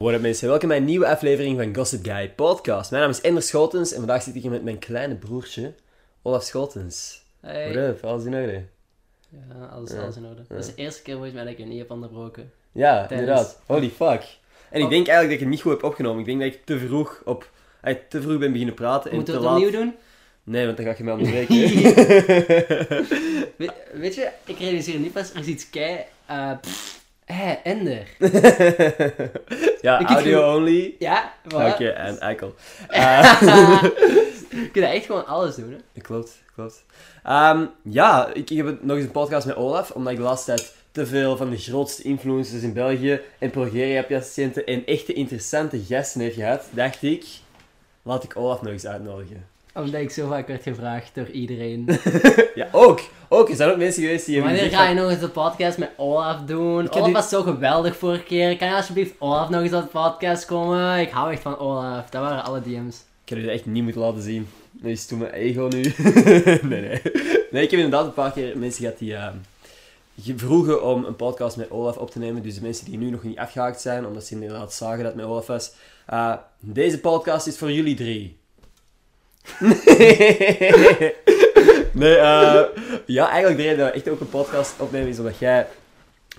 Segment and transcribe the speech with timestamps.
[0.00, 2.90] What up mensen, welkom bij een nieuwe aflevering van Gossip Guy Podcast.
[2.90, 5.74] Mijn naam is Ender Schotens en vandaag zit ik hier met mijn kleine broertje,
[6.22, 7.22] Olaf Schotens.
[7.40, 7.72] Hey.
[7.74, 8.62] What up, alles in orde?
[9.28, 10.42] Ja, alles, alles in orde.
[10.48, 12.52] Dat is de eerste keer volgens mij dat ik je niet heb onderbroken.
[12.72, 13.60] Ja, Tijdens- inderdaad.
[13.66, 14.22] Holy fuck.
[14.70, 14.90] En ik Oh.
[14.90, 16.20] denk eigenlijk dat ik het niet goed heb opgenomen.
[16.20, 17.50] Ik denk dat ik te vroeg op...
[17.80, 19.64] eh, te vroeg ben beginnen praten en Moeten te we het laat...
[19.66, 19.94] opnieuw doen?
[20.42, 21.56] Nee, want dan ga je mij onderbreken.
[23.56, 26.04] We- weet je, ik realiseer niet pas, er is iets kei...
[26.60, 26.99] pff,
[27.32, 28.06] hé, Ender.
[29.80, 30.94] ja, Ik- audio only.
[30.98, 31.96] Ja, Oké, voilà.
[31.96, 32.54] en eikel.
[32.88, 33.42] Eh,
[34.50, 36.00] Je kunt echt gewoon alles doen, hè.
[36.00, 36.84] Klopt, klopt.
[37.24, 40.54] Ehm, ja, ik, ik heb nog eens een podcast met Olaf, omdat ik de laatste
[40.54, 46.20] tijd te veel van de grootste influencers in België en progeria-patiënten en echte interessante gasten
[46.20, 47.24] heb gehad, dacht ik,
[48.02, 49.46] laat ik Olaf nog eens uitnodigen.
[49.74, 51.88] Omdat ik zo vaak werd gevraagd door iedereen.
[52.54, 53.00] Ja, ook.
[53.28, 55.90] Ook, er zijn ook mensen geweest die Wanneer ga je nog eens de podcast met
[55.96, 56.90] Olaf doen?
[56.92, 58.56] Olaf die- was zo geweldig vorige keer.
[58.56, 60.98] Kan je alsjeblieft Olaf nog eens op de podcast komen?
[61.00, 62.10] Ik hou echt van Olaf.
[62.10, 62.96] Dat waren alle DM's.
[63.24, 64.48] Ik heb jullie echt niet moeten laten zien.
[64.70, 65.80] Nu is toen mijn ego nu.
[66.70, 67.00] nee, nee.
[67.50, 69.34] Nee, ik heb inderdaad een paar keer mensen gehad die ehm,
[70.22, 72.42] ge- vroegen om een podcast met Olaf op te nemen.
[72.42, 75.16] Dus de mensen die nu nog niet afgehaakt zijn, omdat ze inderdaad zagen dat het
[75.16, 75.72] met Olaf was.
[76.06, 78.38] Eh, deze podcast is voor jullie drie.
[81.92, 82.62] nee, eh,
[83.06, 85.66] ja, eigenlijk de reden dat we echt ook een podcast opnemen is omdat jij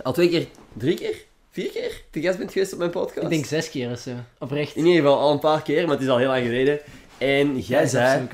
[0.03, 1.16] al twee keer, drie keer,
[1.52, 3.23] vier keer te gast bent geweest op mijn podcast.
[3.23, 4.11] Ik denk zes keer of zo.
[4.39, 4.75] Oprecht.
[4.75, 6.79] In ieder geval al een paar keer, maar het is al heel lang geleden.
[7.17, 8.27] En jij zei,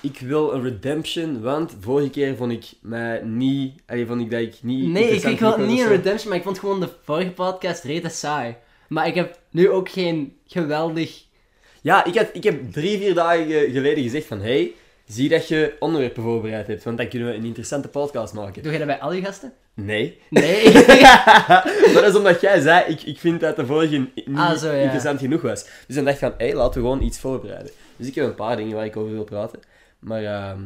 [0.00, 3.82] ik wil een redemption, want vorige keer vond ik mij niet...
[3.86, 6.44] Allee, vond ik dat ik niet Nee, ik, ik wil niet een redemption, maar ik
[6.44, 8.56] vond gewoon de vorige podcast rete saai.
[8.88, 11.22] Maar ik heb nu ook geen geweldig...
[11.84, 14.40] Ja, ik, had, ik heb drie, vier dagen ge- geleden gezegd van...
[14.40, 14.72] Hey,
[15.06, 18.62] zie dat je onderwerpen voorbereid hebt, want dan kunnen we een interessante podcast maken.
[18.62, 19.52] Doe je dat bij al je gasten?
[19.74, 20.18] Nee.
[20.30, 20.72] Nee.
[21.92, 24.70] maar dat is omdat jij zei, ik, ik vind dat de vorige niet Ah, zo,
[24.72, 24.82] ja.
[24.82, 25.64] interessant genoeg was.
[25.86, 27.72] Dus dan dacht ik van, hé, hey, laten we gewoon iets voorbereiden.
[27.96, 29.60] Dus ik heb een paar dingen waar ik over wil praten.
[29.98, 30.64] Maar, ehm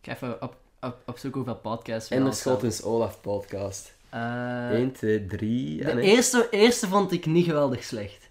[0.00, 2.32] ik ga even op, op, opzoeken hoeveel podcasts we en de.
[2.32, 3.94] Schotens Olaf podcast.
[4.10, 5.84] Eh, 1, 2, 3...
[5.84, 8.28] de eerste, eerste vond ik niet geweldig slecht.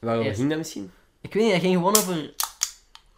[0.00, 0.36] Eerst.
[0.38, 0.90] ging dat misschien?
[1.20, 2.34] Ik weet niet, dat ging gewoon over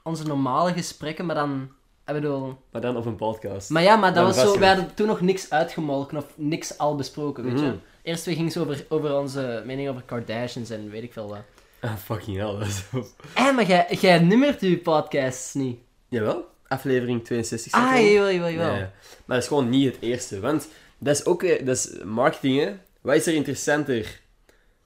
[0.03, 1.71] onze normale gesprekken, maar dan...
[2.07, 2.59] Ik bedoel...
[2.73, 3.71] Maar dan op een podcast.
[3.71, 4.59] Maar ja, maar dat Dan was zo...
[4.59, 7.67] We hadden toen nog niks uitgemolken of niks al besproken, weet je.
[7.67, 7.77] Mhm.
[8.03, 11.43] Eerst we gingen zo over, over onze mening over Kardashians en weet ik veel wat.
[11.81, 12.59] Ah, fucking hell.
[12.59, 13.07] Dat is zo...
[13.35, 15.79] Hé, maar jij, jij nummert je podcasts niet.
[16.09, 17.71] Jawel, aflevering 62.
[17.73, 18.73] staat Ah, jawel, jawel, jawel.
[18.73, 18.93] Ja, ja.
[19.25, 20.41] Maar dat is gewoon niet het eerste.
[20.41, 20.69] Want
[20.99, 21.65] dat is ook weer...
[21.65, 22.73] Dat is marketing, hè.
[23.01, 24.21] Wat is er interessanter?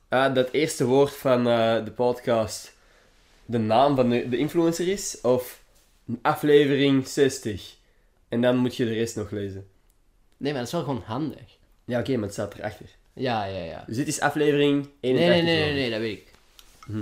[0.09, 2.74] Ah, dat eerste woord van eh, de podcast
[3.47, 5.19] de naam van de, de influencer is?
[5.23, 5.63] Of
[6.23, 7.75] aflevering 60?
[8.29, 9.67] En dan moet je de rest nog lezen.
[10.37, 11.41] Nee, maar dat is wel gewoon handig.
[11.85, 12.87] Ja, oké, maar het staat erachter.
[13.13, 13.85] Ja, ja, ja.
[13.87, 15.45] Dus dit is aflevering 81.
[15.45, 15.91] Nee, nee, nee, nee, ik.
[15.91, 16.33] dat weet ik.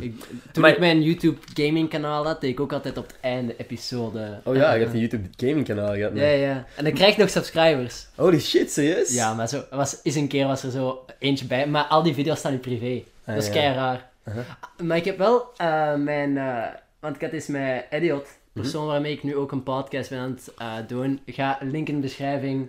[0.03, 3.17] ik toen Maar- ik mijn YouTube gaming kanaal had, deed ik ook altijd op het
[3.21, 4.41] einde episode.
[4.45, 6.13] Oh ja, je Eh, hebt een YouTube gaming kanaal gehad.
[6.15, 6.67] Ja, ja.
[6.77, 8.07] En dan krijg je nog subscribers.
[8.15, 9.15] Holy shit, serieus?
[9.15, 12.03] Ja, maar zo, er was, eens een keer was er zo eentje bij, maar al
[12.03, 13.03] die video's staan in privé.
[13.25, 13.53] Ah, dat is ja.
[13.55, 14.11] kei raar.
[14.29, 14.45] Uh-huh.
[14.83, 16.63] Maar ik heb wel eh, mijn, eh,
[17.01, 18.23] want ik had eens met Ediot,
[18.53, 18.63] Mhm.
[18.63, 21.21] persoon waarmee ik nu ook een podcast ben aan het eh, doen.
[21.27, 22.69] Ga link in de beschrijving.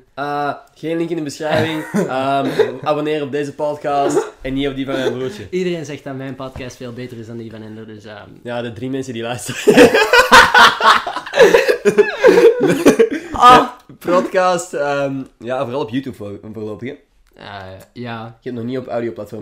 [0.76, 1.84] Geen link in de beschrijving.
[2.10, 2.50] Ehm,
[2.84, 5.48] abonneer op deze podcast en niet op die van mijn broertje.
[5.50, 8.62] Iedereen zegt dat mijn podcast veel beter is dan die van Ender, dus ehm, Ja,
[8.62, 9.90] de drie mensen die luisteren.
[13.34, 13.68] Ah!
[14.00, 16.90] Podcast, ehm, ja, vooral op YouTube voor, voorlopig.
[16.90, 16.96] Hè?
[17.94, 18.88] ja, Ik heb nog niet op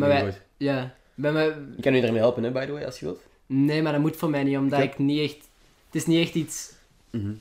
[0.08, 0.42] wij- gehoord.
[0.58, 0.92] ja.
[1.22, 3.20] Bij mij, Ik kan u daarmee helpen, hè, by the way, als je wilt.
[3.46, 5.38] nee, maar dat moet voor mij niet, omdat Ik ik niet echt...
[5.86, 6.72] Het is niet echt iets...
[7.12, 7.32] Mhm.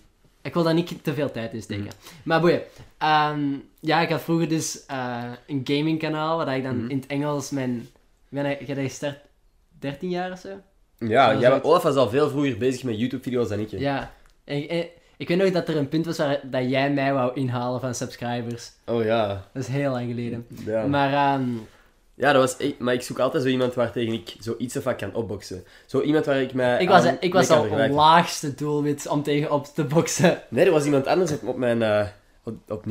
[0.42, 1.88] Ik wil daar niet te veel tijd in steken.
[2.24, 2.62] Maar boeien.
[2.98, 3.40] Ehm,
[3.80, 6.90] ja, ik had vroeger dus eh, een gamingkanaal, waar ik dan Mhm.
[6.90, 7.88] in het Engels mijn...
[8.30, 9.18] Ik ben gestart
[9.78, 10.48] 13 jaar of zo?
[10.98, 13.70] Ja, jij, Olaf was al veel vroeger bezig met YouTube-video's dan ik.
[13.70, 13.78] hè.
[13.78, 14.12] Ja.
[14.44, 14.86] En, en-
[15.16, 17.94] ik weet nog dat er een punt was waar dat jij mij wou inhalen van
[17.94, 18.70] subscribers.
[18.86, 19.48] Oh ja.
[19.52, 20.46] Dat is heel lang geleden.
[20.64, 20.86] Ja.
[20.86, 21.48] Maar ehm,
[22.20, 22.78] ja, dat was echt...
[22.78, 25.64] Maar ik zoek altijd zo iemand waar tegen ik zoiets of wat kan opboksen.
[25.86, 27.96] Zo iemand waar ik mij ik was, aan ik was al vergelijken.
[27.96, 30.42] laagste doelwit om tegen op te boksen.
[30.48, 31.82] Nee, er was iemand anders op, op mijn...
[31.82, 32.06] eh,
[32.68, 32.84] op,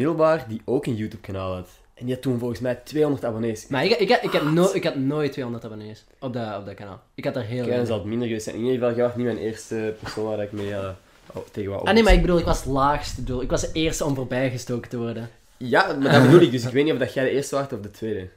[0.47, 1.69] die ook een YouTube-kanaal had.
[1.93, 3.67] En die had toen volgens mij 200 abonnees.
[3.67, 6.75] Maar ik, ik, ik, heb no, ik had nooit 200 abonnees op dat, op dat
[6.75, 7.01] kanaal.
[7.15, 7.87] Ik had er heel dan weinig.
[7.87, 8.55] zal het minder geweest zijn.
[8.55, 11.87] In ieder geval, jij was niet mijn eerste persoon waar ik mee oh, tegen wou
[11.87, 13.41] Ah nee, maar ik bedoel, ik was het laagste doel.
[13.41, 15.29] Ik was de eerste om voorbijgestoken te worden.
[15.57, 16.51] Ja, maar dat bedoel ik.
[16.51, 18.27] Dus ik weet niet of dat jij de eerste was of de tweede.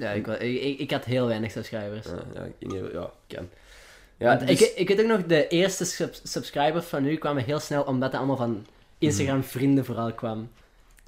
[0.00, 2.06] Ja, ik, ik, ik, had heel weinig subscribers.
[2.06, 3.48] Ja, ja, ik- ja, kan.
[4.18, 7.58] Ja, dus- ik, ik weet ook nog, de eerste sub- subscribers van u kwamen heel
[7.58, 8.66] snel omdat het allemaal van
[8.98, 10.50] Instagram vrienden vooral kwam.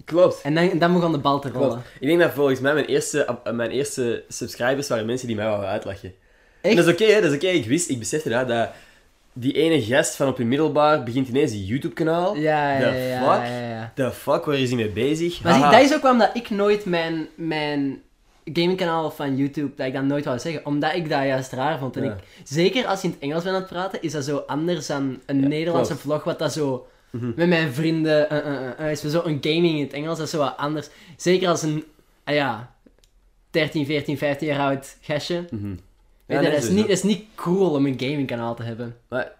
[0.04, 0.40] klopt.
[0.42, 1.68] En dan, dan begon de bal te rollen.
[1.68, 1.86] Klopt.
[2.00, 5.68] Ik denk dat volgens mij mijn eerste, mijn eerste subscribers waren mensen die mij wouden
[5.68, 6.14] uitlachen.
[6.60, 7.46] En dat is oké, dat is oké.
[7.46, 8.68] Ik wist, ik besefte dat, dat
[9.32, 12.36] die ene gast van op je middelbaar begint ineens een YouTube-kanaal.
[12.36, 13.46] Ja, ja, The ja, ja, fuck?
[13.48, 13.92] ja, ja.
[13.94, 15.42] The fuck, waar is hij mee bezig?
[15.42, 18.02] Maar zie, dat is ook waarom dat ik nooit mijn, mijn
[18.44, 20.66] gamingkanaal van YouTube, dat ik dat nooit wou zeggen.
[20.66, 21.96] Omdat ik dat juist raar vond.
[21.96, 22.10] En Ja.
[22.12, 24.86] ik, zeker als je in het Engels bent aan het praten, is dat zo anders
[24.86, 26.02] dan een Ja, Nederlandse klopt.
[26.06, 26.86] vlog, wat dat zo...
[27.10, 27.32] Mhm.
[27.36, 28.30] Met mijn vrienden,
[28.78, 30.88] eh, is zo een gaming in het Engels, dat is zo wat anders.
[31.16, 31.84] Zeker als een,
[32.24, 32.74] ah ja,
[33.50, 35.34] 13, 14, 15 jaar oud gastje.
[35.50, 36.72] Weet Ja, nee, dat, is sowieso.
[36.72, 38.96] niet, dat is niet cool om een gamingkanaal te hebben.
[39.08, 39.32] Maar,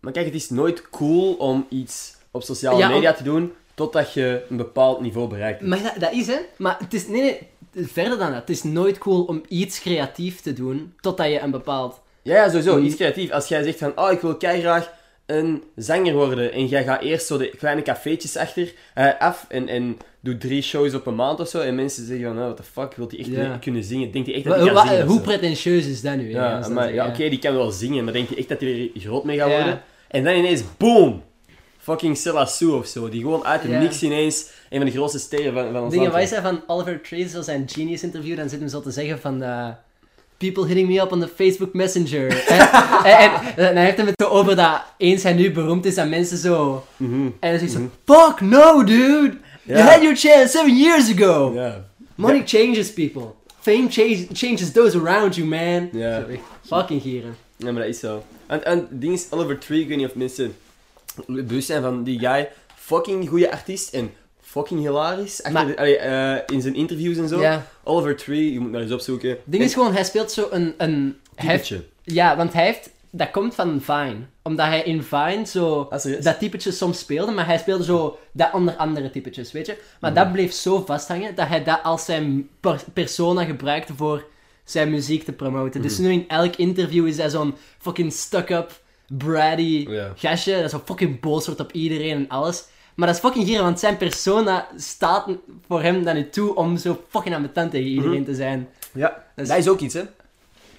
[0.00, 4.12] maar kijk, het is nooit cool om iets op sociale om- media te doen totdat
[4.12, 5.60] je een bepaald niveau bereikt.
[5.60, 6.38] Maar dat, dat is hè.
[6.58, 8.40] Maar het is, nee, nee, verder dan dat.
[8.40, 12.00] Het is nooit cool om iets creatief te doen totdat je een bepaald...
[12.22, 12.78] Ja, ja, sowieso.
[12.78, 12.84] Mm.
[12.84, 13.30] Iets creatief.
[13.30, 14.92] Als jij zegt van, oh, ik wil graag
[15.26, 16.52] een zanger worden.
[16.52, 20.62] En jij gaat eerst zo de kleine cafeetjes achter, eh, af en, en doet drie
[20.62, 21.60] shows op een maand of zo.
[21.60, 23.56] En mensen zeggen van, oh, what the fuck, wil hij echt Ja.
[23.60, 24.10] kunnen zingen?
[24.10, 25.06] Denkt hij echt dat hij zingen?
[25.06, 25.22] hoe zo?
[25.22, 26.30] pretentieus is dat nu?
[26.30, 29.00] Ja, maar ja, oké, die kan wel zingen, maar denkt hij echt dat hij er
[29.00, 29.82] groot mee gaat worden?
[30.08, 31.22] En dan ineens, boom!
[31.90, 33.08] Fucking Silla Sue of zo.
[33.08, 33.80] Die gewoon uit de Ja.
[33.80, 36.28] niks ineens een van de grootste sterren van, van ons Dingen, land wij is.
[36.28, 39.42] zijn van Oliver Tree, zo zijn Genius interview, dan zit hem zo te zeggen van...
[39.42, 39.68] eh,
[40.36, 42.44] People hitting me up on the Facebook Messenger.
[42.48, 42.58] en,
[43.04, 45.94] en, en, en hij heeft hem het zo over dat eens hij nu beroemd is,
[45.94, 46.84] dat mensen zo...
[46.96, 47.26] Mhm.
[47.40, 49.36] En dan zegt ze, fuck no, dude!
[49.62, 51.52] You had your chance seven years ago!
[51.54, 51.84] Ja.
[52.14, 53.22] Money changes people.
[53.60, 55.88] Fame change, changes those around you, man.
[55.92, 56.24] Ja.
[56.66, 57.36] Fucking gieren.
[57.56, 58.22] Ja, maar dat is zo.
[58.46, 60.54] En, en het ding is, Oliver Tree, ik weet niet of mensen
[61.26, 62.48] bewust zijn van die guy.
[62.74, 64.10] Fucking goede artiest en
[64.40, 65.42] fucking hilarisch.
[65.42, 67.40] Achter Maar- de- allee, eh, in zijn interviews en zo.
[67.40, 67.66] Ja.
[67.84, 69.28] Oliver Tree, je moet maar eens opzoeken.
[69.30, 70.74] Het ding is gewoon, hij speelt zo een...
[70.78, 71.62] een hij
[72.02, 72.90] ja, want hij heeft...
[73.12, 74.16] Dat komt van Vine.
[74.42, 75.86] Omdat hij in Vine zo...
[75.90, 79.76] Ah, dat typetje soms speelde, maar hij speelde zo dat onder andere typetjes, weet je.
[80.00, 84.24] Maar dat bleef zo vasthangen, dat hij dat als zijn per- persona gebruikte voor
[84.64, 85.82] zijn muziek te promoten.
[85.82, 86.02] Dus Mhm.
[86.02, 88.80] nu in elk interview is hij zo'n fucking stuck-up,
[89.18, 90.12] bratty Ja.
[90.16, 92.64] gastje, dat zo fucking boos wordt op iedereen en alles.
[92.94, 95.26] Maar dat is fucking gier, want zijn persona staat
[95.66, 98.24] voor hem dan niet toe om zo fucking ambetant tegen iedereen Mhm.
[98.24, 98.68] te zijn.
[98.92, 100.02] Ja, Dat dat is- ook iets, hè.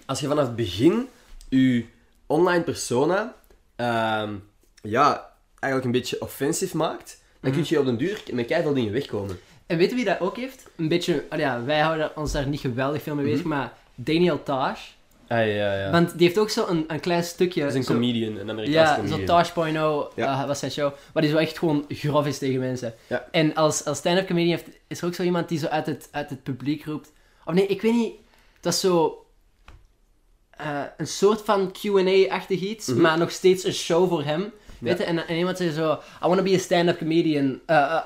[0.06, 1.08] Als je vanaf het begin
[1.50, 1.86] je
[2.26, 3.36] online persona,
[3.76, 4.34] ehm,
[4.82, 5.30] ja,
[5.60, 7.60] eigenlijk een beetje offensive maakt, dan Mhm.
[7.62, 9.40] kun je op den duur met keiveel dingen wegkomen.
[9.66, 10.68] En weet je wie dat ook heeft?
[10.76, 14.44] Een beetje, ah ja, wij houden ons daar niet geweldig veel mee bezig, maar Daniel
[14.44, 14.74] Taj.
[15.32, 15.92] Ah, ja, ja, ja.
[15.92, 17.62] Want die heeft ook zo een, een klein stukje.
[17.62, 19.44] dat is een zo- comedian, een Amerikaanse Ja, comedian.
[19.44, 20.42] zo Taj.0 Ja.
[20.42, 20.94] eh, was zijn show.
[21.14, 22.94] Waar die zo echt gewoon grof is tegen mensen.
[23.08, 23.28] Ja.
[23.32, 26.08] En als, als stand-up comedian heeft, is er ook zo iemand die zo uit het,
[26.12, 27.12] uit het publiek roept.
[27.46, 28.14] Of nee, ik weet niet.
[28.60, 29.26] Dat is zo.
[30.52, 33.02] eh, een soort van QA-achtig iets, Mhm.
[33.02, 34.52] maar nog steeds een show voor hem.
[34.80, 35.04] Weet je?
[35.04, 37.60] En, en iemand zei zo: I want to be a stand-up comedian.
[37.66, 37.98] eh,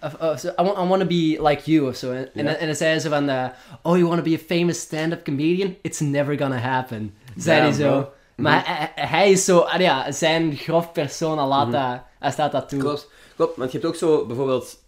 [0.00, 2.12] eh, of- of zo, I, want, I want to be like you of zo.
[2.12, 3.46] En, en, dan- en dan zei ze van: eh,
[3.82, 5.74] Oh, you want to be a famous stand-up comedian?
[5.82, 7.14] It's never gonna happen.
[7.36, 7.88] Zei hij zo.
[8.00, 8.10] bro.
[8.36, 12.52] Maar hij, hij- hij is zo, ah ja, zijn grof persona laat dat, hij staat
[12.52, 12.78] dat toe.
[12.80, 13.56] Klopt, klopt.
[13.56, 14.78] Want je hebt ook zo bijvoorbeeld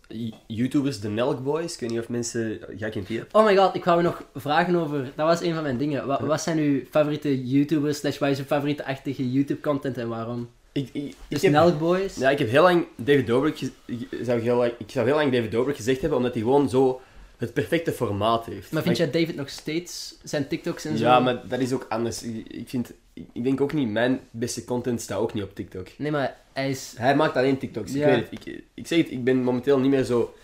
[0.47, 1.75] YouTubers, de Nelk Boys.
[1.75, 2.59] Ik weet niet of mensen...
[2.77, 3.23] Jij kent die?
[3.33, 6.07] Oh my god, ik wou nog vragen over, dat was een van mijn dingen.
[6.07, 10.09] Wat, wat zijn uw favoriete YouTubers, slash wat is uw favoriete achtige YouTube content en
[10.09, 10.49] waarom?
[10.73, 12.17] Ik, ik, ik heb, Nelk Boys?
[12.17, 13.61] ja, ik heb heel lang David Dobrik...
[13.85, 16.69] ik Zou heel lang, ik zou heel lang David Dobrik gezegd hebben, omdat hij gewoon
[16.69, 17.01] zo
[17.37, 18.73] het perfecte formaat heeft.
[18.73, 21.05] Maar vind jij David nog steeds zijn TikToks en zo?
[21.05, 22.23] Ja, maar dat is ook anders.
[22.23, 22.93] Ik, vind...
[23.33, 23.89] Ik, denk ook niet...
[23.89, 25.89] Mijn beste content staat ook niet op TikTok.
[25.97, 26.95] Nee, maar hij is...
[26.97, 27.93] Hij maakt alleen TikToks.
[27.93, 28.07] Ja.
[28.07, 28.47] Ik weet het.
[28.47, 30.35] Ik, ik zeg het, ik ben momenteel niet meer zo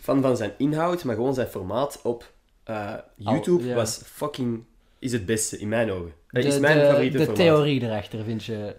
[0.00, 2.32] fan van zijn inhoud, maar gewoon zijn formaat op
[2.64, 3.74] eh, YouTube ja.
[3.74, 4.64] was fucking...
[4.98, 6.12] Is het beste, in mijn ogen.
[6.30, 7.42] Dat De, is mijn de, favoriete de formaat.
[7.42, 8.74] theorie erachter vind je...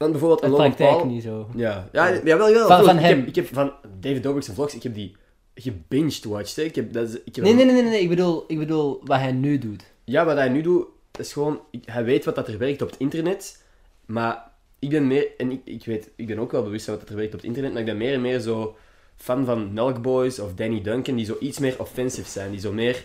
[0.00, 1.06] Want bijvoorbeeld een Logan Paul...
[1.06, 1.48] niet zo.
[1.56, 2.66] Ja, ja, ja, wel, wel.
[2.66, 3.18] Van- ik hem.
[3.18, 5.16] Heb, ik heb van David Dobrik's vlogs, ik heb die
[5.54, 6.56] gebinged watched.
[6.56, 6.62] Hè.
[6.62, 9.00] Ik heb, dat is, ik heb Nee, nee, nee, nee, nee, ik bedoel, ik bedoel
[9.04, 9.82] wat hij nu doet.
[10.04, 10.86] Ja, wat hij nu doet,
[11.18, 11.60] is gewoon...
[11.70, 13.62] ik- hij weet wat dat er werkt op het internet,
[14.06, 15.26] maar ik ben meer...
[15.36, 17.38] En ik, ik weet, ik ben ook wel bewust van wat dat er werkt op
[17.38, 18.76] het internet, maar ik ben meer en meer zo
[19.16, 22.72] fan van Nelk Boys of Danny Duncan, die zo iets meer offensive zijn, die zo
[22.72, 23.04] meer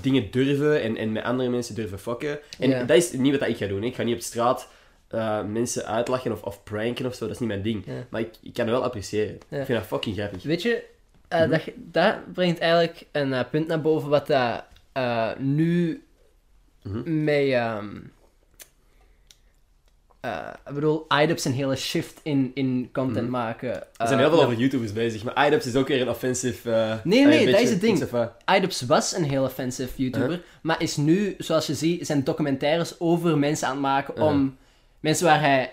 [0.00, 2.38] dingen durven en, en met andere mensen durven fucken.
[2.58, 3.80] En dat is niet wat ik ga doen.
[3.80, 3.86] hè.
[3.86, 4.68] Ik ga niet op straat
[5.10, 7.82] eh, mensen uitlachen of, of pranken of zo, dat is niet mijn ding.
[7.86, 7.92] Ja.
[8.10, 9.38] Maar ik, ik kan het wel appreciëren.
[9.48, 9.58] Ja.
[9.58, 10.42] Ik vind dat fucking grappig.
[10.42, 10.84] Weet je,
[11.28, 14.64] Eh, dat, dat brengt eigenlijk een eh, punt naar boven wat dat
[15.38, 16.02] nu
[17.04, 17.36] met...
[20.20, 23.30] eh, ik bedoel, iDubbbz een hele shift in, in content Mhm.
[23.30, 23.70] maken.
[23.96, 27.00] Er zijn heel veel Uh, over YouTubers bezig, maar iDubbbz is ook weer een offensive...
[27.04, 28.08] Nee, nee, dat is het ding.
[28.56, 33.38] iDubbbz was een heel offensive YouTuber, maar is nu, zoals je ziet, zijn documentaires over
[33.38, 34.56] mensen aan het maken om
[35.00, 35.72] mensen waar hij,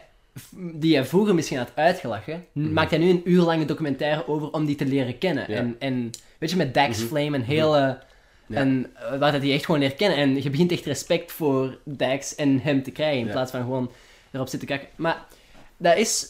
[0.55, 4.51] die hij vroeger misschien had uitgelachen, n- maakt hij nu een uur lange documentaire over
[4.51, 5.43] om die te leren kennen.
[5.43, 5.51] Mhm.
[5.51, 5.57] Ja.
[5.57, 7.07] En, en weet je, met Dax Mhm.
[7.07, 7.99] Flame een hele...
[8.49, 8.57] Ja.
[8.57, 10.17] En eh, waar dat hij echt gewoon leert kennen.
[10.17, 13.31] En je begint echt respect voor Dax en hem te krijgen, in Ja.
[13.31, 13.91] plaats van gewoon
[14.31, 14.87] erop zitten kijken.
[14.95, 15.25] Maar
[15.77, 16.27] dat is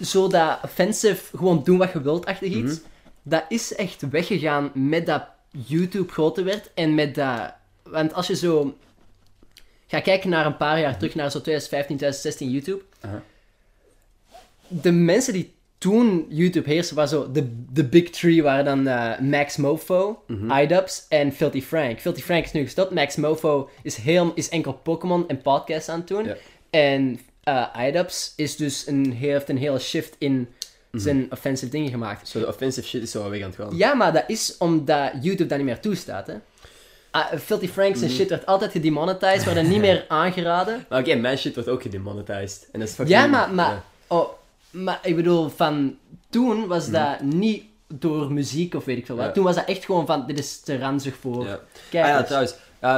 [0.00, 2.72] zo dat offensive, gewoon doen wat je wilt, achtig iets.
[2.74, 2.86] Mhm.
[3.22, 7.52] Dat is echt weggegaan met dat YouTube groter werd en met dat...
[7.82, 8.76] Want als je zo
[9.88, 12.82] gaat kijken naar een paar jaar terug, naar zo 2015, 2016 YouTube.
[14.68, 17.32] De mensen die toen YouTube heersten, waren zo...
[17.32, 20.58] De, de big three waren dan eh, Max Mofo, Mhm.
[20.60, 22.00] iDubbbz en Filthy Frank.
[22.00, 22.90] Filthy Frank is nu gestopt.
[22.94, 26.24] Max Mofo is, heel, is enkel Pokémon en podcasts aan het doen.
[26.24, 26.34] Ja.
[26.70, 27.20] En
[27.86, 30.48] iDubbbz is dus een, heeft een hele shift in
[30.90, 31.02] Mhm.
[31.02, 32.28] zijn offensive dingen gemaakt.
[32.28, 33.76] Zo, de offensive shit is zo weg aan het gaan.
[33.76, 36.34] Ja, maar dat is omdat YouTube dat niet meer toestaat, hè.
[37.32, 40.86] Ah, Filthy Franks en shit werd altijd gedemonetized, werd er niet meer aangeraden.
[40.88, 42.68] Maar oké, mijn shit wordt ook gedemonetized.
[42.72, 43.18] En dat is fucking...
[43.18, 43.82] Ja, maar, maar, ja.
[44.06, 44.28] oh,
[44.70, 45.96] maar ik bedoel, van
[46.30, 47.62] toen was dat niet
[47.94, 49.24] door muziek of weet ik veel wat.
[49.24, 49.32] Ja.
[49.32, 51.60] Toen was dat echt gewoon van, dit is te ranzig voor Ja.
[51.90, 52.12] kijkers.
[52.12, 52.54] Ah ja, trouwens,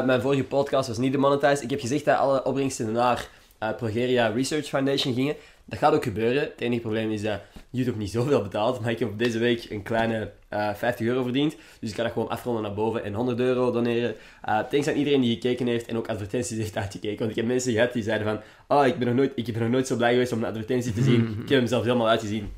[0.07, 1.63] mijn vorige podcast was niet demonetized.
[1.63, 5.37] Ik heb gezegd dat alle opbrengsten naar eh, Progeria Research Foundation gingen.
[5.71, 6.43] Dat gaat ook gebeuren.
[6.43, 8.81] Het enige probleem is dat YouTube niet zoveel betaalt.
[8.81, 11.57] Maar ik heb deze week een kleine eh 50 euro verdiend.
[11.81, 14.15] Dus ik kan dat gewoon afronden naar boven en 100 euro doneren.
[14.43, 17.19] Eh thanks aan iedereen die gekeken heeft en ook advertenties heeft uitgekeken.
[17.19, 18.41] Want ik heb mensen gehad die zeiden van...
[18.79, 20.93] Oh, ik ben nog nooit, ik ben nog nooit zo blij geweest om een advertentie
[20.93, 21.29] te zien.
[21.43, 22.53] Ik heb hem zelf helemaal uitgezien.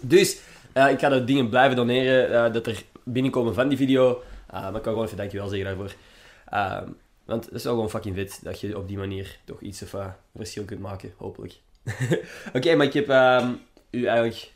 [0.00, 0.40] Dus
[0.72, 4.22] eh, ik ga de dingen blijven doneren eh, dat er binnenkomen van die video.
[4.46, 5.94] Eh, maar ik kan gewoon even dankjewel zeggen daarvoor.
[7.24, 9.92] Want het is wel gewoon fucking vet dat je op die manier toch iets of
[9.92, 10.06] uh,
[10.36, 11.58] verschil kunt maken, hopelijk.
[12.56, 13.50] Oké, maar ik heb ehm,
[13.90, 14.50] u eigenlijk...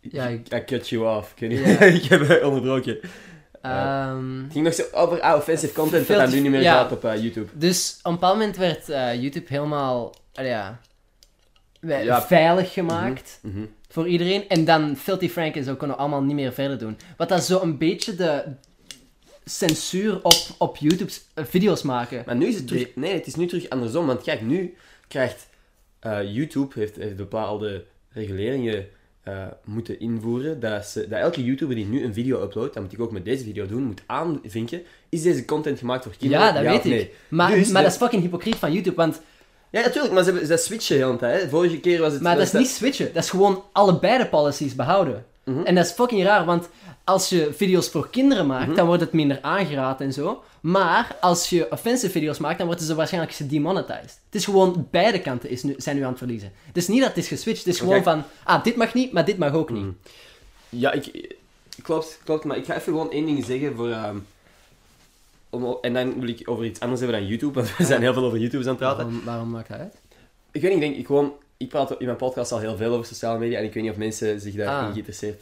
[0.00, 1.32] Ja, ik- I cut you off.
[1.36, 1.80] Ik, niet.
[2.02, 2.98] Ik heb onderbroken.
[3.62, 6.74] Ehm, Het ging nog zo over ah, offensive content dat nu niet meer ja.
[6.74, 7.50] gaat op eh, YouTube.
[7.54, 10.80] dus op een bepaald moment werd eh, YouTube helemaal, ja,
[12.26, 13.38] veilig gemaakt.
[13.42, 13.64] Mhm.
[13.88, 14.48] voor iedereen.
[14.48, 16.98] En dan Filthy Frank en zo kunnen allemaal niet meer verder doen.
[17.16, 18.44] Wat dat zo een beetje de
[19.44, 22.22] censuur op, op YouTube eh, video's maken.
[22.26, 22.88] Maar nu is het terug...
[22.94, 24.06] Nee, het is nu terug andersom.
[24.06, 24.76] Want kijk, nu
[25.08, 25.46] krijgt
[26.10, 26.80] eh, YouTube...
[26.80, 28.86] Heeft, heeft bepaalde reguleringen
[29.22, 30.60] eh, moeten invoeren.
[30.60, 33.24] Dat, ze, dat elke YouTuber die nu een video uploadt, dat moet ik ook met
[33.24, 34.82] deze video doen, moet aanvinken.
[35.08, 36.46] Is deze content gemaakt voor kinderen?
[36.46, 37.00] Ja, dat weet nee?
[37.00, 37.14] ik.
[37.28, 39.20] Maar, Dus maar dat is fucking hypocriet van YouTube, want...
[39.70, 41.42] Ja, natuurlijk, maar ze, switchen heel de tijd.
[41.42, 41.48] Hè.
[41.48, 42.22] Vorige keer was het...
[42.22, 43.12] Maar dat is niet switchen.
[43.12, 45.24] Dat is gewoon allebei de policies behouden.
[45.46, 45.60] Mhm.
[45.64, 46.68] En dat is fucking raar, want
[47.04, 48.76] als je video's voor kinderen maakt, Mhm.
[48.76, 50.42] dan wordt het minder aangeraden en zo.
[50.60, 54.20] Maar als je offensive video's maakt, dan worden ze waarschijnlijk gedemonetized.
[54.24, 56.52] Het is gewoon, beide kanten is nu, zijn nu aan het verliezen.
[56.66, 59.12] Het is niet dat het is geswitcht, het is gewoon van, ah, dit mag niet,
[59.12, 59.82] maar dit mag ook niet.
[59.82, 59.92] Mhm.
[60.68, 61.34] Ja, ik...
[61.82, 62.44] Klopt, klopt.
[62.44, 63.90] Maar ik ga even gewoon één ding zeggen voor...
[63.90, 64.16] ehm,
[65.50, 68.12] om, en dan wil ik over iets anders hebben dan YouTube, want we zijn heel
[68.12, 69.04] veel over YouTubers aan het praten.
[69.04, 69.94] Waarom, waarom maakt dat uit?
[70.50, 71.32] Ik weet niet, ik denk ik gewoon...
[71.56, 73.92] Ik praat in mijn podcast al heel veel over sociale media en ik weet niet
[73.92, 74.92] of mensen zich daarin Ah.
[74.92, 75.40] geïnteresseerd,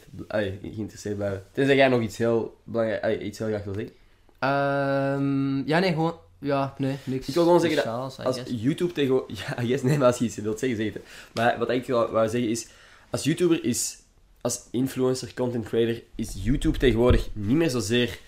[0.62, 1.42] geïnteresseerd blijven.
[1.52, 3.92] Tenzij jij nog iets heel belangrijk, iets heel graag wil zeggen.
[4.38, 6.14] Ehm, ja, nee, gewoon...
[6.38, 7.28] Ja, nee, niks.
[7.28, 8.40] Ik wil gewoon zeggen dat Als.
[8.46, 9.38] YouTube tegenwoordig...
[9.56, 11.02] Ja, yes, nee, maar als je iets wilt zeggen, zeg het.
[11.34, 12.66] Maar wat ik wil wou zeggen is...
[13.10, 13.98] Als YouTuber is...
[14.40, 18.18] Als influencer, content creator, is YouTube tegenwoordig niet meer zozeer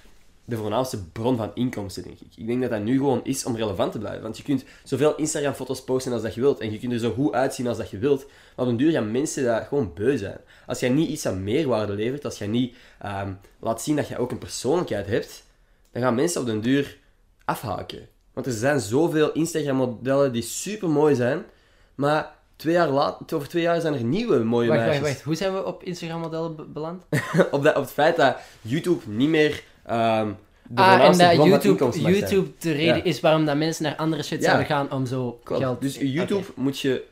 [0.48, 2.32] de voornaamste bron van inkomsten, denk ik.
[2.36, 4.22] Ik denk dat dat nu gewoon is om relevant te blijven.
[4.22, 6.60] Want je kunt zoveel Instagram-foto's posten als dat je wilt.
[6.60, 8.26] En je kunt er zo goed uitzien als dat je wilt.
[8.56, 10.38] Maar op een duur gaan mensen daar gewoon beu zijn.
[10.66, 14.18] Als jij niet iets aan meerwaarde levert, als jij niet ehm, laat zien dat je
[14.18, 15.44] ook een persoonlijkheid hebt,
[15.92, 16.98] dan gaan mensen op den duur
[17.44, 18.08] afhaken.
[18.32, 21.44] Want er zijn zoveel Instagram-modellen die super mooi zijn,
[21.94, 25.10] maar twee jaar later, over twee jaar zijn er nieuwe mooie Wacht, wacht, meisjes.
[25.12, 25.22] wacht.
[25.22, 27.02] Hoe zijn we op Instagram-modellen be- beland?
[27.50, 32.00] op, dat, op het feit dat YouTube niet meer de ah, en dat YouTube.
[32.00, 33.04] YouTube de reden Ja.
[33.04, 34.44] is waarom dat mensen naar andere shit Ja.
[34.44, 35.62] zouden gaan om zo Klopt.
[35.62, 35.80] geld...
[35.80, 37.04] Dus YouTube moet je,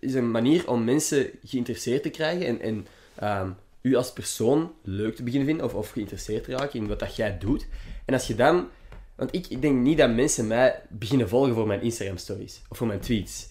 [0.00, 3.48] is een manier om mensen geïnteresseerd te krijgen en, en ehm,
[3.82, 7.16] u als persoon leuk te beginnen vinden of, of geïnteresseerd te raken in wat dat
[7.16, 7.66] jij doet.
[8.04, 8.68] En als je dan...
[9.14, 12.76] Want ik, ik denk niet dat mensen mij beginnen volgen voor mijn Instagram stories of
[12.76, 13.48] voor mijn tweets.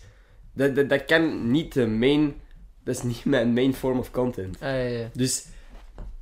[0.54, 2.36] Dat, dat, dat kan niet de main...
[2.84, 4.56] Dat is niet mijn main form of content.
[4.56, 5.10] Ah, ja, ja.
[5.14, 5.46] Dus,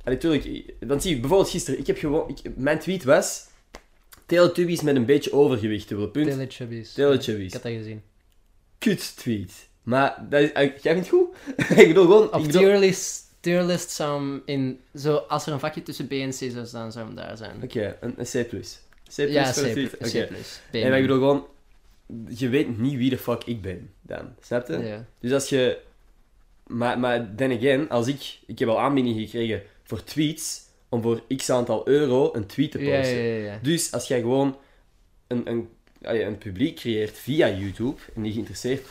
[0.04, 3.46] allee, tuurlijk, dan zie je bijvoorbeeld gisteren, ik heb gewoon, ik, mijn tweet was,
[4.26, 6.30] Teletubbies met een beetje overgewicht, dubbele punt.
[6.30, 6.92] Teletubbies.
[6.92, 7.46] Teletubbies.
[7.46, 8.02] Ik had dat gezien.
[8.78, 9.68] Kut tweet.
[9.82, 11.28] Maar, dat is, eh, jij vindt het goed?
[11.80, 14.80] ik bedoel gewoon, Op bedoel, tierlist tierlist zou hem in...
[14.94, 17.62] Zo, als er een vakje tussen B en C zou staan, zou hem daar zijn.
[17.62, 18.48] Oké, een, een C+.
[19.14, 19.90] C+, ja, voor C, tweet?
[19.90, 20.28] C+.
[20.28, 20.60] Plus.
[20.72, 21.46] Maar ik bedoel gewoon...
[22.28, 24.34] Je weet niet wie de fuck ik ben, dan.
[24.40, 24.78] Snap je?
[24.78, 25.04] Ja.
[25.20, 25.78] Dus als je...
[26.66, 28.38] Maar, maar then again, als ik...
[28.46, 32.78] Ik heb al aanbiedingen gekregen voor tweets, om voor x aantal euro een tweet te
[32.78, 33.16] posten.
[33.16, 33.58] ja, ja, ja.
[33.62, 34.56] Dus als jij gewoon
[35.26, 35.68] een, een,
[36.00, 38.86] een publiek creëert via YouTube, en die geïnteresseerd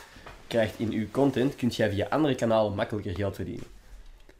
[0.46, 3.64] krijgt in uw content, kun jij via andere kanalen makkelijker geld verdienen.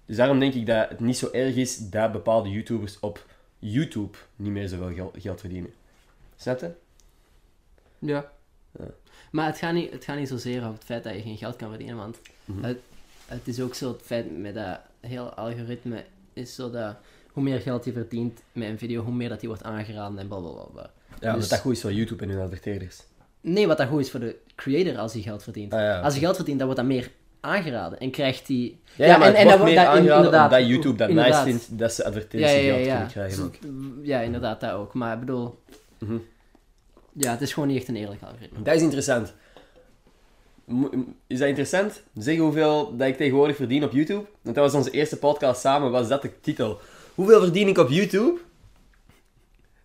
[0.07, 3.27] Dus daarom denk ik dat het niet zo erg is dat bepaalde YouTubers op
[3.59, 5.73] YouTube niet meer zoveel gel- geld verdienen.
[6.37, 6.71] Snap je?
[7.99, 8.33] Ja.
[8.79, 8.85] Ja.
[9.31, 11.57] Maar het gaat, niet, het gaat niet zozeer over het feit dat je geen geld
[11.57, 12.65] kan verdienen, want Mhm.
[12.65, 12.79] het,
[13.27, 16.97] het is ook zo het feit met dat hele algoritme is zo dat
[17.33, 20.29] hoe meer geld je verdient met een video, hoe meer dat die wordt aangeraden en
[20.29, 20.91] blablabla.
[21.21, 23.03] Ja, Dus- dat dat goed is voor YouTube en hun adverteerders.
[23.41, 25.73] Nee, wat dat goed is voor de creator als hij geld verdient.
[25.73, 27.11] Ah, ja, Als hij geld verdient, dan wordt dat meer
[27.41, 28.79] aangeraden en krijgt hij...
[28.97, 31.45] Ja, ja, maar het wordt meer dat aangeraden inderdaad- omdat YouTube dat inderdaad.
[31.47, 32.93] nice vindt dat ze Ja, advertenties ja, ja, geld ja.
[32.93, 33.55] kunnen krijgen ook.
[34.03, 34.95] Ja, inderdaad, dat ook.
[34.95, 35.59] Maar ik bedoel...
[35.99, 36.17] Mhm.
[37.12, 38.62] Ja, het is gewoon niet echt een eerlijk algoritme.
[38.62, 39.35] Dat is interessant.
[41.26, 42.02] Is dat interessant?
[42.14, 44.25] Zeg hoeveel dat ik tegenwoordig verdien op YouTube.
[44.42, 46.80] Want dat was onze eerste podcast samen, was dat de titel.
[47.14, 48.38] Hoeveel verdien ik op YouTube?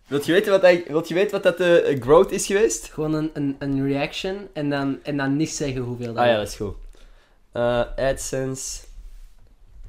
[0.06, 2.90] Wilt je weten wat, wilt je weten wat dat de eh, growth is geweest?
[2.92, 6.36] Gewoon een, een, een reaction en dan, en dan niet zeggen hoeveel dat Ah ja,
[6.36, 6.74] dat is goed.
[7.52, 8.80] Eh, AdSense.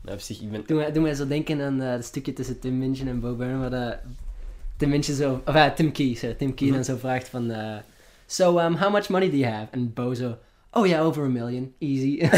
[0.02, 0.64] Nou, op zich, ik ben...
[0.66, 3.36] Doe mij, doe mij zo denken aan eh, het stukje tussen Tim Minchin en Bo
[3.36, 4.02] Burnham, waar
[4.78, 5.42] Tim Minchin zo...
[5.46, 6.36] Of Tim Key, sorry.
[6.36, 6.76] Tim Key Mhm.
[6.76, 7.54] dan zo vraagt van...
[8.26, 9.68] so, um, how much money do you have?
[9.72, 10.38] En Bo zo...
[10.74, 11.74] Oh ja, over a million.
[11.80, 12.18] Easy.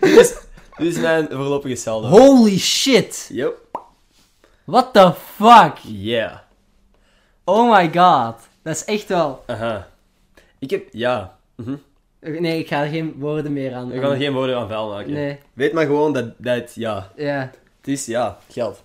[0.00, 0.34] dit, is,
[0.76, 2.08] dit is mijn voorlopige saldo.
[2.08, 3.28] Holy shit!
[3.32, 3.54] Yep.
[4.64, 5.76] What the fuck?
[5.82, 6.38] Yeah.
[7.44, 8.34] Oh my god.
[8.62, 9.42] Dat is echt wel...
[9.46, 9.88] Aha.
[10.58, 10.88] Ik heb...
[10.90, 11.36] Ja.
[11.56, 11.76] Mhm.
[12.20, 13.92] Nee, ik ga er geen woorden meer aan...
[13.92, 15.12] Ik kan er geen woorden aan vuil maken.
[15.12, 16.74] Nee, Weet maar gewoon dat, dat het...
[16.74, 17.10] Ja.
[17.16, 17.50] ja.
[17.76, 18.82] Het is, ja, geld.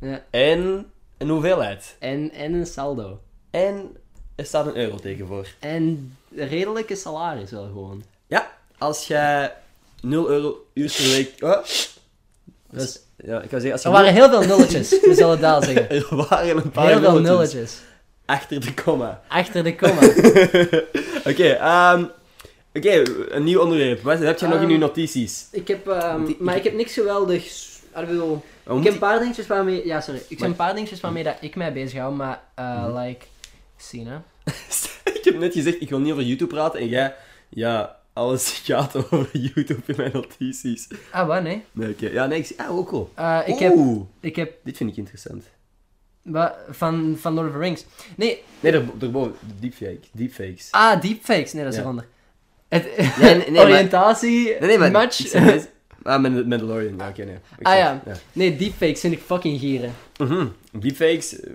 [0.00, 0.24] ja.
[0.30, 1.96] En een hoeveelheid.
[1.98, 3.20] En, en een saldo.
[3.50, 3.96] En
[4.38, 5.46] er staat een euro tegen voor.
[5.58, 8.02] En redelijke salaris wel gewoon.
[8.26, 9.52] Ja, als jij
[10.00, 11.32] 0 euro uur per week...
[11.40, 11.64] Oh.
[12.70, 15.90] Dus, Ja, ik zeggen, als je er waren heel veel nulletjes, we zullen daar zeggen.
[15.96, 17.78] er waren een paar Heel veel nulletjes nulletjes.
[18.26, 19.22] achter de komma.
[19.28, 20.02] Achter de komma.
[21.32, 22.04] Oké, ehm,
[22.74, 23.02] oké,
[23.34, 24.02] een nieuw onderwerp.
[24.02, 25.46] Wat heb je nog in Ehm, je notities?
[25.52, 27.78] Ik heb, ehm, maar ik heb niks geweldigs.
[27.92, 29.86] ah, ik bedoel, Oh, ik heb een paar dingetjes waarmee.
[29.86, 30.22] Ja, sorry.
[30.28, 32.98] Ik heb een paar dingetjes waarmee dat ik mij bezig hou, maar eh Mhm.
[32.98, 33.24] like.
[33.78, 34.24] Sina.
[35.18, 36.80] ik heb net gezegd, ik wil niet over YouTube praten.
[36.80, 37.14] En jij,
[37.48, 40.88] ja, alles gaat over YouTube in mijn notities.
[41.10, 41.42] Ah, wat?
[41.42, 41.62] Nee.
[41.72, 42.08] Nee, oké.
[42.08, 42.60] Ja, nee, ik zie...
[42.62, 43.10] Ah, ook cool.
[43.14, 44.52] Eh, ik, heb, Oeh, ik heb.
[44.64, 45.44] dit vind ik interessant.
[46.22, 47.84] Wat, van, van Lord of the Rings.
[48.16, 48.42] Nee.
[48.60, 49.34] Nee, daar- daarboven.
[49.60, 50.00] Deepfake.
[50.12, 50.68] Deepfakes.
[50.70, 51.52] Ah, deepfakes.
[51.52, 51.84] Nee, dat is Ja.
[51.84, 52.06] eronder.
[52.68, 54.58] Het, Nee, nee, nee, maar-.
[54.60, 55.14] Nee, nee, match.
[55.16, 55.66] zeg
[56.02, 56.96] Ah, Mandalorian.
[56.98, 57.34] Ja, oké, nee.
[57.58, 58.20] Ik Ah, zeg- ja.
[58.32, 59.94] Nee, deepfakes vind ik fucking gieren.
[60.18, 60.46] Mhm.
[60.72, 61.50] Deepfakes, eh,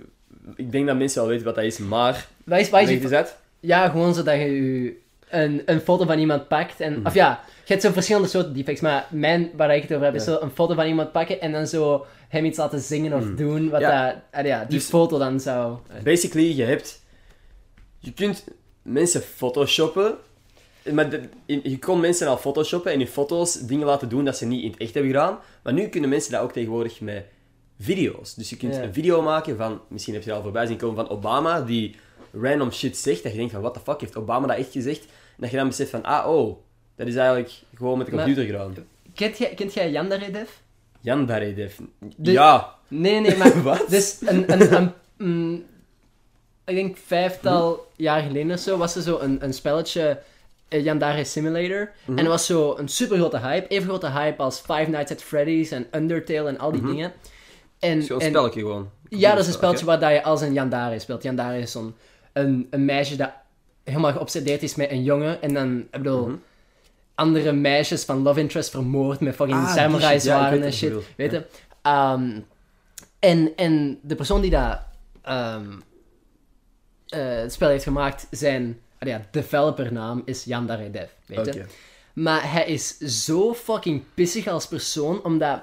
[0.56, 2.26] ik denk dat mensen wel weten wat dat is, maar...
[2.44, 3.36] Wat is, wat is uit.
[3.60, 4.40] Ja, gewoon zodat je
[4.82, 4.96] je
[5.28, 6.80] een, een foto van iemand pakt.
[6.80, 7.06] En, Mhm.
[7.06, 8.80] Of ja, je hebt zo verschillende soorten deepfakes.
[8.80, 11.52] Maar mijn, waar ik het over heb, is zo een foto van iemand pakken en
[11.52, 13.36] dan zo hem iets laten zingen of Mhm.
[13.36, 13.70] doen.
[13.70, 14.06] Wat Ja.
[14.06, 15.76] dat, ah, ja, die Dus- foto dan zou...
[16.04, 17.02] Basically, je hebt...
[17.98, 18.44] Je kunt
[18.82, 20.14] mensen photoshoppen,
[20.92, 24.46] maar de- je kon mensen al photoshoppen en in foto's dingen laten doen dat ze
[24.46, 25.38] niet in het echt hebben gedaan.
[25.62, 27.24] Maar nu kunnen mensen dat ook tegenwoordig met
[27.78, 28.34] video's.
[28.34, 28.82] Dus je kunt Ja.
[28.82, 31.96] een video maken van, misschien heb je al voorbij zien komen, van Obama, die
[32.32, 33.22] random shit zegt.
[33.22, 35.00] Dat je denkt van, what the fuck, heeft Obama dat echt gezegd?
[35.04, 35.10] En
[35.40, 36.56] dat je dan beseft van, ah, oh,
[36.96, 38.74] dat is eigenlijk gewoon met de computer gedaan.
[39.14, 40.50] Kent jij, kent jij Jan Daredev?
[41.00, 41.26] Jan
[42.22, 42.74] Ja.
[42.88, 43.62] Nee, nee, maar...
[43.62, 43.84] Wat?
[43.88, 44.52] Dus een...
[44.52, 45.64] een, een mm,
[46.64, 50.20] ik denk vijftal jaar geleden of zo was er zo een, een spelletje...
[50.68, 51.90] eh, Yandere Simulator.
[52.04, 52.18] Mhm.
[52.18, 53.68] En dat was zo een super grote hype.
[53.68, 56.90] Even grote hype als Five Nights at Freddy's en Undertale en al die Mhm.
[56.90, 57.12] dingen.
[57.78, 58.90] En, Zo'n spelletje gewoon.
[59.08, 61.22] Ja, dat is een spelletje waar dat je als een Yandere speelt.
[61.22, 61.94] Yandere is zo'n
[62.32, 63.30] een, een meisje dat
[63.84, 65.42] helemaal geobsedeerd is met een jongen.
[65.42, 66.36] En dan, ik bedoel, Mhm.
[67.14, 70.20] andere meisjes van love interest vermoord met fucking Ah, samurai.
[70.22, 70.92] Ja, en shit.
[71.16, 71.46] Weet je?
[71.82, 72.40] Ehm,
[73.18, 74.78] en, en de persoon die dat
[75.22, 75.66] ehm,
[77.08, 81.08] eh, het spel heeft gemaakt, zijn ah ja, developernaam is Yandere Dev.
[81.26, 81.64] Weet je?
[82.12, 85.62] Maar hij is zo fucking pissig als persoon, omdat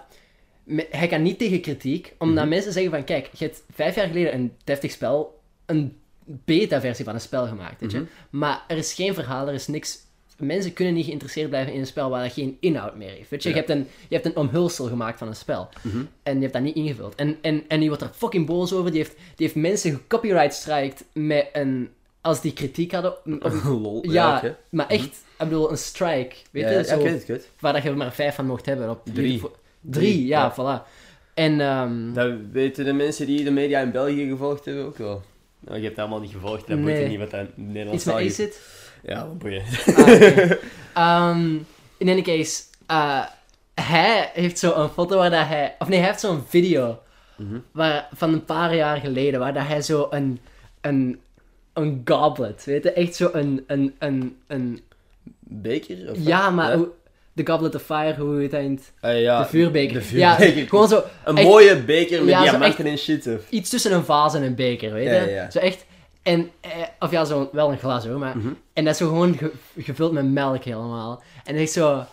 [0.90, 2.50] hij kan niet tegen kritiek, omdat Mhm.
[2.54, 7.14] mensen zeggen van, kijk, je hebt vijf jaar geleden een deftig spel, een beta-versie van
[7.14, 7.98] een spel gemaakt, weet je.
[7.98, 8.08] Mhm.
[8.30, 10.00] Maar er is geen verhaal, er is niks...
[10.38, 13.44] Mensen kunnen niet geïnteresseerd blijven in een spel waar dat geen inhoud meer heeft, weet
[13.44, 13.50] je.
[13.50, 13.56] Ja.
[13.56, 15.70] Je, hebt een, je hebt een omhulsel gemaakt van een spel.
[15.82, 15.98] Mhm.
[16.24, 17.16] En je hebt dat niet ingevuld.
[17.16, 18.92] En, en, en die wordt er fucking boos over.
[18.92, 21.90] Die heeft, die heeft mensen gecopyright strikt met een,
[22.22, 23.14] als die kritiek hadden...
[23.26, 24.12] op- Lol.
[24.12, 24.58] ja, oké.
[24.70, 26.36] maar echt, ik bedoel, een strike.
[26.52, 28.14] Weet Ja, je, ja, zo, ik weet het, ik weet waar dat je er maar
[28.14, 28.90] vijf van mocht hebben.
[28.90, 29.42] Op Drie.
[29.82, 30.88] Drie, ja, voilà.
[31.34, 35.22] En, ehm, Dat weten de mensen die de media in België gevolgd hebben ook wel.
[35.60, 37.02] Nou, je hebt het allemaal niet gevolgd, dat Nee.
[37.04, 38.40] je niet wat dat Nederlands iets met taal is.
[38.40, 38.62] ACID?
[39.04, 39.64] Ja, wat boeien.
[39.96, 40.52] Ah.
[41.30, 41.56] Ehm,
[41.98, 43.26] in any case, eh,
[43.74, 45.76] hij heeft zo een foto waar dat hij...
[45.80, 47.00] Of nee, hij heeft zo'n video
[47.38, 47.60] Mhm.
[47.72, 50.40] waar, van een paar jaar geleden, waar dat hij zo een...
[50.82, 51.20] een
[51.74, 52.92] een goblet, weet je?
[52.92, 53.64] Echt zo een...
[53.68, 54.82] een, een, een
[55.40, 56.12] Beker?
[56.12, 56.78] Of ja, maar...
[56.78, 56.86] Ja?
[57.34, 58.92] De Goblet of Fire, hoe heet in het...
[59.02, 59.94] Ah, ja, de vuurbeker.
[59.94, 60.58] De vuurbeker.
[60.58, 61.04] Ja, gewoon zo...
[61.26, 63.28] een echt mooie beker met Ja, diamanten en shit.
[63.28, 63.50] Of...
[63.50, 65.32] iets tussen een vaas en een beker, weet je?
[65.32, 65.50] Ja.
[65.52, 65.86] Zo echt...
[66.24, 68.38] En, eh, of ja, zo, wel een glas hoor, maar...
[68.38, 68.48] Mhm.
[68.74, 71.24] En dat is zo gewoon ge- gevuld met melk helemaal.
[71.44, 72.06] En echt zo...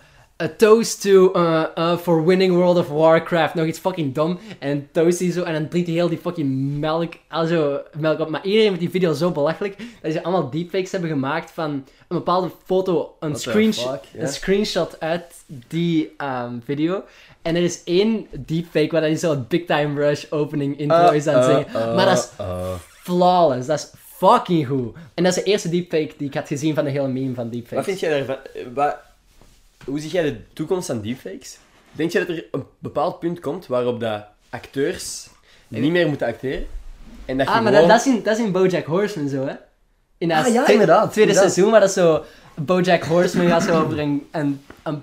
[0.43, 3.55] A toast to, uh, uh, for winning World of Warcraft.
[3.55, 4.39] Nog iets fucking dom.
[4.59, 8.29] En toast hij zo, en dan drinkt hij heel die fucking melk, also, melk op.
[8.29, 11.85] Maar iedereen vindt die video zo belachelijk, dat ze allemaal deepfakes hebben gemaakt van een
[12.17, 17.03] bepaalde foto, een, screenshot, fuck, een screenshot uit die ehm, video.
[17.43, 21.15] En er is één deepfake waar hij zo het Big Time Rush opening intro Uh,
[21.15, 21.95] is aan het uh, zingen.
[21.95, 22.47] maar dat is
[23.03, 23.67] flawless.
[23.67, 24.97] Dat is fucking goed.
[25.15, 27.49] En dat is de eerste deepfake die ik had gezien van de hele meme van
[27.49, 27.77] deepfakes.
[27.77, 28.95] Wat vind jij daarvan?
[29.89, 31.59] Hoe zie jij de toekomst van deepfakes?
[31.93, 35.29] Denk je dat er een bepaald punt komt waarop dat acteurs
[35.69, 36.67] niet meer moeten acteren?
[37.25, 39.55] En dat Ah, maar dat, dat, is in, dat is in Bojack Horseman zo, hè?
[40.19, 41.53] In dat Ah, ja, inderdaad, tweede inderdaad.
[41.53, 42.25] seizoen, maar dat is zo...
[42.55, 44.27] Bojack Horseman gaat zo over een...
[44.31, 45.03] een, een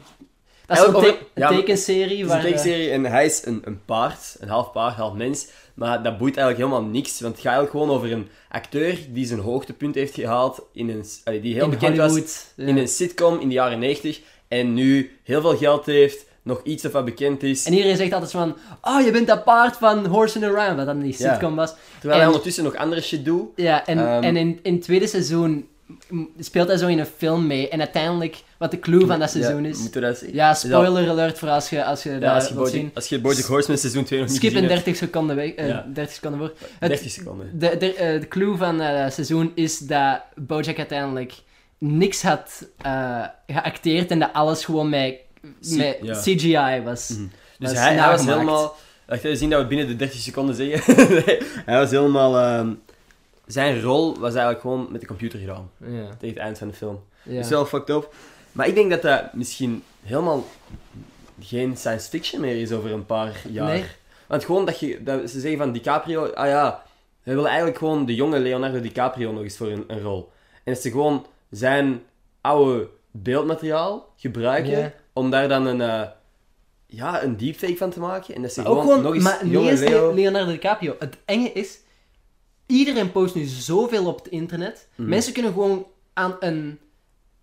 [0.65, 3.45] dat is te- een ja, maar- tekenserie Het is een eh, tekenserie en hij is
[3.45, 5.47] een, een paard, een half paard, half mens.
[5.73, 9.25] Maar dat boeit eigenlijk helemaal niks, want het gaat eigenlijk gewoon over een acteur die
[9.25, 11.41] zijn hoogtepunt heeft gehaald in een...
[11.41, 12.15] die heel in bekend was
[12.55, 12.65] ja.
[12.65, 16.85] in een sitcom in de jaren 90 en nu heel veel geld heeft, nog iets
[16.85, 17.65] of wat bekend is.
[17.65, 18.55] En iedereen zegt altijd van...
[18.81, 21.31] Oh, je bent dat paard van Horse and Around, wat dan die Ja.
[21.31, 21.73] sitcom was.
[21.93, 23.47] Terwijl hij en- ondertussen nog andere shit doet.
[23.55, 24.23] Ja, en, Ehm.
[24.23, 25.67] en in, in het tweede seizoen
[26.39, 27.69] speelt hij zo in een film mee.
[27.69, 29.77] En uiteindelijk, wat de clue van dat seizoen Ja, is...
[29.79, 30.37] Moeten we dat zeggen?
[30.37, 32.91] Ja, dat- spoiler alert voor als je, als je Ja, dat als je wilt zien.
[32.93, 34.85] als je Bojack Horseman seizoen 2 nog niet Skip in gezien hebt.
[34.85, 35.51] 30 seconden weg.
[35.51, 35.85] eh, Ja.
[35.93, 36.51] 30 seconden voor.
[36.79, 37.59] Het- 30 seconden.
[37.59, 41.33] De, de, eh, de clue van eh, het seizoen is dat Bojack uiteindelijk
[41.77, 45.19] niks had eh, geacteerd en dat alles gewoon met,
[45.59, 46.13] met ja.
[46.13, 47.09] CGI was.
[47.09, 47.27] Mhm.
[47.59, 48.75] Dus was hij, hij was helemaal...
[49.05, 51.09] Wacht, we zien dat we binnen de 30 seconden zeggen.
[51.25, 52.37] Nee, hij was helemaal...
[52.37, 52.73] ehm,
[53.45, 55.69] zijn rol was eigenlijk gewoon met de computer gedaan.
[55.79, 57.03] Tegen het eind van de film.
[57.23, 58.13] Dat is wel fucked up.
[58.51, 60.45] Maar ik denk dat dat misschien helemaal
[61.41, 63.67] geen science fiction meer is over een paar jaar.
[63.67, 63.85] Nee.
[64.27, 66.83] Want gewoon dat, je, dat ze zeggen van DiCaprio, ah ja,
[67.23, 70.31] we willen eigenlijk gewoon de jonge Leonardo DiCaprio nog eens voor een, een rol.
[70.63, 72.01] En dat ze gewoon zijn
[72.41, 76.09] oude beeldmateriaal gebruiken om daar dan een, eh,
[76.85, 78.35] ja, een deepfake van te maken.
[78.35, 80.13] En dat ook gewoon, gewoon, nog eens maar niet jonge eens Leo...
[80.13, 80.95] Leonardo DiCaprio.
[80.99, 81.79] Het enge is,
[82.65, 84.87] iedereen post nu zoveel op het internet.
[84.95, 85.09] Mhm.
[85.09, 86.79] Mensen kunnen gewoon aan een,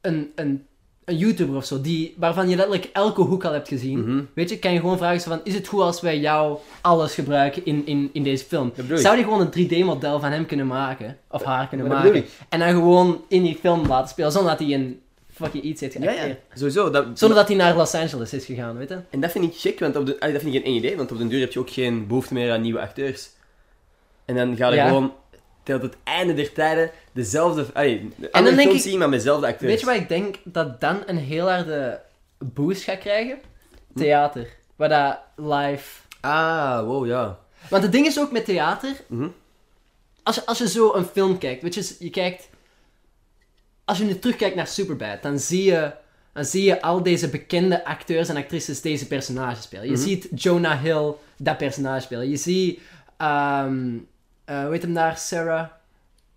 [0.01, 0.66] een, een,
[1.12, 4.01] een YouTuber of zo, die, waarvan je letterlijk elke hoek al hebt gezien.
[4.01, 4.22] Mhm.
[4.35, 7.64] Weet je, kan je gewoon vragen van, is het goed als wij jou alles gebruiken
[7.64, 8.72] in, in, in deze film?
[8.94, 11.16] Zou die gewoon een 3D-model van hem kunnen maken?
[11.31, 12.25] Of haar kunnen dat maken?
[12.48, 15.01] En dan gewoon in die film laten spelen, zonder dat hij een
[15.35, 16.38] fucking iets heeft Ja, geacteerd.
[16.51, 16.90] ja, sowieso.
[16.90, 18.98] Dat, Zonder dat hij naar Los Angeles is gegaan, weet je?
[19.11, 21.12] En dat vind ik gek, want op de, allee, dat vind ik geen idee, want
[21.12, 23.31] op den duur heb je ook geen behoefte meer aan nieuwe acteurs.
[24.25, 24.87] En dan ga je Ja.
[24.88, 25.12] gewoon
[25.62, 29.46] tot het einde der tijden dezelfde, allee, dan andere denk ik- zien, maar met dezelfde
[29.46, 29.70] acteurs.
[29.70, 32.01] Weet je wat ik denk dat dan een heel harde
[32.38, 33.38] boost gaat krijgen?
[33.94, 34.48] Theater.
[34.77, 36.01] Waar dat live...
[36.20, 37.38] Ah, wow, ja.
[37.70, 39.29] Want het ding is ook met theater, Mhm.
[40.22, 42.48] als je, als je zo een film kijkt, weet je, je kijkt...
[43.85, 45.92] Als je nu terugkijkt naar Superbad, dan zie je,
[46.33, 49.85] dan zie je al deze bekende acteurs en actrices deze personages spelen.
[49.87, 50.01] Je Mhm.
[50.01, 52.29] ziet Jonah Hill dat personage spelen.
[52.29, 52.81] Je ziet,
[53.16, 53.96] ehm
[54.52, 55.66] eh, hoe heet hem daar, Sarah?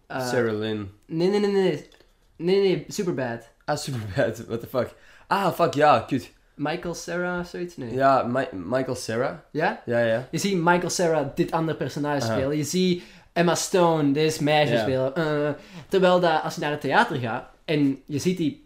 [0.08, 0.91] Eh, Sarah Lynn.
[1.06, 1.89] Nee, nee, nee, nee.
[2.38, 3.49] Nee, nee, Superbad.
[3.65, 4.93] Ah, superbad, what the fuck.
[5.28, 6.32] Ah, fuck, ja, kut.
[6.56, 7.78] Michael Sarah of zoiets?
[7.78, 7.93] Nee.
[7.93, 9.36] Ja, Mi- Michael Sarah.
[9.51, 9.82] Ja?
[9.86, 10.28] Ja, ja.
[10.32, 12.58] Je ziet Michael Sarah dit andere personage spelen.
[12.58, 15.15] Je ziet Emma Stone deze meisje spelen.
[15.15, 15.49] Eh,
[15.89, 18.63] terwijl dat, als je naar het theater gaat en je ziet die...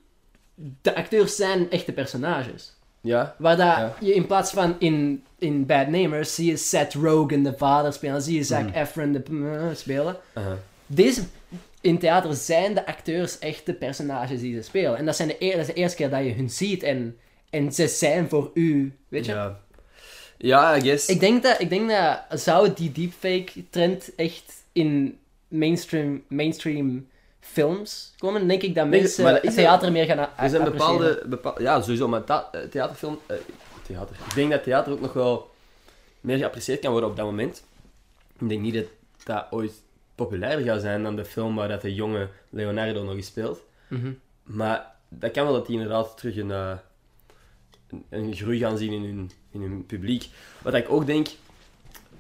[0.82, 2.78] De acteurs zijn echte personages.
[3.02, 3.36] Ja.
[3.38, 3.96] Waar dat Ja.
[4.00, 8.22] je in plaats van in, in Bad Namers zie je Seth Rogen de vader spelen.
[8.22, 8.78] Zie je Zac Mhm.
[8.78, 10.16] Efron de eh, spelen.
[10.86, 11.22] Deze...
[11.82, 14.98] In theater zijn de acteurs echte personages die ze spelen.
[14.98, 16.84] En dat, zijn de, dat is de eerste keer dat je hun ziet.
[16.84, 17.18] En,
[17.50, 18.94] en ze zijn voor u.
[19.08, 19.32] Weet je?
[19.32, 19.60] Ja.
[20.38, 21.08] Ja, I guess.
[21.08, 27.08] Ik denk dat, ik denk dat zou die deepfake trend echt in mainstream, mainstream
[27.52, 30.50] films komen, denk ik dat Nee, mensen maar dat is theater meer gaan a- Er
[30.50, 30.98] zijn appreciëren.
[30.98, 33.36] bepaalde, bepaal- ja, sowieso, maar ta- eh, theaterfilm, eh,
[33.86, 34.16] theater.
[34.28, 35.50] Ik denk dat theater ook nog wel
[36.22, 37.64] meer geapprecieerd kan worden op dat moment.
[38.40, 38.86] Ik denk niet dat
[39.24, 39.72] dat ooit
[40.16, 43.62] populairder gaat zijn dan de film waar dat de jonge Leonardo nog eens speelt.
[43.88, 44.12] Mhm.
[44.44, 46.72] Maar dat kan wel dat die inderdaad terug een, eh,
[47.90, 50.28] een, een groei gaan zien in hun, in hun publiek.
[50.62, 51.28] Wat ik ook denk...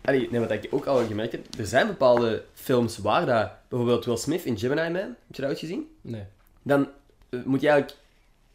[0.10, 3.52] Allee, nee, wat ik ook al gemerkt heb, er zijn bepaalde films waar dat...
[3.68, 5.96] Bijvoorbeeld Will Smith in Gemini Man, heb je dat ooit gezien?
[6.02, 6.24] Nee.
[6.64, 6.88] Dan
[7.30, 8.00] eh, moet je eigenlijk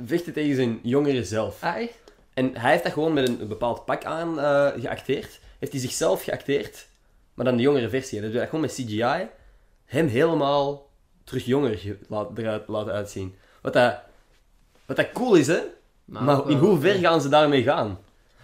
[0.04, 1.62] vechten tegen zijn jongere zelf.
[1.62, 1.98] Ah, echt?
[2.34, 5.40] En hij heeft dat gewoon met een, een bepaald pak aan eh, geacteerd.
[5.58, 6.86] Heeft hij zichzelf geacteerd,
[7.34, 8.20] maar dan de jongere versie.
[8.20, 9.26] Dat doet hij gewoon met CGI.
[9.84, 10.88] Hem helemaal
[11.24, 13.34] terug jonger laat, eruit laten uitzien.
[13.60, 13.96] Wat dat,
[14.86, 15.60] wat dat cool is, hè?
[16.04, 17.98] Maar, ook in wel- hoever gaan ze daarmee gaan?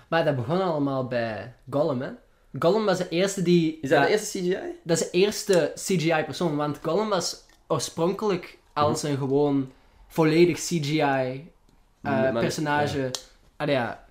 [0.08, 2.10] Maar dat begon allemaal bij Gollum, hè?
[2.58, 3.78] Gollum was de eerste die...
[3.82, 4.56] Is dat ja, de eerste CGI?
[4.82, 9.70] Dat is de eerste CGI-persoon, want Gollum was oorspronkelijk als een gewoon
[10.08, 10.58] volledig
[12.02, 13.10] CGI-personage
[13.66, 14.04] ja,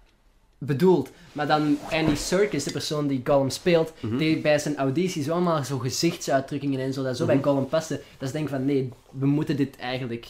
[0.57, 1.09] bedoeld.
[1.31, 4.17] Maar dan Andy Serkis, de persoon die Gollum speelt, Mhm.
[4.17, 7.33] deed bij zijn auditie zo allemaal zo gezichtsuitdrukkingen en zo, dat zo Mhm.
[7.33, 8.01] bij Gollum paste.
[8.17, 10.27] Dat ze denken van, nee, we moeten dit eigenlijk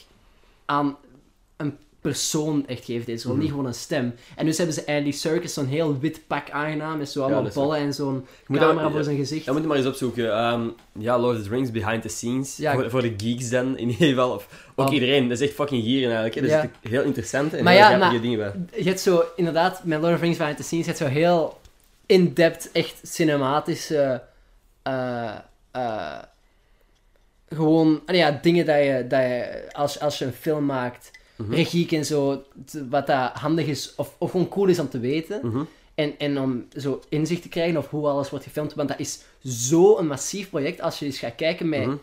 [0.66, 0.98] aan
[1.58, 3.42] een persoon echt geven, deze rol, Mhm.
[3.42, 4.16] niet gewoon een stem.
[4.36, 7.78] En dus hebben ze Andy Serkis zo'n heel wit pak aangedaan, met zo allemaal ballen
[7.78, 9.46] en zo'n camera dat- voor zijn gezicht.
[9.46, 10.32] Dat moet je maar eens opzoeken.
[10.34, 10.68] Ehm,
[11.00, 12.58] ja, Lord of the Rings behind the scenes.
[12.58, 12.74] Ja.
[12.74, 14.32] Voor, voor de geeks dan, in ieder geval.
[14.34, 14.94] Of, ook Oh.
[14.94, 15.28] iedereen.
[15.30, 16.48] Dat is echt fucking gieren eigenlijk.
[16.52, 16.70] Dat Ja.
[16.82, 18.82] is heel interessante en Maar heel ja, maar- dingen bij.
[18.84, 21.10] Je hebt zo, inderdaad, met Lord of the Rings Behind the Scenes, je hebt zo
[21.20, 21.60] heel
[22.06, 24.22] in-depth, echt cinematische,
[24.84, 25.36] eh,
[25.72, 26.18] eh,
[27.50, 31.54] gewoon, ah ja, dingen dat je, dat je als, als je een film maakt, Mhm.
[31.54, 32.44] regie en zo,
[32.90, 35.40] wat dat handig is, of, of gewoon cool is om te weten.
[35.44, 35.64] Mhm.
[35.96, 38.74] En, en om zo inzicht te krijgen of hoe alles wordt gefilmd.
[38.74, 41.96] Want dat is zo'n massief project als je eens gaat kijken met Mhm.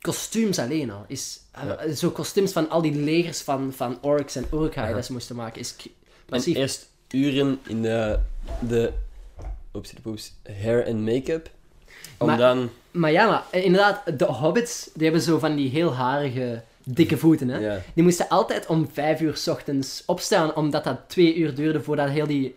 [0.00, 1.04] kostuums alleen al.
[1.08, 1.94] Is, eh, Ja.
[1.94, 5.60] Zo kostuums van al die legers van, van orks en urkhai dat ze moesten maken.
[5.60, 5.90] Is k- En
[6.28, 6.56] massief.
[6.56, 8.18] eerst uren in de,
[8.60, 8.92] de
[10.02, 11.50] poeps, hair en make-up.
[12.18, 12.70] Om Maar- dan...
[12.90, 16.62] Maar ja, maar eh, inderdaad, de hobbits, die hebben zo van die heel harige,
[16.94, 17.58] dikke voeten, hè.
[17.58, 17.80] Ja.
[17.94, 22.08] Die moesten altijd om vijf uur 's ochtends opstaan, omdat dat twee uur duurde voordat
[22.08, 22.56] heel die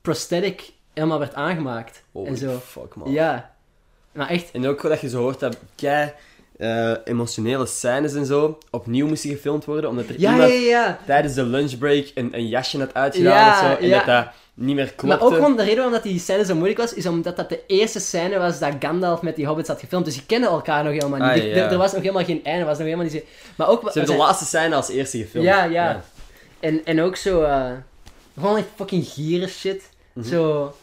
[0.00, 2.02] prosthetic helemaal werd aangemaakt.
[2.12, 2.58] Holy en zo.
[2.58, 3.12] fuck, man.
[3.12, 3.54] Ja.
[4.12, 6.12] Maar echt, En ook dat je zo hoort dat kei
[6.56, 11.34] eh, emotionele scènes en zo opnieuw moesten gefilmd worden, omdat er ja, iemand ja, tijdens
[11.34, 15.06] de lunchbreak een, een jasje had uitgedaan of zo, en dat dat niet meer klopte.
[15.06, 17.48] Maar ook gewoon de reden waarom dat die scène zo moeilijk was, is omdat dat
[17.48, 20.04] de eerste scène was dat Gandalf met die hobbits had gefilmd.
[20.04, 21.28] Dus die kennen elkaar nog helemaal niet.
[21.28, 21.70] Ah, Er- ja.
[21.70, 23.24] Er, was nog helemaal geen einde, was nog helemaal niet...
[23.56, 23.80] Maar ook...
[23.92, 25.46] Ze hebben de laatste scène als eerste gefilmd.
[25.46, 26.02] Ja, ja.
[26.60, 27.42] En, en ook zo...
[27.42, 27.70] eh,
[28.38, 29.88] gewoon fucking gieren shit.
[30.12, 30.26] Mhm.
[30.28, 30.74] Zo...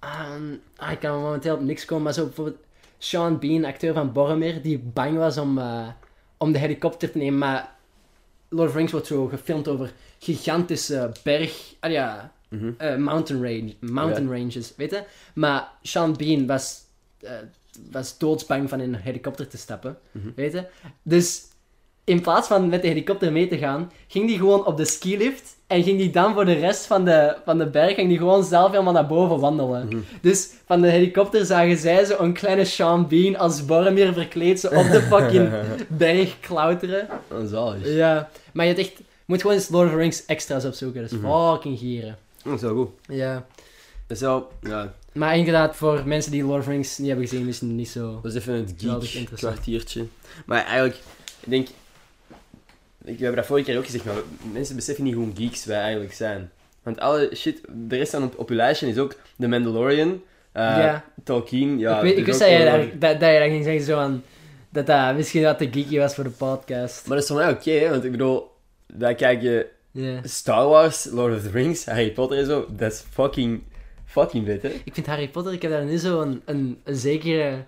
[0.00, 0.42] ehm,
[0.76, 2.56] ah, ik kan momenteel op niks komen, maar zo bijvoorbeeld...
[2.98, 5.86] Sean Bean, acteur van Boromir, die bang was om, eh,
[6.36, 7.78] om de helikopter te nemen, maar...
[8.50, 11.74] Lord of the Rings wordt zo gefilmd over gigantische berg...
[11.80, 12.32] Ah ja...
[12.48, 12.72] Mhm.
[12.78, 15.02] eh, mountain, range, mountain ranges, weet je?
[15.34, 16.80] Maar Sean Bean was,
[17.20, 17.32] eh,
[17.90, 20.28] was doodsbang van in een helikopter te stappen, Mhm.
[20.34, 20.66] weet je?
[21.02, 21.42] Dus
[22.04, 25.56] in plaats van met de helikopter mee te gaan, ging die gewoon op de skilift
[25.66, 28.44] en ging die dan voor de rest van de, van de berg ging die gewoon
[28.44, 29.86] zelf helemaal naar boven wandelen.
[29.86, 29.98] Mhm.
[30.20, 34.66] Dus van de helikopter zagen zij zo een kleine Sean Bean als Boromir verkleed zo
[34.66, 35.50] op de fucking
[35.88, 37.08] berg klauteren.
[37.28, 37.94] Dat is zalig.
[37.94, 41.10] Ja, maar je hebt echt, moet gewoon eens Lord of the Rings extra's opzoeken, dat
[41.10, 41.50] is Mhm.
[41.52, 42.16] fucking gieren.
[42.44, 42.88] Dat is wel goed.
[43.16, 43.46] Ja.
[44.06, 47.28] Dat is wel, ja, Maar inderdaad, voor mensen die Lord of the Rings niet hebben
[47.28, 48.18] gezien, is het niet zo...
[48.22, 48.74] dat is even het
[49.06, 50.06] geek kwartiertje.
[50.46, 50.96] Maar eigenlijk,
[51.40, 51.68] ik denk,
[53.04, 54.14] ik, we hebben dat vorige keer ook gezegd, maar
[54.52, 56.50] mensen beseffen niet hoe geeks wij eigenlijk zijn.
[56.82, 60.62] Want alle shit, de rest van op, op je lijstje is ook The Mandalorian, eh,
[60.62, 61.04] Ja.
[61.24, 61.96] Tolkien, ja.
[61.96, 63.98] ik weet, ik dus wist dat je, daar, dat, dat je dat ging zeggen zo
[63.98, 64.22] aan...
[64.72, 67.06] Dat dat misschien wat te geeky was voor de podcast.
[67.06, 68.50] Maar dat is voor mij oké, want ik bedoel,
[68.86, 70.20] wij kijken Ja.
[70.24, 73.62] Star Wars, Lord of the Rings, Harry Potter en zo, dat is fucking,
[74.04, 74.68] fucking vet, hè.
[74.84, 77.64] Ik vind Harry Potter, ik heb daar nu zo een, een, een zekere...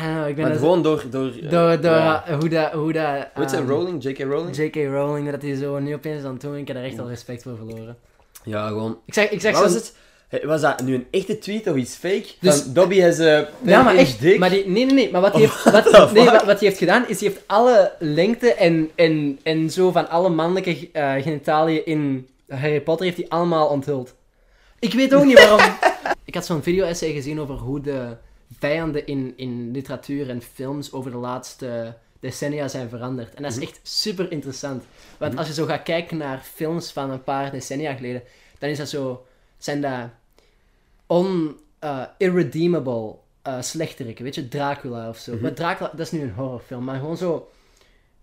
[0.00, 1.04] Know, ik ben Maar gewoon door...
[1.10, 2.24] Door, eh, Door, door ja.
[2.40, 2.72] hoe dat...
[2.72, 4.02] Hoe dat Hoe ehm, Rowling?
[4.04, 4.18] J.K.
[4.18, 4.56] Rowling?
[4.56, 4.74] J.K.
[4.74, 7.42] Rowling, dat hij zo nu opeens aan het doen, ik heb daar echt al respect
[7.42, 7.96] voor verloren.
[8.44, 8.98] Ja, gewoon...
[9.06, 9.94] Ik zeg, ik zeg was het?
[10.42, 12.24] Was dat nu een echte tweet of iets fake?
[12.40, 14.20] Dus- Van Dobby has a Ja, maar echt.
[14.20, 14.38] dik.
[14.38, 15.10] Maar die, nee, nee, nee.
[15.10, 18.54] Maar wat hij Oh, heeft, wat, nee, wat, heeft gedaan, is hij heeft alle lengte
[18.54, 23.68] en, en, en zo van alle mannelijke eh genitaliën in Harry Potter heeft hij allemaal
[23.68, 24.14] onthuld.
[24.78, 25.60] Ik weet ook niet waarom.
[26.24, 28.16] ik had zo'n video-essay gezien over hoe de
[28.68, 33.34] vijanden in, in literatuur en films over de laatste decennia zijn veranderd.
[33.34, 33.66] En dat is Mhm.
[33.66, 34.84] echt super interessant.
[35.18, 38.22] Want als je zo gaat kijken naar films van een paar decennia geleden,
[38.58, 39.26] dan is dat zo,
[39.58, 40.08] zijn dat
[41.06, 43.14] on, uh, irredeemable
[43.46, 45.32] uh, slechteriken, weet je, Dracula of zo.
[45.32, 45.42] Mhm.
[45.42, 47.50] Maar Dracula, dat is nu een horrorfilm, maar gewoon zo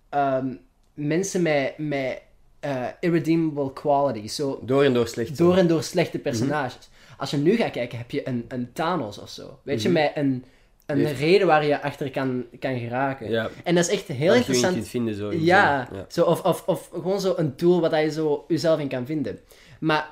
[0.10, 0.54] ehm,
[0.94, 2.22] mensen met, met
[2.66, 5.38] uh, irredeemable qualities, zo Door en door slecht.
[5.38, 6.90] door en door slechte personages.
[7.18, 9.60] Als je nu gaat kijken, heb je een, een Thanos of zo.
[9.64, 9.98] Weet je, Mhm.
[10.02, 10.44] met een,
[10.86, 13.30] een Heeft- reden waar je achter kan, kan geraken.
[13.30, 14.74] Ja, En dat is echt heel dat je interessant.
[14.74, 15.34] kunt vinden zo.
[15.34, 15.90] Ja.
[16.08, 19.40] Zo, of, of, of gewoon zo een tool waar je zo jezelf in kan vinden.
[19.80, 20.12] Maar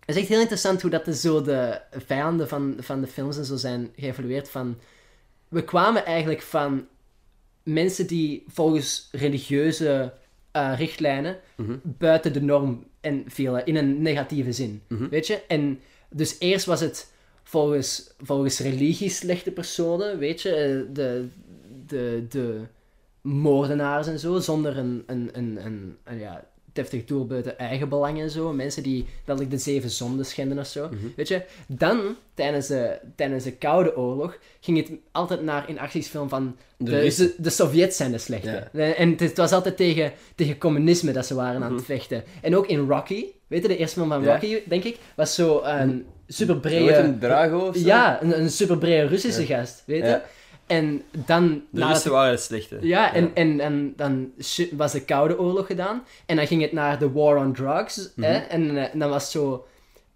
[0.00, 3.36] het is echt heel interessant hoe dat de, zo de vijanden van, van de films
[3.38, 4.78] en zo zijn geëvalueerd van...
[5.48, 6.86] We kwamen eigenlijk van
[7.62, 10.12] mensen die volgens religieuze
[10.52, 11.76] eh, richtlijnen Mhm.
[11.82, 14.82] buiten de norm en vielen, in een negatieve zin.
[14.88, 15.08] Mhm.
[15.08, 15.42] Weet je?
[15.48, 20.50] En dus eerst was het volgens, volgens religie slechte personen, weet je?
[20.54, 21.26] eh, De,
[21.86, 22.60] de, de
[23.22, 28.20] moordenaars en zo, zonder een, een, een, een, een, ja, deftig doel buiten eigen belang
[28.20, 28.52] en zo.
[28.52, 30.86] Mensen die letterlijk de zeven zonden schenden of zo.
[30.88, 30.96] Mhm.
[31.16, 31.42] Weet je?
[31.66, 32.00] Dan,
[32.34, 37.00] tijdens de, tijdens de Koude Oorlog, ging het altijd naar in actiesfilm van De de,
[37.00, 37.26] Russen.
[37.26, 38.68] de, de Sovjets zijn de slechte.
[38.72, 38.92] Ja.
[38.94, 42.24] En het, het was altijd tegen, tegen communisme dat ze waren aan het vechten.
[42.42, 44.26] En ook in Rocky, weet je, de eerste film van Mhm.
[44.28, 44.32] Ja.
[44.34, 46.94] Rocky, denk ik, was zo een super Nooit brede...
[46.94, 47.86] een Drago of zo?
[47.86, 50.20] Ja, een, een super brede Russische gast, weet je.
[50.70, 51.48] En dan...
[51.48, 52.78] De nadat Russen waren het slechte.
[52.80, 54.32] ja, en, en, en dan
[54.72, 56.04] was de Koude Oorlog gedaan.
[56.26, 58.10] En dan ging het naar de War on Drugs.
[58.16, 58.32] hè?
[58.36, 59.66] En, eh, en dan was het zo...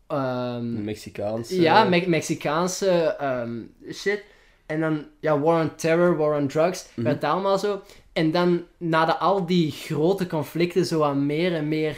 [0.08, 1.60] De Mexicaanse.
[1.60, 2.88] ja, Me- Mexicaanse
[3.18, 3.60] ehm,
[3.92, 4.22] shit.
[4.66, 6.86] En dan, ja, War on Terror, War on Drugs.
[6.94, 7.06] Mhm.
[7.06, 7.82] Werd allemaal zo.
[8.12, 11.94] En dan, na de, al die grote conflicten, zo aan meer en meer...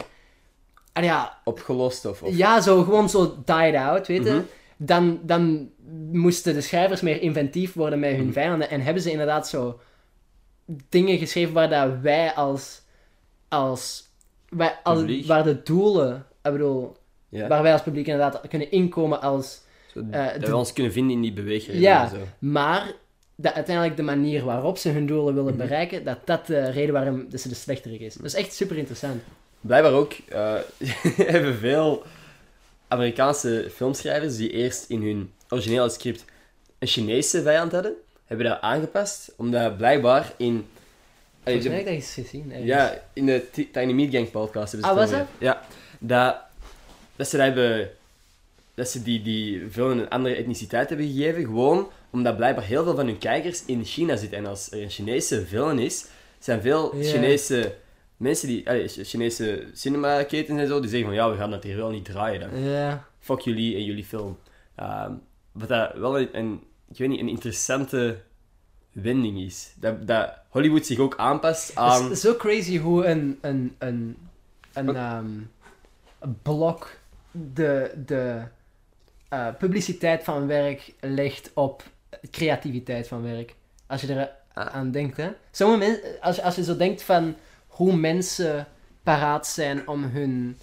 [0.92, 2.22] ah ja, Opgelost of...
[2.22, 2.36] of...
[2.36, 4.30] ja, zo gewoon zo died out, weet je.
[4.30, 4.40] Mhm.
[4.76, 5.70] Dan, dan
[6.12, 8.32] moesten de schrijvers meer inventief worden met hun Mhm.
[8.32, 8.70] vijanden.
[8.70, 9.80] En hebben ze inderdaad zo
[10.88, 12.82] dingen geschreven waar dat wij als...
[13.48, 14.08] als,
[14.48, 16.26] wij, als waar de doelen...
[16.42, 16.96] Ik bedoel,
[17.28, 17.48] Ja.
[17.48, 19.60] waar wij als publiek inderdaad kunnen inkomen als...
[19.92, 21.78] Zo, eh, dat de- we ons kunnen vinden in die beweging.
[21.78, 22.08] Ja.
[22.08, 22.16] Zo.
[22.38, 22.92] Maar
[23.36, 25.62] dat uiteindelijk de manier waarop ze hun doelen willen Mhm.
[25.62, 28.14] bereiken, dat dat de reden waarom dat ze de slechterik is.
[28.14, 29.22] Dat is echt super interessant.
[29.60, 30.54] Blijkbaar ook eh,
[31.32, 32.02] hebben veel
[32.88, 36.24] Amerikaanse filmschrijvers die eerst in hun originele script
[36.78, 37.94] een Chinese vijand hadden,
[38.26, 40.66] hebben dat aangepast, omdat blijkbaar in...
[41.44, 42.50] Volgens mij heb ik dat eens gezien.
[42.50, 42.66] ergens.
[42.66, 45.26] Ja, in de Tiny Meat Gang podcast hebben ze Ah, was over.
[45.38, 45.62] Ja,
[45.98, 46.36] dat,
[47.16, 47.90] dat ze dat hebben...
[48.74, 53.06] Dat ze die, die een andere etniciteit hebben gegeven, gewoon omdat blijkbaar heel veel van
[53.06, 54.38] hun kijkers in China zitten.
[54.38, 56.06] En als er een Chinese film is,
[56.38, 56.94] zijn veel.
[57.02, 57.74] Chinese
[58.16, 58.68] mensen die...
[58.68, 62.04] allee, Chinese cinemaketens en zo, die zeggen van ja, we gaan dat hier wel niet
[62.04, 62.50] draaien dan.
[63.20, 64.38] Fuck jullie en jullie film.
[64.74, 65.12] Ehm,
[65.58, 68.18] wat dat wel een, een, ik weet niet, een interessante
[68.92, 69.72] wending is.
[69.76, 72.02] Dat, dat Hollywood zich ook aanpast aan...
[72.02, 74.16] Het is zo crazy hoe een, een, een,
[74.72, 75.26] een, ehm,
[76.18, 76.98] een blok
[77.30, 78.42] de, de
[79.28, 81.82] eh, publiciteit van werk legt op
[82.30, 83.54] creativiteit van werk.
[83.86, 84.74] Als je er Ah.
[84.74, 85.30] aan denkt, hè.
[85.50, 88.66] Sommige mensen, als, als je zo denkt van hoe mensen
[89.02, 90.58] paraat zijn om hun...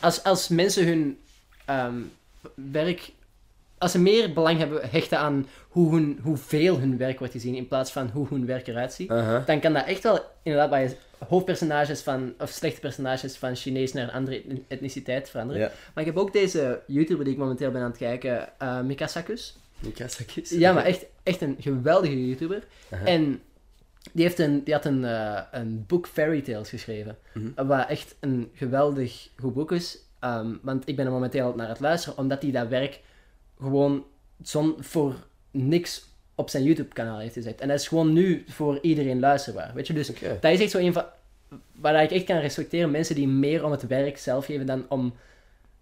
[0.00, 1.18] Als, als mensen hun
[1.64, 2.00] ehm,
[2.54, 3.12] werk...
[3.78, 7.68] Als ze meer belang hebben hechten aan hoe hun, hoeveel hun werk wordt gezien in
[7.68, 9.08] plaats van hoe hun werk eruit ziet,
[9.46, 10.96] dan kan dat echt wel inderdaad bij
[11.28, 15.62] hoofdpersonages van, of slechte personages van Chinees naar een andere etni- etniciteit veranderen.
[15.62, 15.70] Ja.
[15.94, 18.80] Maar ik heb ook deze YouTuber die ik momenteel ben aan het kijken, eh.
[18.80, 19.56] Mikasakis.
[20.50, 22.62] Ja, maar echt, echt een geweldige YouTuber.
[23.04, 23.40] En
[24.12, 27.16] die, heeft een, die had een, eh, een boek Fairy Tales geschreven.
[27.32, 27.66] Mhm.
[27.66, 29.98] Wat echt een geweldig goed boek is.
[30.20, 33.00] Ehm, want ik ben er momenteel naar het luisteren, omdat hij dat werk
[33.60, 34.04] gewoon
[34.42, 35.14] zon, voor
[35.50, 37.60] niks op zijn YouTube-kanaal heeft gezet.
[37.60, 39.70] En dat is gewoon nu voor iedereen luisterbaar.
[39.74, 40.06] Weet je, dus
[40.40, 41.04] dat is echt zo een van...
[41.72, 45.14] Waar ik echt kan respecteren, mensen die meer om het werk zelf geven dan om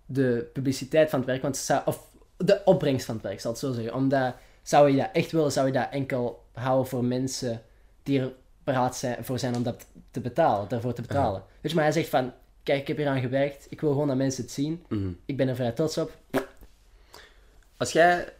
[0.07, 1.43] de publiciteit van het werk.
[1.43, 2.07] Want zou- of
[2.37, 3.95] de opbrengst van het werk, zal ik het zo zeggen.
[3.95, 7.63] Omdat, zou je dat echt willen, zou je dat enkel houden voor mensen
[8.03, 8.33] die er
[8.65, 11.43] paraat zijn, voor zijn om dat te betalen, daarvoor te betalen.
[11.61, 12.33] Weet je, maar hij zegt van,
[12.63, 15.09] kijk, ik heb hier aan gewerkt, ik wil gewoon dat mensen het zien, Mhm.
[15.27, 16.13] ik ben er vrij trots op.
[17.77, 18.33] Als jij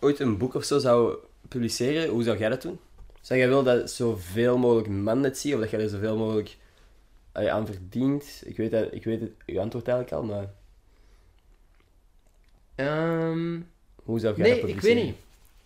[0.00, 1.16] ooit een boek of zo zou
[1.48, 2.78] publiceren, hoe zou jij dat doen?
[3.20, 6.56] Zou jij willen dat zoveel mogelijk man het zien, of dat jij er zoveel mogelijk
[7.32, 8.42] eh, aan verdient?
[8.44, 10.52] Ik weet, dat, ik weet het, uw antwoord eigenlijk al, maar
[12.74, 13.60] Ehm,
[14.04, 14.96] hoe zou jij nee, dat ik publiceren?
[14.96, 15.16] weet niet.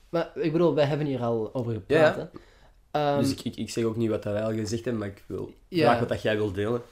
[0.08, 2.16] Maar ik bedoel, wij hebben hier al over gepraat.
[2.16, 2.30] Ja.
[2.90, 5.08] Ehm, Dus ik, ik, ik zeg ook niet wat dat wij al gezegd hebben, maar
[5.10, 5.84] ik wil Ja.
[5.86, 6.82] graag wat dat jij wilt delen.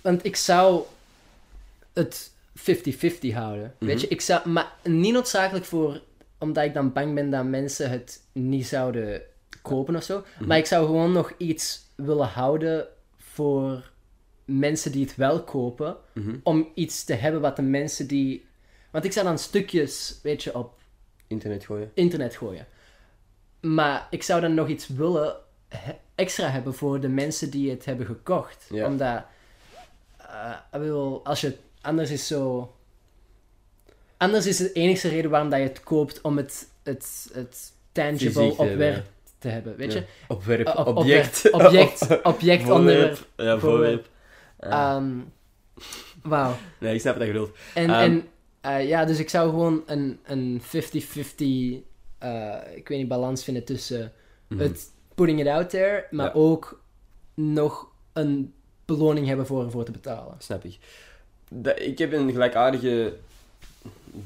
[0.00, 0.82] Want ik zou
[1.92, 3.74] het 50-50 houden.
[3.78, 3.86] Mhm.
[3.86, 6.00] Weet je, ik zou, maar niet noodzakelijk voor,
[6.38, 9.22] omdat ik dan bang ben dat mensen het niet zouden
[9.62, 10.24] kopen of zo.
[10.38, 10.46] Mhm.
[10.48, 12.86] Maar ik zou gewoon nog iets willen houden
[13.18, 13.90] voor
[14.44, 15.96] mensen die het wel kopen.
[16.12, 16.36] Mhm.
[16.42, 18.46] Om iets te hebben wat de mensen die.
[18.90, 20.80] Want ik zou dan stukjes, weet je, op
[21.26, 21.90] Internet gooien.
[21.94, 22.66] internet gooien.
[23.60, 25.36] Maar ik zou dan nog iets willen
[25.68, 28.66] he- extra hebben voor de mensen die het hebben gekocht.
[28.70, 28.86] Ja.
[28.86, 29.22] Omdat,
[30.16, 32.72] eh, ik bedoel, als je, anders is zo...
[34.16, 38.42] Anders is de enige reden waarom dat je het koopt om het, het, het tangible
[38.42, 39.06] eh, opwerp
[39.38, 39.98] te hebben, weet je?
[39.98, 40.04] Ja.
[40.28, 41.50] Opwerp, Op- op- object.
[41.52, 43.26] object, object, onderwerp.
[43.36, 44.08] Ja, voorwerp.
[44.58, 45.10] Ehm,
[46.22, 46.54] Wauw.
[46.80, 47.56] nee, ik snap wat je bedoelt.
[47.74, 48.00] En, Ehm.
[48.00, 48.28] en
[48.60, 51.84] eh, ja, dus ik zou gewoon een, een 50-50,
[52.18, 54.12] eh, ik weet niet, balans vinden tussen
[54.48, 54.60] Mhm.
[54.62, 56.32] het putting it out there, maar Ja.
[56.32, 56.82] ook
[57.34, 58.54] nog een
[58.84, 60.34] beloning hebben voor ervoor te betalen.
[60.38, 60.78] Snap ik.
[61.54, 63.12] Dat- ik heb een gelijkaardige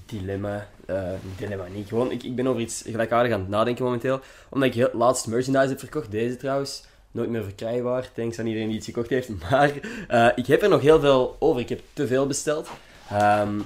[0.06, 0.68] dilemma.
[0.86, 1.88] eh, dilemma niet.
[1.88, 4.20] Gewoon, ik, ik ben over iets gelijkaardigs aan het nadenken momenteel.
[4.48, 6.10] Omdat ik heel, laatst merchandise heb verkocht.
[6.10, 6.84] Deze trouwens.
[7.10, 8.08] Nooit meer verkrijgbaar.
[8.14, 9.28] Thanks aan iedereen die iets gekocht heeft.
[9.50, 9.72] Maar
[10.08, 11.60] eh, ik heb er nog heel veel over.
[11.60, 12.68] Ik heb te veel besteld.
[13.10, 13.60] Ehm,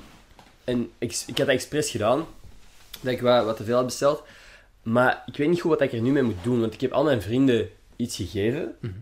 [0.64, 2.24] en ik, ik had dat expres gedaan.
[3.00, 4.22] Dat ik wat, wat te veel had besteld.
[4.82, 6.60] Maar ik weet niet goed wat ik er nu mee moet doen.
[6.60, 8.76] Want ik heb al mijn vrienden iets gegeven.
[8.80, 8.92] Mhm.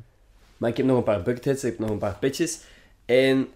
[0.57, 1.65] Maar ik heb nog een paar bucketheads.
[1.65, 2.61] Ik heb nog een paar pitches.
[3.05, 3.49] En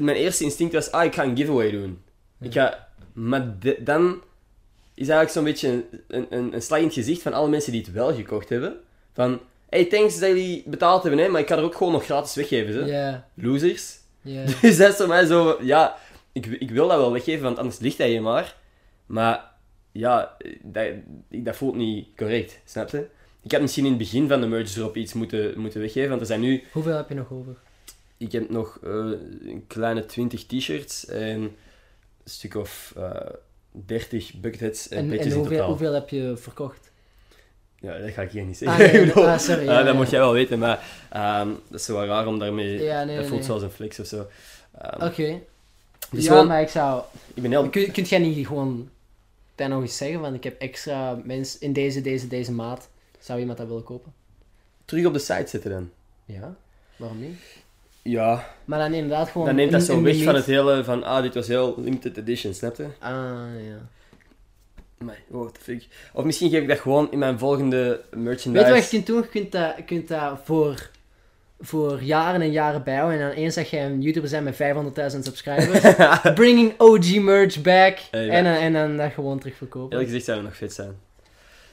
[0.00, 2.02] mijn eerste instinct was, ah, ik ga een giveaway doen.
[2.40, 4.22] Ik ga, maar de- dan
[4.94, 7.80] is eigenlijk zo'n beetje een, een, een, slag in het gezicht van alle mensen die
[7.80, 8.76] het wel gekocht hebben.
[9.14, 12.04] Van, hey, thanks dat jullie betaald hebben, hè, maar ik ga er ook gewoon nog
[12.04, 12.86] gratis weggeven.
[13.34, 13.96] Losers.
[14.22, 14.44] ja.
[14.62, 15.96] Dus dat is voor mij zo, ja,
[16.32, 18.56] ik, ik wil dat wel weggeven, want anders ligt hij je maar.
[19.06, 19.50] Maar,
[19.92, 20.86] ja, dat,
[21.28, 23.06] dat voelt niet correct, snap je?
[23.42, 26.20] Ik had misschien in het begin van de merge drop iets moeten, moeten weggeven, want
[26.20, 27.56] er zijn nu Hoeveel heb je nog over?
[28.18, 28.90] Ik heb nog eh,
[29.44, 31.56] een kleine 20 t-shirts en een
[32.24, 33.10] stuk of eh
[33.86, 35.68] 30 bucketheads en, En, petjes en in hoeveel, totaal.
[35.68, 36.90] hoeveel heb je verkocht?
[37.80, 39.00] Ja, dat ga ik hier niet Ah, zeggen.
[39.06, 39.92] nee, ah, sorry, ja, dat ja.
[39.92, 42.82] moet jij wel weten, maar ehm, dat is wel raar om daarmee...
[42.82, 44.26] Ja, nee, dat nee, voelt zoals een flex of zo.
[44.78, 45.40] Ehm, Oké.
[46.10, 47.02] dus ja, gewoon, maar ik zou...
[47.34, 47.68] ik ben heel...
[47.68, 48.88] Kun, kunt jij niet gewoon
[49.54, 52.88] daar nog eens zeggen van ik heb extra mensen in deze, deze, deze maat.
[53.18, 54.12] Zou iemand dat willen kopen?
[54.84, 55.90] Terug op de site zitten dan.
[56.24, 56.56] Ja.
[56.96, 57.38] Waarom niet?
[58.10, 59.46] Ja, Maar dan inderdaad gewoon...
[59.46, 62.54] dan neemt dat zo weg van het hele van, ah, dit was heel limited edition,
[62.54, 62.86] snap je?
[62.98, 63.10] Ah,
[63.68, 63.78] ja.
[64.98, 65.86] Maar, what the fuck.
[66.12, 68.64] Of misschien geef ik dat gewoon in mijn volgende merchandise.
[68.64, 69.20] Weet je wat je kunt doen?
[69.22, 70.90] Je kunt dat, je kunt dat voor,
[71.60, 73.20] voor jaren en jaren bijhouden.
[73.20, 75.94] En dan eens dat je een YouTuber bent met 500.000 subscribers.
[76.34, 77.98] bringing OG merch back.
[78.10, 78.18] Ja.
[78.20, 79.90] en, dan- en dan dat gewoon terug verkopen.
[79.90, 80.92] Eerlijk gezegd zou het nog vet zijn.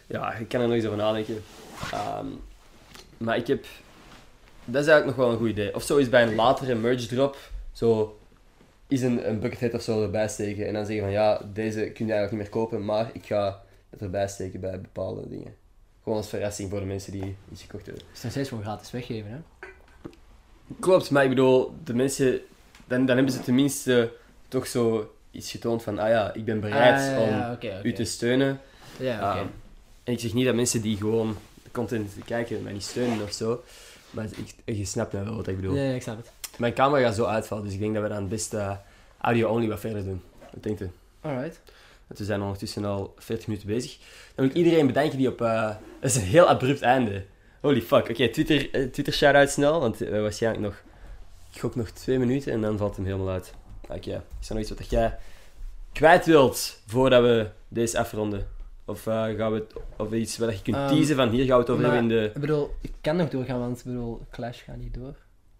[0.07, 1.43] Ja, ik kan er nog eens over nadenken.
[1.91, 2.25] Ehm,
[3.17, 3.65] maar ik heb...
[4.66, 5.76] Dat is eigenlijk nog wel een goed idee.
[5.76, 7.38] Of zo is bij een latere merge drop,
[7.72, 8.20] zo
[8.88, 10.68] is een, een buckethead of zo erbij steken.
[10.68, 13.61] En dan zeggen van, ja, deze kun je eigenlijk niet meer kopen, maar ik ga
[13.89, 15.55] het erbij steken bij bepaalde dingen.
[16.03, 18.03] Gewoon als verrassing voor de mensen die iets gekocht hebben.
[18.07, 19.38] Het is nog steeds gewoon gratis weggeven, hè?
[20.80, 22.39] Klopt, maar ik bedoel, de mensen...
[22.88, 24.11] Dan, dan hebben ze tenminste
[24.47, 28.03] toch zo iets getoond van, ah ja, ik ben bereid Ah, ja, om u te
[28.03, 28.59] steunen.
[28.99, 29.39] Ja, oké.
[29.39, 29.51] Um,
[30.03, 33.32] en ik zeg niet dat mensen die gewoon de content kijken mij niet steunen of
[33.32, 33.63] zo.
[34.16, 34.26] Maar
[34.66, 35.74] ik, je snapt wel wat ik bedoel.
[35.74, 36.32] Nee, ik snap het.
[36.57, 38.72] Mijn camera gaat zo uitvallen, dus ik denk dat we dan het best eh,
[39.22, 40.22] audio-only wat verder doen.
[40.53, 40.91] Wat denkt u?
[41.22, 41.61] Alright.
[42.07, 43.97] We zijn ondertussen al 40 minuten bezig.
[43.97, 44.05] Dan
[44.36, 45.41] wil ik iedereen bedanken die op...
[45.41, 45.68] eh,
[45.99, 47.26] dat is een heel abrupt einde.
[47.61, 48.09] Holy fuck.
[48.09, 50.84] Oké, Twitter, eh, Twitter shout-out snel, want eh, waarschijnlijk nog...
[51.53, 53.53] Ik gok nog twee minuten en dan valt hem helemaal uit.
[53.89, 55.18] Oké, is er nog iets wat jij
[55.93, 58.47] kwijt wilt voordat we deze afronden?
[58.86, 61.55] Of eh, gaan we het, of iets wat je kunt Ehm, teasen van hier gaan
[61.55, 62.25] we het over maar- hebben in de...
[62.36, 65.13] Ik bedoel, ik kan nog doorgaan, want ik bedoel, Clash gaat niet door.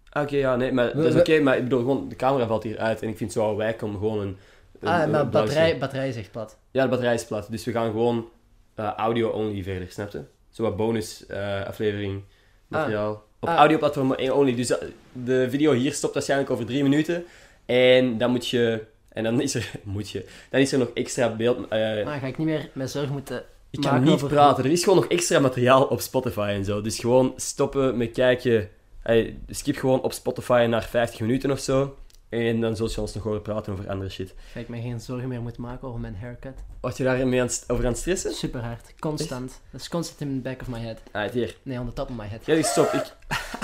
[0.10, 2.64] Ah, Oké, ja, nee, maar dat is oké, maar ik bedoel gewoon, de camera valt
[2.64, 4.38] hier uit en ik vind het zo wijk om gewoon een...
[4.80, 6.58] een- Ah, een maar blauw batterij, batterij is echt plat.
[6.72, 8.30] Ja, de batterij is plat, dus we gaan gewoon
[8.76, 10.22] eh, audio-only verder, snap je?
[10.50, 12.24] Zo wat bonus eh, aflevering
[12.68, 13.24] materiaal.
[13.40, 13.56] Op Ah.
[13.56, 14.74] audioplatform only, dus
[15.12, 17.26] de video hier stopt waarschijnlijk over drie minuten.
[17.66, 18.84] En dan moet je...
[19.16, 19.72] En dan is er...
[19.84, 20.26] Moet je...
[20.50, 21.58] Dan is er nog extra beeld...
[21.58, 24.64] eh, Maar ga ik niet meer met zorg moeten ik kan niet over- praten.
[24.64, 26.82] Er is gewoon nog extra materiaal op Spotify en zo.
[26.82, 28.70] Dus gewoon stoppen met kijken.
[29.00, 31.98] Hey, skip gewoon op Spotify naar 50 minuten of zo.
[32.30, 34.34] En dan zul je ons nog horen praten over andere shit.
[34.52, 36.54] Ga ik me geen zorgen meer moeten maken over mijn haircut.
[36.82, 38.34] Was je daar mee aan over aan het stressen?
[38.34, 38.94] Super hard.
[39.00, 39.62] Constant.
[39.72, 40.98] Dat is constant in the back of my head.
[41.12, 41.56] Ah, hier.
[41.64, 42.46] Nee, on the top of my head.
[42.46, 42.94] Jij zegt stop.
[42.94, 43.14] Ik...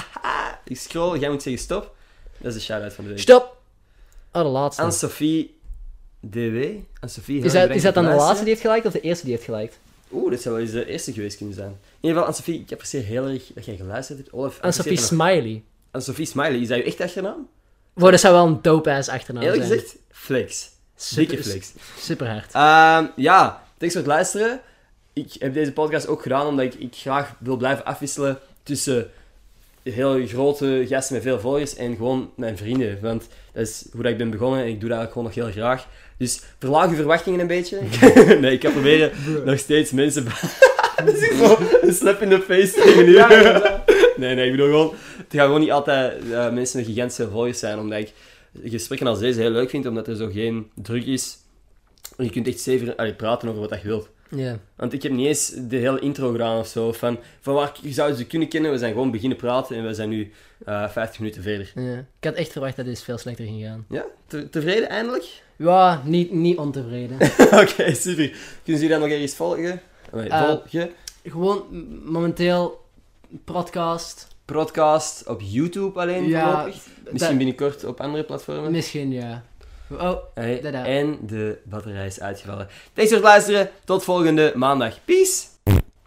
[0.73, 1.19] ik scroll.
[1.19, 1.95] Jij moet zeggen stop.
[2.37, 3.19] Dat is de shout-out van de week.
[3.19, 3.60] Stop!
[4.33, 4.81] Oh, de laatste.
[4.81, 5.59] Anne-Sophie
[6.19, 6.55] DW.
[6.99, 9.25] Anne-Sophie, Is dat, erg is dat dan de laatste die heeft geliked of de eerste
[9.25, 9.83] die heeft luisteren.
[10.11, 11.67] Oeh, dat zou wel eens de eerste geweest kunnen zijn.
[11.69, 14.33] In ieder geval, Anne-Sophie, ik apprecieer heel erg dat jij geluisterd hebt.
[14.33, 15.63] Olaf, En Sophie nog- Smiley.
[15.91, 17.47] Anne-Sophie Smiley, is dat je echt achternaam?
[17.93, 19.79] Wow, dat zou wel een dope-ass achternaam Eerlijk zijn.
[19.79, 20.69] gezegd, flex.
[20.95, 21.71] Super, Dikke flex.
[21.99, 22.51] Super hard.
[22.53, 24.61] Ehm, ja, thanks voor het luisteren.
[25.13, 29.09] Ik heb deze podcast ook gedaan omdat ik, ik graag wil blijven afwisselen tussen
[29.83, 32.97] heel grote gasten met veel volgers en gewoon mijn vrienden.
[33.01, 35.53] Want dat is hoe dat ik ben begonnen en ik doe dat eigenlijk gewoon nog
[35.53, 35.87] heel graag.
[36.17, 37.79] Dus verlaag je verwachtingen een beetje.
[38.41, 39.11] nee, ik ga proberen
[39.45, 40.25] nog steeds mensen...
[41.05, 41.29] Dat is
[41.81, 43.13] een slap in de face tegen u.
[44.17, 44.93] nee, nee, ik bedoel gewoon...
[45.17, 48.13] Het gaat gewoon niet altijd eh, mensen met gigantische volgers zijn, omdat ik
[48.63, 51.37] gesprekken als deze heel leuk vind, omdat er zo geen druk is.
[52.17, 54.09] Je kunt echt zeven praten over wat je wilt.
[54.35, 54.57] Ja.
[54.75, 56.91] Want ik heb niet eens de hele intro gedaan of zo.
[56.91, 58.71] Van, van waar je zou ze kunnen kennen.
[58.71, 60.31] We zijn gewoon beginnen praten en we zijn nu
[60.65, 61.71] eh 50 minuten verder.
[61.75, 61.97] ja.
[62.19, 63.85] Ik had echt verwacht dat dit veel slechter ging gaan.
[63.89, 64.05] Ja?
[64.27, 65.41] Te- tevreden eindelijk?
[65.55, 67.17] Ja, niet, niet ontevreden.
[67.61, 68.29] Oké, super.
[68.63, 69.81] Kunnen jullie dat nog ergens volgen?
[70.13, 70.89] Nee, Eh, volgen?
[71.23, 71.63] Gewoon
[72.05, 72.79] momenteel
[73.45, 74.27] podcast.
[74.45, 76.73] Podcast op YouTube alleen Ja, voorlopig.
[77.03, 78.71] Misschien dat- binnenkort op andere platformen.
[78.71, 79.43] Misschien ja.
[79.99, 80.17] Oh,
[80.61, 80.85] Dada.
[80.85, 82.67] en de batterij is uitgevallen.
[82.93, 83.69] Thanks voor het luisteren.
[83.85, 84.97] Tot volgende maandag.
[85.05, 85.43] Peace.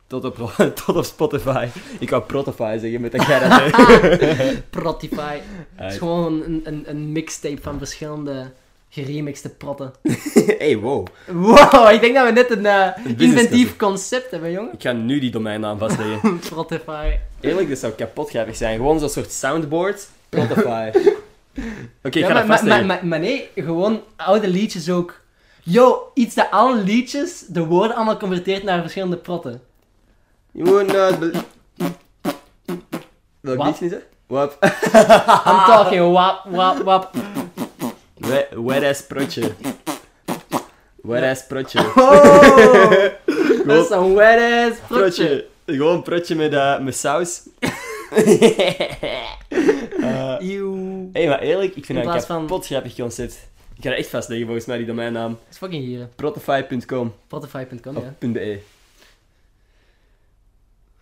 [0.07, 0.53] Tot op,
[0.85, 1.69] tot op Spotify.
[1.99, 3.71] Ik wou Protify zeggen met dat jij dat.
[4.71, 5.39] Protify.
[5.75, 8.51] Het is gewoon een, een, een mixtape van verschillende
[8.89, 9.93] geremixte protten.
[10.59, 11.07] hey, wow.
[11.27, 14.73] Wow, ik denk dat we net een eh, inventief concept hebben, jongen.
[14.73, 16.39] Ik ga nu die domeinnaam vastleggen.
[16.39, 17.17] Protify.
[17.41, 18.77] Eerlijk, dat zou kapot grappig zijn.
[18.77, 20.09] Gewoon zo'n soort soundboard.
[20.31, 20.91] Spotify.
[22.03, 25.21] Oké, ik ga dat maar, maar, maar, maar nee, gewoon oude liedjes ook.
[25.63, 29.63] Yo, iets dat alle liedjes de woorden allemaal converteert naar verschillende protten.
[30.53, 31.45] Not believe...
[33.41, 33.67] Welk Wat?
[33.67, 34.03] liedje is dat?
[34.27, 34.57] Wap.
[35.49, 37.11] I'm talking wap, wap, wap.
[38.51, 39.53] Wet, ass protje.
[41.03, 41.81] Wet ass protje.
[41.97, 42.91] Oh,
[43.67, 45.25] dat is een wet ass protje.
[45.27, 45.47] Protje.
[45.67, 47.43] Gewoon protje met, eh, met saus.
[50.05, 50.37] Eh,
[51.15, 51.21] Eeuw.
[51.21, 53.49] hey, maar eerlijk, ik vind In dat een van- grappig concept.
[53.77, 55.31] Ik ga dat echt vastleggen volgens mij, die domeinnaam.
[55.31, 56.09] Dat is fucking hier.
[56.17, 58.29] Protify.com Spotify.com, of ja.
[58.29, 58.59] .be.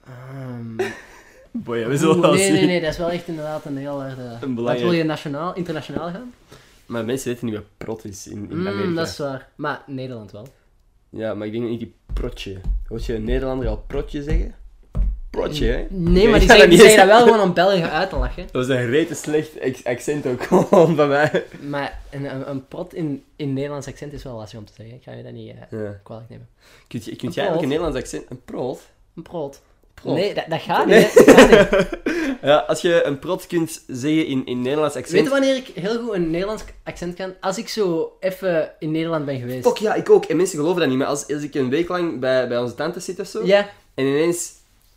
[0.06, 0.76] Ehm,
[1.64, 2.52] Boy, we zullen oeh, wel nee, zien.
[2.54, 4.28] nee, nee, dat is wel echt inderdaad een heel harde...
[4.40, 6.34] Wat belangrijk- wil je nationaal, internationaal gaan?
[6.86, 8.94] Maar mensen weten niet wat prot is in, in Mm, Amerika.
[8.94, 9.48] dat is waar.
[9.56, 10.46] Maar Nederland wel.
[11.08, 12.60] Ja, maar ik denk niet die protje.
[12.88, 14.54] Hoort je een Nederlander al protje zeggen?
[15.40, 15.86] Protje, hè?
[15.88, 18.42] Nee, maar die zeggen, dat die wel gewoon om Belgen uit te lachen.
[18.52, 19.50] Dat was een rete slecht
[19.84, 21.44] accent ook gewoon van mij.
[21.68, 24.94] Maar een, een, prot in, in Nederlands accent is wel lastig om te zeggen.
[24.94, 26.00] Ik ga je dat niet Ja.
[26.02, 26.48] kwalijk nemen.
[26.88, 27.78] Kunt, je, kunt jij eigenlijk een?
[27.78, 28.30] Nederlands accent...
[28.30, 28.80] Een prot?
[29.16, 29.60] Een prot.
[29.94, 30.14] Prot.
[30.14, 30.98] Nee, dat, dat gaat Nee.
[30.98, 31.12] niet.
[31.14, 31.24] hè.
[31.24, 31.88] Dat gaat niet.
[32.42, 35.14] Ja, als je een prot kunt zeggen in, in Nederlands accent...
[35.14, 37.34] Weet je wanneer ik heel goed een Nederlands accent kan?
[37.40, 39.66] Als ik zo even in Nederland ben geweest.
[39.66, 40.24] Fuck, ja, ik ook.
[40.24, 40.98] En mensen geloven dat niet.
[40.98, 43.44] Maar als, als ik een week lang bij, bij onze tante zit of zo...
[43.46, 44.52] Ja, En ineens,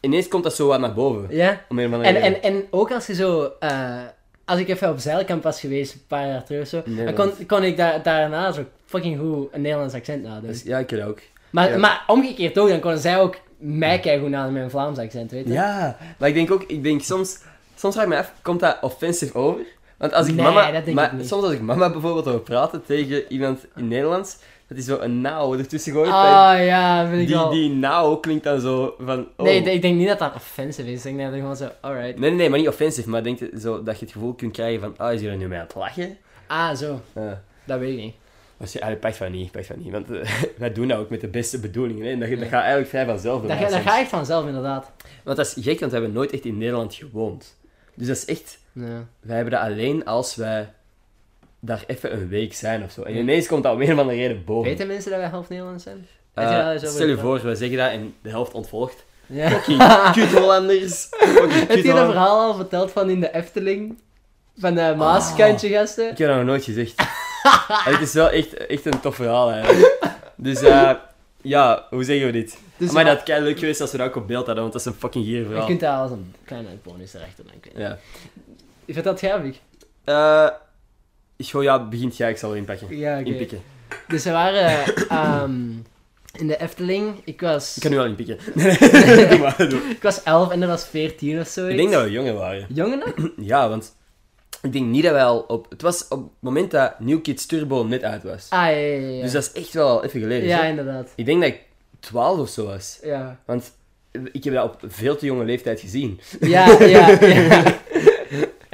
[0.05, 1.35] ineens komt dat zo wat naar boven.
[1.35, 1.61] ja.
[1.69, 2.21] Om een En, reden.
[2.21, 3.51] en, en ook als je zo...
[3.59, 3.97] eh,
[4.45, 7.31] als ik even op zeilkamp was geweest, een paar jaar terug of zo, dan kon,
[7.47, 10.49] kon ik daar, daarna zo fucking goed een Nederlands accent nadoen.
[10.49, 11.19] Dus, ja, ik kan ook.
[11.49, 11.77] Maar, ja.
[11.77, 15.47] maar omgekeerd ook, dan konden zij ook mij kijken aan met mijn Vlaams accent, weet
[15.47, 15.53] je?
[15.53, 17.37] Ja, maar ik denk ook, ik denk soms,
[17.75, 19.61] soms vraag ik me af, komt dat offensive over?
[19.97, 21.27] Want als ik Nee, mama, dat denk maar ik niet.
[21.27, 24.37] soms als ik mama bijvoorbeeld hoor praten tegen iemand in Nederlands,
[24.67, 26.09] dat hij zo een nauw ertussen gooit.
[26.09, 27.49] Ah ja, vind ik die, wel.
[27.49, 29.45] die nauw klinkt dan zo van, oh.
[29.45, 31.05] Nee, ik denk niet dat dat offensive is.
[31.05, 32.19] Ik denk dat gewoon zo, alright.
[32.19, 34.51] nee, nee, nee, maar niet offensive, maar denk je zo dat je het gevoel kunt
[34.53, 36.17] krijgen van, ah, is hij er nu mee aan het lachen?
[36.47, 37.01] Ah, zo.
[37.15, 37.41] Ja.
[37.63, 38.13] Dat weet ik niet.
[38.57, 41.09] Maar ze- eigenlijk pakt van niet, pakt van niet, want eh, wij doen dat ook
[41.09, 42.11] met de beste bedoelingen, hè.
[42.11, 43.41] En dat, dat gaat eigenlijk vrij vanzelf.
[43.41, 44.91] Dat, ga- dat gaat echt vanzelf, inderdaad.
[45.23, 47.57] Want dat is gek, want we hebben nooit echt in Nederland gewoond.
[47.95, 48.63] Dus dat is echt...
[48.75, 49.07] Ja.
[49.19, 50.73] Wij hebben dat alleen als wij
[51.59, 53.01] daar even een week zijn of zo.
[53.01, 54.69] En ineens komt dat om een of andere reden boven.
[54.69, 56.07] Weten mensen dat wij half Nederlands zijn?
[56.33, 59.05] Eh, je stel je voor, we zeggen dat en de helft ontvolgt.
[59.25, 59.49] Ja.
[59.49, 59.77] Fucking
[60.15, 61.07] kut Hollanders.
[61.67, 63.97] Heb je dat verhaal al verteld van in de Efteling?
[64.57, 66.11] Van de Maaskantje gasten?
[66.11, 66.93] Ik heb dat nog nooit gezegd.
[67.91, 69.97] Het is wel echt, echt een tof verhaal eigenlijk.
[70.35, 70.91] Dus eh,
[71.41, 72.57] ja, hoe zeggen we dit?
[72.77, 74.81] Dus maar dat is leuk geweest als we dat ook op beeld hadden, want dat
[74.85, 75.65] is een fucking gier Je verhaal.
[75.65, 77.71] kunt daar als een kleine bonus erachter denken.
[77.81, 77.97] Ja.
[78.85, 79.59] Ik vind dat grappig.
[80.03, 80.47] Eh,
[81.37, 82.97] Goh, ja, begint jij, ik zal erin pakken.
[82.97, 83.29] Ja, oké.
[83.29, 83.61] Inpikken.
[84.07, 85.69] Dus we waren ehm,
[86.37, 87.21] in de Efteling.
[87.23, 88.37] Ik was, Ik kan nu al inpikken.
[89.29, 89.81] doe maar, doe.
[89.89, 91.67] ik was 11 en dat was 14 of zo.
[91.67, 92.65] Ik denk dat we jonger waren.
[92.69, 93.29] Jongen nog?
[93.51, 93.95] Ja, want
[94.61, 95.69] ik denk niet dat wij al op...
[95.69, 98.47] Het was op het moment dat New Kids Turbo net uit was.
[98.49, 99.21] Ah, ja, ja, ja.
[99.21, 100.47] Dus dat is echt wel al even geleden.
[100.47, 101.11] ja, inderdaad.
[101.15, 101.59] Ik denk dat ik
[101.99, 102.99] 12 of zo was.
[103.03, 103.39] Ja.
[103.45, 103.71] Want
[104.31, 106.19] ik heb dat op veel te jonge leeftijd gezien.
[106.39, 107.63] Ja, ja, ja.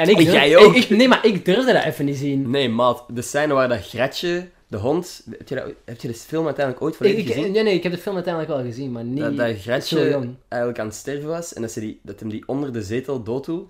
[0.01, 0.75] En ik durf- jij ook.
[0.75, 2.49] ik- nee, maar ik durfde dat even niet zien.
[2.49, 3.03] Nee, maat.
[3.09, 5.23] De scène waar dat Gratje, de hond...
[5.37, 7.51] Heb je, dat, heb je de film uiteindelijk ooit volledig ik, gezien?
[7.51, 10.35] nee, nee, ik heb de film uiteindelijk wel gezien, maar niet Dat, dat jong.
[10.47, 13.23] eigenlijk aan het sterven was en dat, ze die, dat hem die onder de zetel
[13.23, 13.67] dood doet.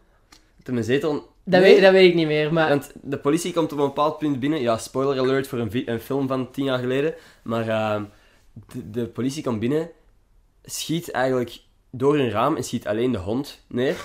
[0.58, 1.12] Dat hem een zetel...
[1.44, 2.70] Dat, Nee, weet, dat weet ik niet meer, maar...
[2.70, 4.62] Want de politie komt op een bepaald punt binnen.
[4.62, 7.14] Ja, spoiler alert voor een, een film van tien jaar geleden.
[7.44, 8.04] Maar ehm,
[8.74, 9.90] de, de politie komt binnen,
[10.64, 11.60] schiet eigenlijk
[11.92, 13.96] door een raam en schiet alleen de hond neer.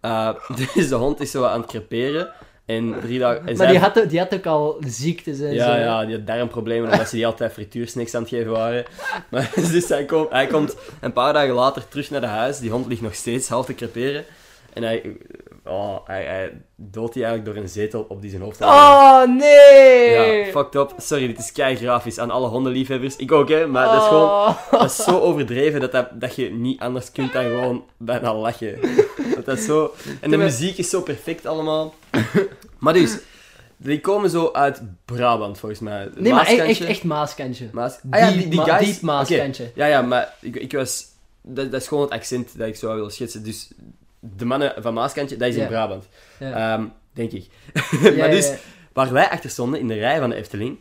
[0.00, 0.30] Eh,
[0.74, 2.28] dus de hond is zo aan het creperen.
[2.66, 3.46] En drie dagen...
[3.46, 5.80] en maar die had, ook- die had ook al ziektes en ja, zo.
[5.80, 8.84] ja, die had darmproblemen omdat ze die altijd frituursnacks aan het geven waren.
[9.30, 12.58] Maar dus hij komt, hij komt een paar dagen later terug naar de huis.
[12.58, 14.24] Die hond ligt nog steeds half te creperen.
[14.72, 15.16] En hij
[15.64, 18.68] oh, hij, hij doodt die eigenlijk door een zetel op die zijn hoofd had.
[18.68, 20.10] Oh, nee!
[20.10, 20.92] Ja, fucked up.
[20.96, 23.16] Sorry, dit is kei grafisch aan alle hondenliefhebbers.
[23.16, 24.28] Ik ook, hè, maar dat is gewoon...
[24.28, 24.70] Oh.
[24.70, 28.78] Dat is zo overdreven dat, dat, dat je niet anders kunt dan gewoon bijna lachen.
[29.50, 29.94] Dat zo...
[30.20, 31.94] En de muziek is zo perfect allemaal.
[32.78, 33.18] Maar dus,
[33.76, 36.08] die komen zo uit Brabant, volgens mij.
[36.16, 37.68] Nee, maar echt, echt, Maaskantje.
[37.72, 37.98] Maas...
[38.10, 38.86] Ah ja, die, die guys...
[38.86, 39.70] diep Maaskantje.
[39.74, 41.06] Ja, ja, maar ik, ik was...
[41.42, 43.44] Dat, dat is gewoon het accent dat ik zo wil schetsen.
[43.44, 43.68] Dus
[44.18, 45.68] de mannen van Maaskantje, dat is in Ja.
[45.68, 46.08] Brabant.
[46.38, 46.74] Ja.
[46.74, 47.46] Ehm, denk ik.
[48.18, 48.52] Maar dus,
[48.92, 50.78] waar wij achter stonden, in de rij van de Efteling...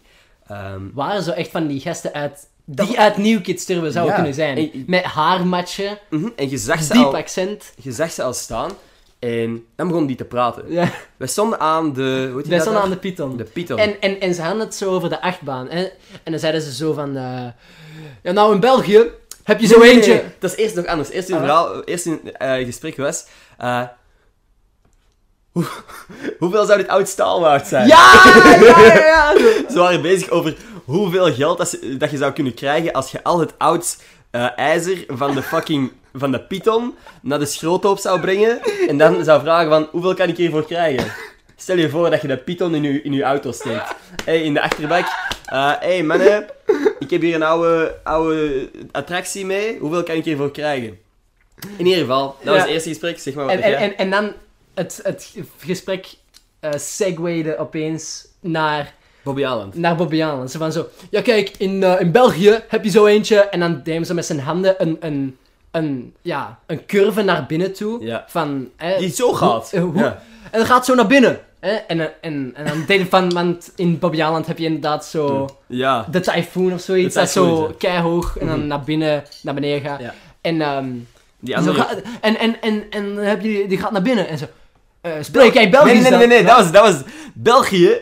[0.47, 2.47] ehm, Waren zo echt van die gasten uit...
[2.71, 4.13] Die uit New Kids Turbo zouden Ja.
[4.15, 4.57] kunnen zijn.
[4.57, 7.73] En- Met haarmatje, mhm, en je zag, ze diep al, accent.
[7.81, 8.71] je zag ze al staan.
[9.19, 10.63] En dan begon die te praten.
[10.67, 10.91] Ja.
[11.17, 12.29] Wij stonden aan de...
[12.31, 13.37] Hoe Wij dat stonden aan de Python.
[13.37, 13.77] De Python.
[13.77, 15.67] En, en, en ze hadden het zo over de achtbaan.
[15.69, 15.83] Hè?
[16.23, 17.15] En dan zeiden ze zo van...
[17.15, 17.45] eh,
[18.23, 19.03] ja, nou in België
[19.43, 20.13] heb je zo Nee, eentje...
[20.13, 21.09] nee, Dat is eerst nog anders.
[21.09, 23.25] Eerst in Ah, verhaal, eerst in eh, gesprek was...
[23.57, 23.81] eh,
[25.51, 25.65] hoe-
[26.39, 27.87] hoeveel zou dit oud staal waard zijn?
[27.87, 28.13] Ja,
[28.61, 29.33] ja, ja, ja.
[29.71, 30.55] Ze waren bezig over
[30.89, 33.97] hoeveel geld dat, ze- dat je zou kunnen krijgen als je al het oud
[34.31, 39.23] eh, ijzer van de fucking van de Python naar de schroothoop zou brengen en dan
[39.23, 41.11] zou vragen van hoeveel kan ik hiervoor krijgen?
[41.55, 43.95] Stel je voor dat je de Python in je, in je auto steekt.
[44.25, 45.05] Hey, in de achterbak.
[45.45, 46.45] Hé hey mannen,
[46.99, 49.77] ik heb hier een oude, oude attractie mee.
[49.79, 50.97] Hoeveel kan ik hiervoor krijgen?
[51.77, 52.61] In ieder geval, dat was Ja.
[52.61, 53.19] het eerste gesprek.
[53.19, 54.33] Zeg maar wat En, en, en, en dan
[54.73, 56.07] het, het gesprek
[56.59, 58.93] eh segwayde opeens naar,
[59.33, 59.75] Bobby Aland.
[59.75, 60.49] naar Bobby Allen.
[60.49, 60.87] Ze van zo...
[61.09, 63.39] Ja, kijk, in, eh, in België heb je zo eentje.
[63.39, 64.97] En dan deed zo met zijn handen een...
[64.99, 65.37] een
[65.71, 68.05] een, ja, een curve naar binnen toe.
[68.05, 68.25] Ja.
[68.27, 69.71] Van, hè, Die zo gaat.
[69.71, 70.21] Hoe- hoe- Ja.
[70.51, 71.39] En dan gaat zo naar binnen.
[71.59, 71.71] Hè?
[71.71, 76.05] En, en, en, dan deed van, want in Bobby heb je inderdaad zo Ja.
[76.11, 77.73] de typhoon of zoiets, dat zo ja.
[77.77, 78.67] keihoog en dan Mhm.
[78.67, 79.99] naar binnen, naar beneden gaat.
[79.99, 80.13] Ja.
[80.41, 80.89] En, ehm,
[81.39, 81.77] Die zo andere...
[81.79, 84.45] gaat- en, en, en, en dan heb je, die gaat naar binnen en zo.
[85.01, 87.01] eh, spreek jij Belgisch Nee, nee, nee, nee, nee, dat was, dat was
[87.33, 87.97] België.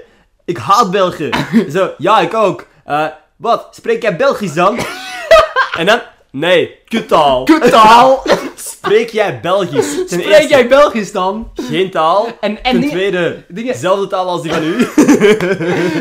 [0.48, 1.30] Ik haat België.
[1.76, 2.68] Zo, ja, ik ook.
[2.86, 3.68] Eh, wat?
[3.72, 4.80] Spreek jij Belgisch dan?
[5.80, 7.43] en dan, nee, kuttaal.
[7.43, 8.24] Kuttaal!
[8.56, 9.95] Spreek jij Belgisch?
[9.95, 11.52] Ten Spreek eerste, jij Belgisch dan?
[11.56, 12.28] geen taal.
[12.41, 14.88] En, en Ten tweede, dingen- dezelfde taal als die van u.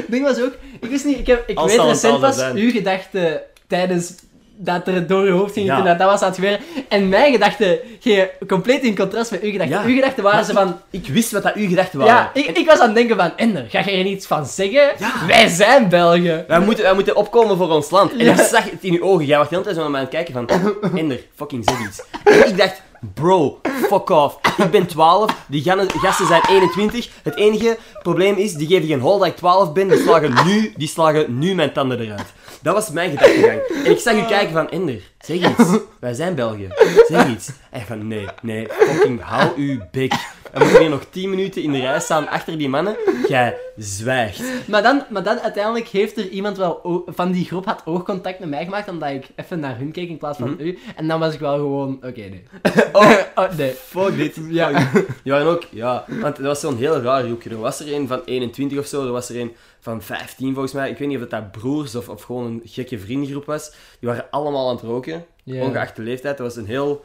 [0.09, 2.57] ding was ook, ik wist niet, ik, heb, ik Als weet recent pas zijn.
[2.57, 4.14] uw gedachten tijdens
[4.59, 5.76] dat er door je hoofd ging Ja.
[5.76, 6.61] toen dat, dat was aan het gebeuren.
[6.88, 9.76] En mijn gedachten gingen compleet in contrast met uw gedachten.
[9.76, 9.84] Ja.
[9.84, 12.14] Uw gedachten waren ze van, Ik wist wat dat uw gedachten waren.
[12.14, 14.92] Ja, ik, ik was aan het denken van, Ender, ga je er iets van zeggen?
[14.98, 15.12] Ja.
[15.26, 16.44] Wij zijn Belgen.
[16.48, 18.12] Wij moeten, wij moeten opkomen voor ons land.
[18.12, 19.24] En ik zag het in uw ogen.
[19.26, 20.48] Jij was de hele tijd zo aan het kijken van...
[21.00, 22.02] Ender, fucking zeg iets.
[22.24, 22.82] En ik dacht...
[23.14, 24.38] Bro, fuck off.
[24.59, 25.62] Ik ben 12, die
[26.00, 27.09] gasten zijn 21.
[27.22, 29.88] Het enige probleem is, die geven geen hol dat ik 12 ben.
[29.88, 32.32] Die slagen nu, die slagen nu mijn tanden eruit.
[32.66, 33.60] Dat was mijn gedachtegang.
[33.84, 34.70] En ik zag u kijken van...
[34.70, 35.78] Ender, zeg iets.
[36.00, 36.68] Wij zijn België.
[37.08, 37.50] Zeg iets.
[37.70, 38.08] En van...
[38.08, 40.12] Nee, nee, fucking hou uw bek.
[40.57, 42.96] We moeten hier nog 10 minuten in de rij staan achter die mannen.
[43.28, 44.42] Jij zwijgt.
[44.68, 48.38] Maar dan, maar dan uiteindelijk heeft er iemand wel o- van die groep had oogcontact
[48.38, 50.78] met mij gemaakt, omdat ik even naar hun keek in plaats van u.
[50.96, 52.42] En dan was ik wel gewoon, oké, nee.
[52.92, 53.72] Oh, oh, nee.
[53.72, 54.36] Fuck dit.
[54.50, 54.90] Ja.
[55.22, 57.50] Die waren ook, ja, want dat was zo'n heel raar groepje.
[57.50, 60.72] Er was er een van 21 of zo, er was er een van 15 volgens
[60.74, 60.90] mij.
[60.90, 63.70] Ik weet niet of dat broers of, of gewoon een gekke vriendengroep was.
[64.00, 65.62] Die waren allemaal aan het roken, Ja.
[65.64, 66.36] ongeacht de leeftijd.
[66.38, 67.04] Dat was een heel,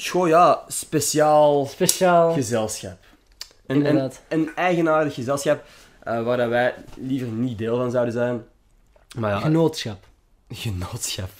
[0.00, 2.32] schoon, ja, speciaal Speciaal.
[2.32, 2.98] gezelschap.
[3.66, 4.20] Een, een, Inderdaad.
[4.28, 5.64] een eigenaardig gezelschap
[6.02, 8.44] eh, waar dat wij liever niet deel van zouden zijn.
[9.18, 10.04] Maar ja, Genootschap.
[10.50, 11.30] genootschap.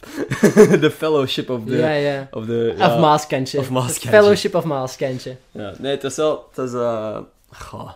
[0.80, 1.76] De fellowship of the...
[1.76, 2.28] Ja, ja.
[2.30, 2.94] Of, the, ja.
[2.94, 3.58] Of Maaskantje.
[3.58, 4.08] Of Maaskantje.
[4.08, 5.36] Fellowship of Maaskantje.
[5.50, 6.48] Ja, nee, het was wel...
[6.54, 6.82] Het was...
[6.82, 7.18] eh
[7.50, 7.90] goh,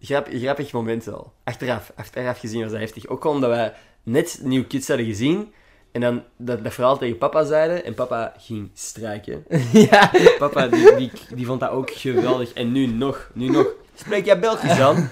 [0.00, 1.32] grap, grappig moment wel.
[1.44, 3.06] Achteraf, achteraf gezien was dat heftig.
[3.06, 3.72] Ook omdat wij
[4.02, 5.52] net New Kids hadden gezien.
[5.94, 7.84] En dan dat, dat verhaal tegen papa zeiden.
[7.84, 9.44] En papa ging strijken.
[9.90, 10.10] ja.
[10.38, 12.52] Papa, die, die, die vond dat ook geweldig.
[12.52, 13.66] En nu nog, nu nog.
[13.94, 14.96] Spreek jij Belgisch dan?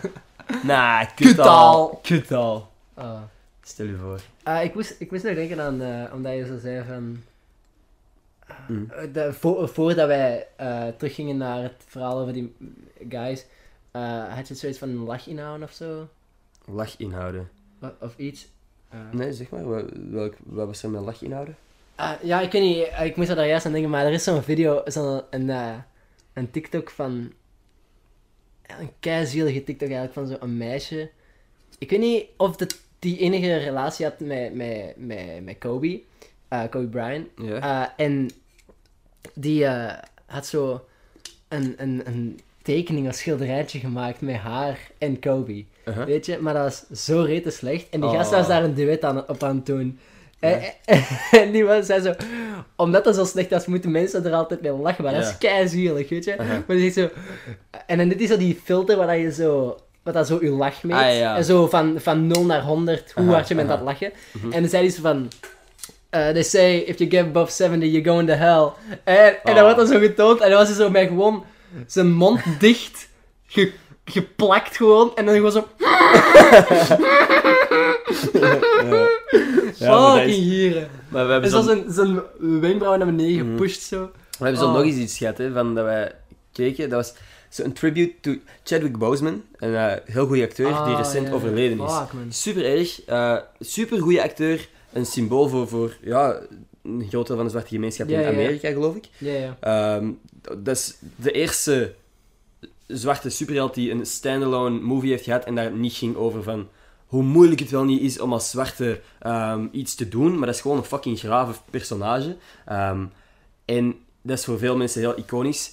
[0.62, 1.98] Nah, kutaal.
[2.02, 2.70] Kutaal.
[2.94, 3.20] Oh.
[3.62, 4.20] Stel je voor.
[4.42, 7.22] Ah, ik, moest, ik moest nog denken aan, eh, omdat je zo zei van...
[8.46, 8.90] ah, Mm.
[8.90, 12.54] eh, de, voor, voordat wij eh, teruggingen naar het verhaal over die
[13.08, 13.46] guys,
[14.28, 16.08] had je zoiets van een lach inhouden of zo?
[16.64, 17.50] Lach inhouden.
[17.80, 18.48] Of, of iets?
[18.92, 19.64] Eh, Nee, zeg maar.
[19.64, 21.56] Wat, welk, wat was er met lach inhouden?
[21.96, 24.12] ah, ja, ik weet niet, eh, ik moest er daar juist aan denken, maar er
[24.12, 25.74] is zo'n video, zo'n een, eh,
[26.32, 27.32] een TikTok van...
[28.78, 31.10] Een keizielige TikTok eigenlijk van zo'n meisje.
[31.78, 36.02] Ik weet niet of dat die enige relatie had met, met, met, met Kobe.
[36.70, 37.28] Kobe Bryant.
[37.36, 37.96] Ja.
[37.96, 38.30] En
[39.34, 39.66] die
[40.26, 40.84] had zo
[41.48, 45.64] een, een, een tekening, een schilderijtje gemaakt met haar en Kobe.
[45.84, 46.04] Uh-huh.
[46.04, 46.38] Weet je?
[46.40, 47.86] Maar dat was zo rete slecht.
[47.90, 48.16] En die Oh.
[48.16, 49.98] gast was daar een duet aan, op aan het doen.
[50.40, 51.04] En, en,
[51.40, 52.12] en die man zei zo...
[52.76, 55.04] Omdat dat zo slecht is, moeten mensen er altijd mee lachen.
[55.04, 56.38] Maar dat is keizielig, weet je.
[56.38, 56.62] Aha.
[56.66, 57.20] Maar die zegt zo...
[57.86, 59.76] En dan dit is zo die filter waar dat je zo...
[60.02, 60.96] Wat dat zo je lach meet.
[60.96, 61.36] Ah, ja.
[61.36, 63.66] En zo van, van 0 naar 100, hoe Aha, hard je aha.
[63.72, 64.12] het lachen.
[64.32, 64.52] Mhm.
[64.52, 65.30] En dan zei hij zo van...
[66.10, 68.68] eh, they say, if you get above 70, you go into hell.
[69.04, 69.54] En, en Oh.
[69.54, 70.40] dan wordt dat zo getoond.
[70.40, 71.44] En dan was hij zo met gewoon
[71.86, 73.08] zijn mond dicht
[73.46, 73.72] ge-
[74.04, 75.16] geplakt gewoon.
[75.16, 75.66] En dan gewoon zo...
[79.78, 80.88] Ja, fucking is- gieren.
[81.08, 82.20] Maar we hebben Dus zo, zijn, zijn
[82.60, 83.56] wenkbrauwen naar beneden Mhm.
[83.56, 84.10] gepusht zo.
[84.38, 84.74] we hebben zo Oh.
[84.74, 86.12] nog eens iets gehad, hè, van dat wij
[86.52, 86.88] keken.
[86.88, 87.14] Dat was
[87.48, 91.92] zo'n tribute to Chadwick Boseman, een eh, heel goede acteur die Ah, recent overleden is.
[91.92, 92.08] Fuck.
[92.28, 96.38] Super erg, eh super goede acteur, een symbool voor, voor ja,
[96.82, 98.28] een groot deel van de zwarte gemeenschap Ja, in ja.
[98.32, 99.08] Amerika, geloof ik.
[99.18, 99.56] Ja, ja.
[99.60, 100.10] Ehm,
[100.58, 101.94] dat is de eerste
[102.86, 106.68] zwarte superheld die een standalone movie heeft gehad en daar niet ging over van
[107.06, 110.54] hoe moeilijk het wel niet is om als zwarte ehm, iets te doen, maar dat
[110.54, 112.36] is gewoon een fucking grave personage.
[112.66, 113.04] Ehm,
[113.64, 115.72] en dat is voor veel mensen heel iconisch.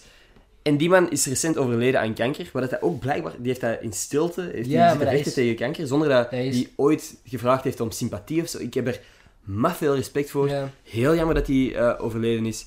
[0.62, 3.62] En die man is recent overleden aan kanker, maar dat hij ook blijkbaar, die heeft
[3.62, 6.70] dat in stilte, heeft Ja, maar zitten vechten is- tegen kanker, zonder dat is- hij
[6.76, 8.58] ooit gevraagd heeft om sympathie of zo.
[8.60, 9.00] Ik heb er
[9.44, 10.50] maf veel respect voor.
[10.50, 10.70] Ja.
[10.84, 12.66] Heel jammer dat hij eh, overleden is.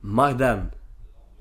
[0.00, 0.70] Maar dan,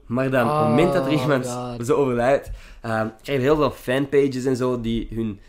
[0.05, 1.85] maar dan, op het Oh, moment dat er iemand God.
[1.85, 2.49] zo overlijdt,
[2.81, 5.39] ehm krijg je heel veel fanpages en zo die hun,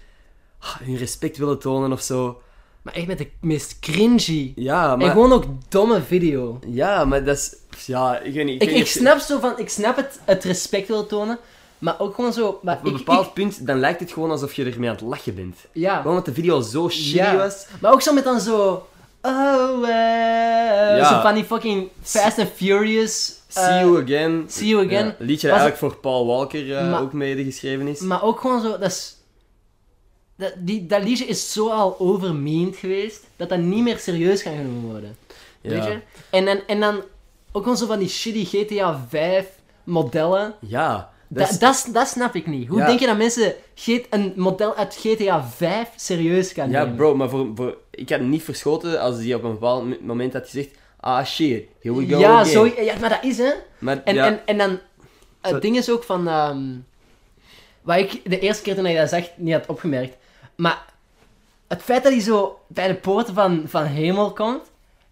[0.59, 2.41] ah, hun respect willen tonen of zo.
[2.83, 4.53] Maar echt met de meest cringy.
[4.57, 6.59] Ja, En maar, gewoon ook domme video.
[6.67, 7.57] ja, maar dat is...
[7.87, 8.63] Ja, ik weet niet.
[8.63, 11.39] Ik, ik snap zo van, ik snap het, het respect willen tonen,
[11.79, 12.59] maar ook gewoon zo.
[12.63, 15.05] Maar Op een ik, bepaald punt, dan lijkt het gewoon alsof je ermee aan het
[15.05, 15.57] lachen bent.
[15.73, 15.97] ja.
[15.97, 17.37] Gewoon omdat de video zo shitty Ja.
[17.37, 17.67] was.
[17.81, 18.87] Maar ook zo met dan zo.
[19.27, 21.09] Oh, eh, Ja.
[21.15, 23.41] zo van die fucking Fast and Furious.
[23.55, 24.45] eh, See you again.
[24.49, 25.07] See you again.
[25.07, 28.01] Ja, liedje dat eigenlijk voor Paul Walker eh, Maar- ook mede geschreven is.
[28.01, 29.17] Maar ook gewoon zo, dat is...
[30.37, 34.53] Dat, die, dat liedje is zo al overmeend geweest, dat dat niet meer serieus kan
[34.57, 35.17] genomen worden.
[35.61, 35.99] Weet je?
[36.31, 37.03] En dan, en dan
[37.53, 39.47] ook gewoon zo van die shitty GTA 5
[39.85, 40.55] modellen.
[40.61, 42.69] Ja, dat Dat, is- dat, dat snap ik niet.
[42.69, 42.87] Hoe Ja.
[42.87, 43.55] denk je dat mensen
[44.11, 46.97] een model uit GTA 5 serieus kan Ja, nemen?
[46.97, 50.33] bro, maar voor, voor, ik had niet verschoten als die op een bepaald mo- moment
[50.33, 50.69] had gezegd:
[51.01, 52.19] Ah shit, here we go.
[52.19, 52.47] ja, again.
[52.53, 53.51] zo, ja, maar dat is hè.
[53.79, 54.71] Maar En, ja, en, en dan,
[55.41, 56.63] het Zo- ding is ook van, ehm,
[57.83, 60.17] wat ik de eerste keer toen ik dat zag niet had opgemerkt,
[60.57, 60.85] maar
[61.69, 64.63] het feit dat hij zo bij de poorten van, van hemel komt,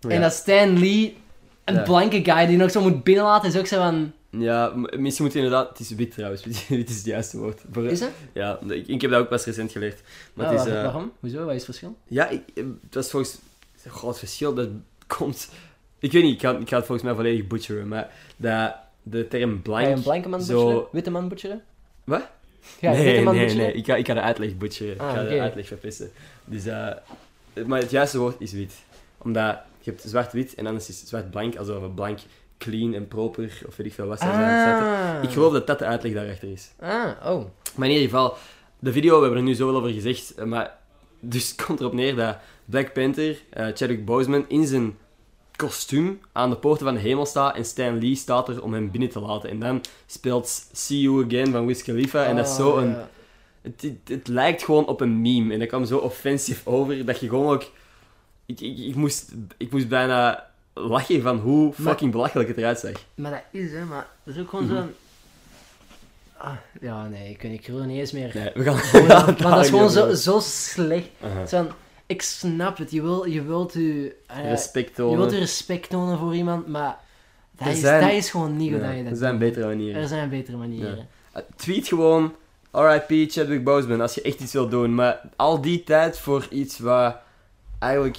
[0.00, 0.08] Ja.
[0.08, 1.16] en dat Stan Lee,
[1.64, 1.82] een Ja.
[1.82, 5.38] blanke guy die nog zo moet binnenlaten, is ook zo van, ja, misschien moet je
[5.40, 5.68] inderdaad.
[5.68, 7.60] Het is wit trouwens, wit is het juiste woord.
[7.72, 8.10] Voor, is het?
[8.32, 10.00] Ja, ik, ik heb dat ook pas recent geleerd.
[10.34, 11.12] Maar Ah, het is, waar- eh, waarom?
[11.20, 11.38] Hoezo?
[11.38, 11.96] Wat is het verschil?
[12.08, 13.38] ja, ik, eh, het was volgens.
[13.88, 14.68] Goh, het verschil dat
[15.06, 15.48] komt.
[15.98, 19.28] Ik weet niet, ik ga, ik ga het volgens mij volledig butcheren, maar dat de
[19.28, 19.86] term Ga blank.
[19.86, 20.86] je een blanke man zo- butcheren?
[20.92, 21.62] Witte man butcheren?
[22.04, 22.22] Wat?
[22.80, 23.66] Ga een nee, witte man nee, butcheren?
[23.66, 24.98] nee, ik ga, ik ga de uitleg butcheren.
[24.98, 26.10] Ah, ik ga de uitleg verpissen.
[26.44, 26.88] Dus, eh,
[27.66, 28.72] maar het juiste woord is wit.
[29.18, 32.18] Omdat je hebt zwart-wit en anders is zwart-blank, alsof een blank
[32.62, 34.40] clean en proper, of weet ik veel wat zijn.
[34.40, 34.84] je?
[34.84, 35.22] Ah.
[35.22, 36.72] Ik geloof dat dat de uitleg daarachter is.
[36.80, 37.44] Ah, oh.
[37.74, 38.36] Maar in ieder geval,
[38.78, 40.78] de video, we hebben er nu zoveel over gezegd, eh, maar
[41.20, 44.96] dus het komt erop neer dat Black Panther, eh, Chadwick Boseman, in zijn
[45.56, 48.90] kostuum aan de poorten van de hemel staat en Stan Lee staat er om hem
[48.90, 49.50] binnen te laten.
[49.50, 52.96] En dan speelt See You Again van Wiz Khalifa en dat is zo Ah, een...
[53.62, 57.20] Het, het, het lijkt gewoon op een meme en dat kwam zo offensief over dat
[57.20, 57.62] je gewoon ook...
[58.46, 62.78] Ik, ik, ik, moest, ik moest bijna lachen van hoe Maar- fucking belachelijk het eruit
[62.78, 62.92] zag.
[63.14, 64.74] Maar dat is, hè, maar dat is ook gewoon Mhm.
[64.74, 64.90] zo'n...
[66.36, 68.30] Ah, ja, nee, ik, ik wil niet eens meer...
[68.34, 68.76] Nee, we gaan...
[68.78, 71.08] Gewoon- we gaan want het dat is gewoon niet zo, over zo slecht.
[71.24, 71.66] Aha.
[72.06, 74.16] Ik snap het, je, wil, je wilt je...
[74.26, 75.18] eh, Respect je tonen.
[75.18, 76.98] wilt je respect tonen voor iemand, maar
[77.50, 79.30] dat, Er is, zijn- dat is gewoon niet hoe Ja, dat je dat er zijn
[79.38, 79.40] doet.
[79.48, 80.02] betere manieren.
[80.02, 81.08] Er zijn betere manieren.
[81.36, 82.34] Uh, Tweet gewoon
[82.72, 84.94] RIP Chadwick Boseman als je echt iets wil doen.
[84.94, 87.16] Maar al die tijd voor iets wat
[87.78, 88.18] eigenlijk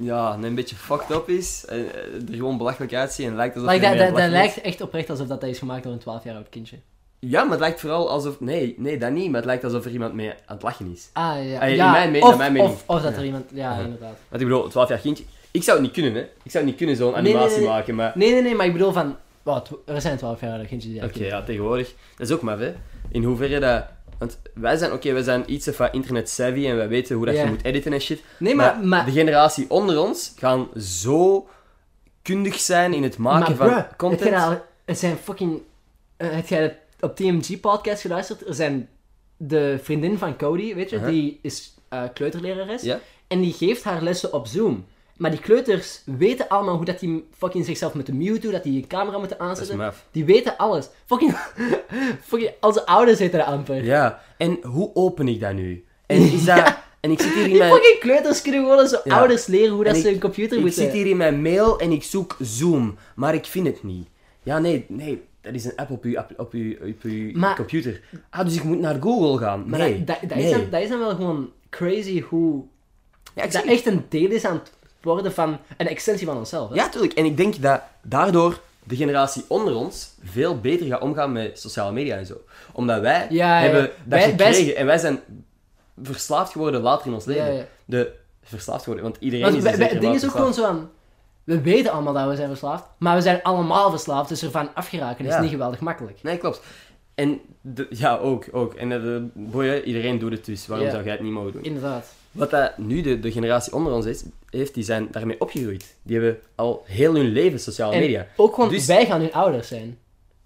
[0.00, 1.64] ja, een beetje fucked up is.
[1.68, 5.26] En eh, er gewoon belachelijk uitziet en lijkt alsof Like, dat, lijkt echt oprecht alsof
[5.26, 6.76] dat, dat is gemaakt door een 12 jaar oud kindje.
[7.18, 8.40] Ja, maar het lijkt vooral alsof...
[8.40, 9.26] Nee, nee, dat niet.
[9.26, 11.10] Maar het lijkt alsof er iemand mee aan het lachen is.
[11.12, 11.60] Ah, ja.
[11.60, 12.70] In ja mijn me- of, naar mijn mening.
[12.72, 13.18] Of, of dat Ja.
[13.18, 13.44] er iemand...
[13.54, 13.84] Ja, Ja.
[13.84, 14.16] inderdaad.
[14.28, 15.24] Want ik bedoel, 12 jaar kindje...
[15.50, 16.20] Ik zou het niet kunnen, hè.
[16.20, 17.68] Ik zou het niet kunnen, zo'n nee, animatie nee, nee.
[17.68, 18.12] maken, maar...
[18.14, 19.16] Nee, nee, nee, maar ik bedoel van...
[19.42, 21.94] Wat, er zijn 12 jaar kindjes die Oké, ja, tegenwoordig.
[22.16, 22.72] Dat is ook maar, hè.
[23.10, 23.84] In hoeverre dat...
[24.20, 27.36] Want wij zijn, oké, wij zijn iets wat internet savvy en wij weten hoe dat
[27.36, 28.22] je moet editen en shit.
[28.38, 28.76] Nee, maar...
[28.76, 31.48] Maar, maar de generatie onder ons gaan zo
[32.22, 34.30] kundig zijn in het maken maar van bruh, content.
[34.30, 35.62] dat al- er zijn fucking...
[36.16, 38.46] eh, heb jij het op TMG-podcast geluisterd?
[38.46, 38.88] Er zijn
[39.36, 42.82] de vriendin van Cody, weet je, die is eh, kleuterlerares.
[43.26, 44.86] En die geeft haar lessen op Zoom.
[45.20, 48.86] Maar die kleuters weten allemaal hoe dat die fucking zichzelf moeten muten, dat die je
[48.86, 49.92] camera moeten aanzetten.
[50.10, 50.88] Die weten alles.
[51.06, 51.36] Fucking,
[52.28, 53.84] fucking onze ouders weten dat amper.
[53.84, 55.84] Ja, en hoe open ik dat nu?
[56.06, 56.76] En is dat...
[57.00, 57.72] En ik zit hier in Die mijn...
[57.72, 59.18] fucking kleuters kunnen gewoon zo Ja.
[59.18, 60.82] ouders leren hoe dat En ze ik- een computer Ik moeten...
[60.82, 64.08] zit hier in mijn mail en ik zoek Zoom, maar ik vind het niet.
[64.42, 68.00] Ja, nee, nee, dat is een app op uw, op uw, op uw Maar- computer.
[68.30, 69.64] Ah, dus ik moet naar Google gaan.
[69.68, 70.46] Maar Nee, dat, dat, dat nee.
[70.46, 72.62] is dan, dat is dan wel gewoon crazy hoe...
[73.34, 74.72] Ja, ik dat echt een deel is aan het
[75.02, 76.68] worden van een extensie van onszelf.
[76.68, 76.74] Hè?
[76.74, 77.12] Ja, tuurlijk.
[77.12, 81.92] En ik denk dat daardoor de generatie onder ons veel beter gaat omgaan met sociale
[81.92, 82.34] media en zo.
[82.72, 83.62] Omdat wij Ja, ja.
[83.62, 85.20] hebben dat Wij- wij- gekregen en wij zijn
[86.02, 87.54] verslaafd geworden later in ons leven.
[87.54, 87.64] Ja.
[87.84, 90.64] De verslaafd geworden, want iedereen Want is er zeker het ding is ook gewoon zo
[90.64, 90.90] aan...
[91.44, 95.24] We weten allemaal dat we zijn verslaafd, maar we zijn allemaal verslaafd, dus ervan afgeraken
[95.26, 96.22] is niet geweldig makkelijk.
[96.22, 96.60] Nee, klopt.
[97.20, 98.74] En de, ja, ook, ook.
[98.74, 100.66] En de, de, iedereen doet het dus.
[100.66, 100.92] Waarom Ja.
[100.92, 101.62] zou jij het niet mogen doen?
[101.64, 102.12] Inderdaad.
[102.30, 105.96] Wat dat nu de, de generatie onder ons is, heeft, die zijn daarmee opgegroeid.
[106.02, 108.26] Die hebben al heel hun leven sociale En media.
[108.36, 109.98] ook gewoon, Dus- wij gaan hun ouders zijn.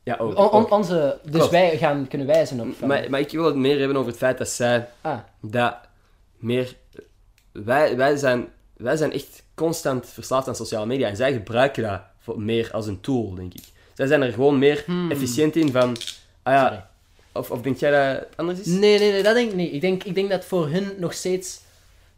[0.03, 0.31] Ja, ook.
[0.39, 0.71] On- on- ook.
[0.71, 1.51] onze, dus Klopt.
[1.51, 2.75] wij gaan kunnen wijzen op...
[2.79, 5.77] van- Maar, maar ik wil het meer hebben over het feit dat zij ah, dat
[6.37, 6.75] meer...
[7.53, 11.09] Wij, wij, zijn, wij zijn echt constant verslaafd aan sociale media.
[11.09, 13.63] En zij gebruiken dat voor, meer als een tool, denk ik.
[13.95, 15.97] Zij zijn er gewoon meer efficiënt in van...
[16.45, 16.85] Ah ja, Sorry.
[17.33, 18.67] of, of denk jij dat het anders is?
[18.67, 19.73] Nee, nee, nee, dat denk ik niet.
[19.73, 21.61] Ik denk, ik denk dat voor hun nog steeds...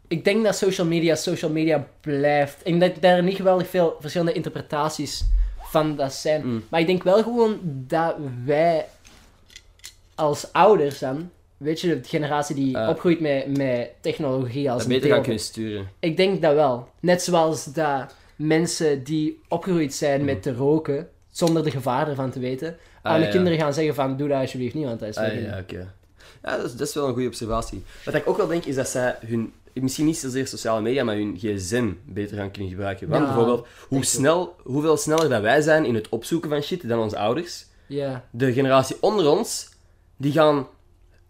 [0.07, 2.63] Ik denk dat social media social media blijft.
[2.63, 5.23] Denk dat daar niet geweldig veel verschillende interpretaties
[5.61, 6.45] van dat zijn.
[6.47, 6.63] Mm.
[6.69, 8.15] Maar ik denk wel gewoon dat
[8.45, 8.85] wij
[10.15, 11.29] als ouders dan...
[11.57, 12.89] Weet je, de generatie die Ah.
[12.89, 15.87] opgroeit met, met technologie als Dat beter gaan kunnen sturen.
[15.99, 16.87] Ik denk dat wel.
[16.99, 22.39] Net zoals dat mensen die opgegroeid zijn met te roken, zonder de gevaren ervan te
[22.39, 23.31] weten, aan de ja.
[23.31, 25.93] kinderen gaan zeggen van, doe dat alsjeblieft niet, want dat is Ah, ja, oké.
[26.43, 27.83] Ja, dat is, dat is wel een goede observatie.
[28.05, 29.53] Wat ik ook wel denk, is dat zij hun...
[29.73, 33.07] Misschien niet zozeer sociale media, maar hun gsm beter gaan kunnen gebruiken.
[33.07, 36.87] Want Ja, bijvoorbeeld, hoe snel, hoeveel sneller dat wij zijn in het opzoeken van shit
[36.87, 37.65] dan onze ouders.
[37.87, 38.25] Ja.
[38.31, 39.69] De generatie onder ons,
[40.17, 40.67] die gaan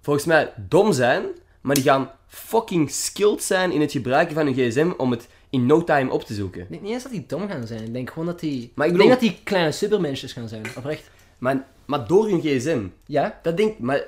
[0.02, 1.24] volgens mij dom zijn,
[1.62, 5.66] maar die gaan fucking skilled zijn in het gebruiken van hun gsm om het in
[5.66, 6.62] no time op te zoeken.
[6.62, 7.84] Ik denk niet eens dat die dom gaan zijn.
[7.84, 8.72] Ik denk gewoon dat die...
[8.76, 11.10] Maar ik ik denk dat die kleine supermensjes gaan zijn, oprecht.
[11.38, 13.40] Maar, maar door hun gsm, Ja?
[13.44, 14.04] Dat denk maar,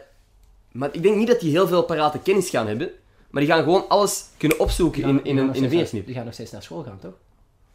[0.72, 2.90] maar ik denk niet dat die heel veel parate kennis gaan hebben,
[3.30, 6.06] maar die gaan gewoon alles kunnen opzoeken in, in, een, in een vingersnip.
[6.06, 7.14] Die gaan nog steeds naar school gaan, toch?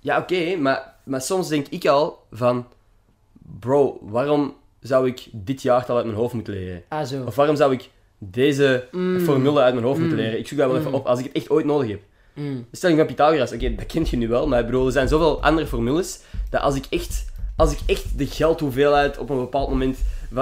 [0.00, 2.66] Ja, oké, maar, maar soms denk ik al van,
[3.60, 6.82] bro, waarom zou ik dit jaartal uit mijn hoofd moeten leren?
[6.88, 7.24] Ah, zo.
[7.26, 9.20] Of waarom zou ik deze Mm.
[9.20, 10.22] formule uit mijn hoofd moeten Mm.
[10.24, 10.38] leren?
[10.38, 10.96] Ik zoek dat wel even Mm.
[10.96, 12.00] op als ik het echt ooit nodig heb.
[12.32, 12.66] Mm.
[12.70, 15.08] De stelling van Pythagoras, oké, dat kent je nu wel, maar ik bedoel, er zijn
[15.08, 17.24] zoveel andere formules dat als ik echt,
[17.56, 19.98] als ik echt de geldhoeveelheid op een bepaald moment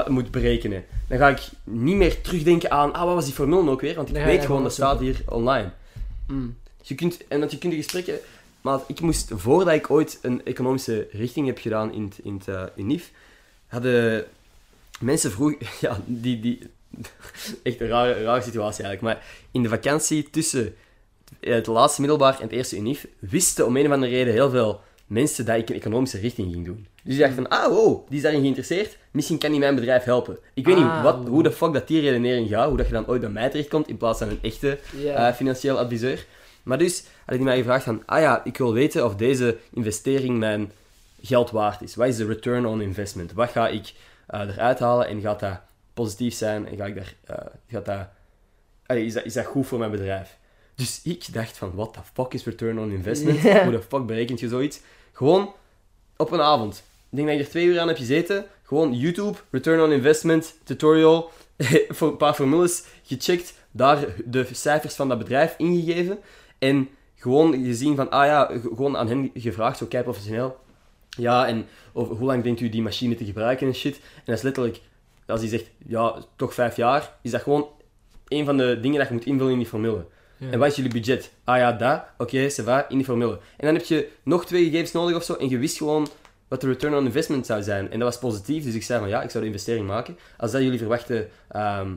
[0.08, 3.80] moet berekenen, dan ga ik niet meer terugdenken aan, ah, wat was die formule ook
[3.80, 3.94] weer?
[3.94, 5.70] Want ik weet gewoon, dat staat hier online.
[6.26, 6.56] Mm.
[6.82, 8.18] Je kunt, en dat je kunt de gesprekken...
[8.60, 12.48] Maar ik moest, voordat ik ooit een economische richting heb gedaan in, het- in, het,
[12.48, 13.10] eh, in NIF,
[13.66, 14.24] hadden
[15.00, 15.54] mensen vroeg...
[15.80, 16.40] Ja, die...
[16.40, 16.58] die
[17.62, 19.14] echt een rare, rare situatie eigenlijk.
[19.14, 20.74] Maar in de vakantie tussen
[21.40, 24.80] het laatste middelbaar en het eerste UNIF, wisten om een of andere reden heel veel
[25.06, 26.86] mensen dat ik een economische richting ging doen.
[27.04, 30.04] Dus die dachten van, ah wow, die is daarin geïnteresseerd, misschien kan die mijn bedrijf
[30.04, 30.38] helpen.
[30.54, 31.28] Ik weet Ah, niet wat, wow.
[31.28, 33.88] hoe de fuck dat die redenering gaat, hoe dat je dan ooit bij mij terechtkomt
[33.88, 36.26] in plaats van een echte eh, financieel adviseur.
[36.62, 40.38] Maar dus had hij mij gevraagd van, ah ja, ik wil weten of deze investering
[40.38, 40.72] mijn
[41.22, 41.94] geld waard is.
[41.94, 43.32] Wat is de return on investment?
[43.32, 43.92] Wat ga ik
[44.26, 45.60] eh, eruit halen en gaat dat
[45.94, 48.08] positief zijn en ga ik daar, eh, gaat dat,
[48.86, 50.36] allee, is, dat, is dat goed voor mijn bedrijf?
[50.74, 53.40] Dus ik dacht van, what the fuck is return on investment?
[53.62, 54.80] Hoe de fuck berekent je zoiets?
[55.12, 55.52] Gewoon
[56.16, 56.82] op een avond.
[57.12, 58.44] Ik denk dat ik er twee uur aan heb gezeten.
[58.62, 61.30] Gewoon YouTube, return on investment, tutorial,
[61.88, 66.18] voor een paar formules gecheckt, daar de cijfers van dat bedrijf ingegeven
[66.58, 70.56] en gewoon gezien van, ah ja, gewoon aan hen gevraagd, zo kei professioneel.
[71.08, 73.94] Ja, en over hoe lang denkt u die machine te gebruiken en shit.
[73.94, 74.80] En dat is letterlijk,
[75.26, 77.68] als hij zegt, ja, toch vijf jaar, is dat gewoon
[78.28, 80.06] een van de dingen dat je moet invullen in die formule.
[80.36, 80.50] Ja.
[80.50, 81.32] En wat is jullie budget?
[81.44, 82.04] Ah ja, dat.
[82.18, 83.32] Oké, ça va, in die formule.
[83.32, 86.08] En dan heb je nog twee gegevens nodig of zo, en je wist gewoon
[86.52, 87.90] wat de return on investment zou zijn.
[87.90, 90.18] En dat was positief, dus ik zei van ja, ik zou de investering maken.
[90.36, 91.92] Als dat jullie verwachte ehm,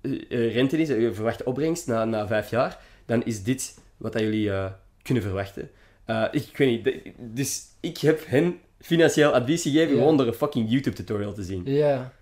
[0.00, 4.12] eh, eh, rente is, je verwachte opbrengst na, na vijf jaar, dan is dit wat
[4.12, 4.64] dat jullie eh,
[5.02, 5.70] kunnen verwachten.
[6.04, 9.98] Eh, ik, ik weet niet, dus ik heb hen financieel advies gegeven Ja.
[9.98, 11.62] gewoon door een fucking YouTube-tutorial te zien.
[11.64, 12.12] Ja.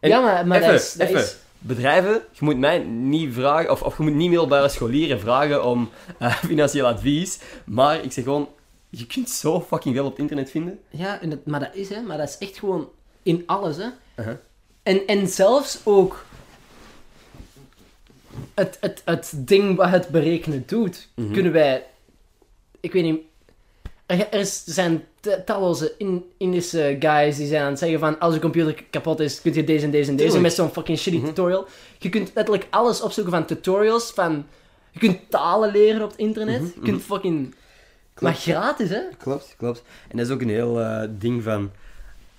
[0.00, 0.92] Ja, maar, maar even, dat is...
[0.92, 1.20] Dat even.
[1.20, 5.64] is Bedrijven, je moet mij niet vragen, of, of je moet niet middelbare scholieren vragen
[5.64, 8.48] om eh, financieel advies, maar ik zeg gewoon,
[8.94, 10.78] je kunt zo fucking veel op het internet vinden.
[10.90, 12.00] ja, en dat, maar dat is, hè.
[12.00, 12.88] Maar dat is echt gewoon
[13.22, 13.86] in alles, hè.
[14.16, 14.34] Uh-huh.
[14.82, 16.24] En, en zelfs ook
[18.54, 21.32] het, het, het ding wat het berekenen doet, Mhm.
[21.32, 21.86] kunnen wij...
[22.80, 23.20] Ik weet niet...
[24.06, 25.04] Er, zijn
[25.44, 29.40] talloze in, Indische guys die zijn aan het zeggen van als je computer kapot is,
[29.40, 31.26] kun je deze en deze en deze met zo'n fucking shitty Mhm.
[31.26, 31.66] tutorial.
[31.98, 34.46] Je kunt letterlijk alles opzoeken van tutorials, van
[34.90, 36.60] Je kunt talen leren op het internet.
[36.60, 37.54] Mhm, Je kunt fucking...
[38.20, 39.00] Maar gratis, hè?
[39.18, 39.82] Klopt, klopt.
[40.08, 41.70] En dat is ook een heel eh, ding van...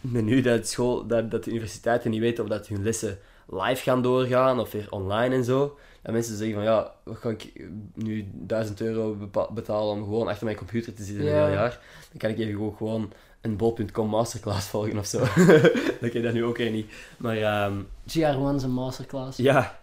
[0.01, 3.17] Nu dat, school, dat, dat de universiteiten niet weten of dat hun lessen
[3.49, 5.78] live gaan doorgaan of weer online en zo.
[6.01, 7.51] Dat mensen zeggen van, ja, wat ga ik
[7.93, 9.17] nu 1000 euro
[9.53, 11.32] betalen om gewoon achter mijn computer te zitten Ja.
[11.32, 11.80] een heel jaar?
[12.09, 13.11] Dan kan ik even gewoon, gewoon
[13.41, 15.19] een bol.com masterclass volgen of zo.
[16.01, 16.91] dat kan dat nu ook weer niet.
[17.17, 17.74] Maar ehm,
[18.09, 19.38] GR1 is een masterclass.
[19.38, 19.80] ja,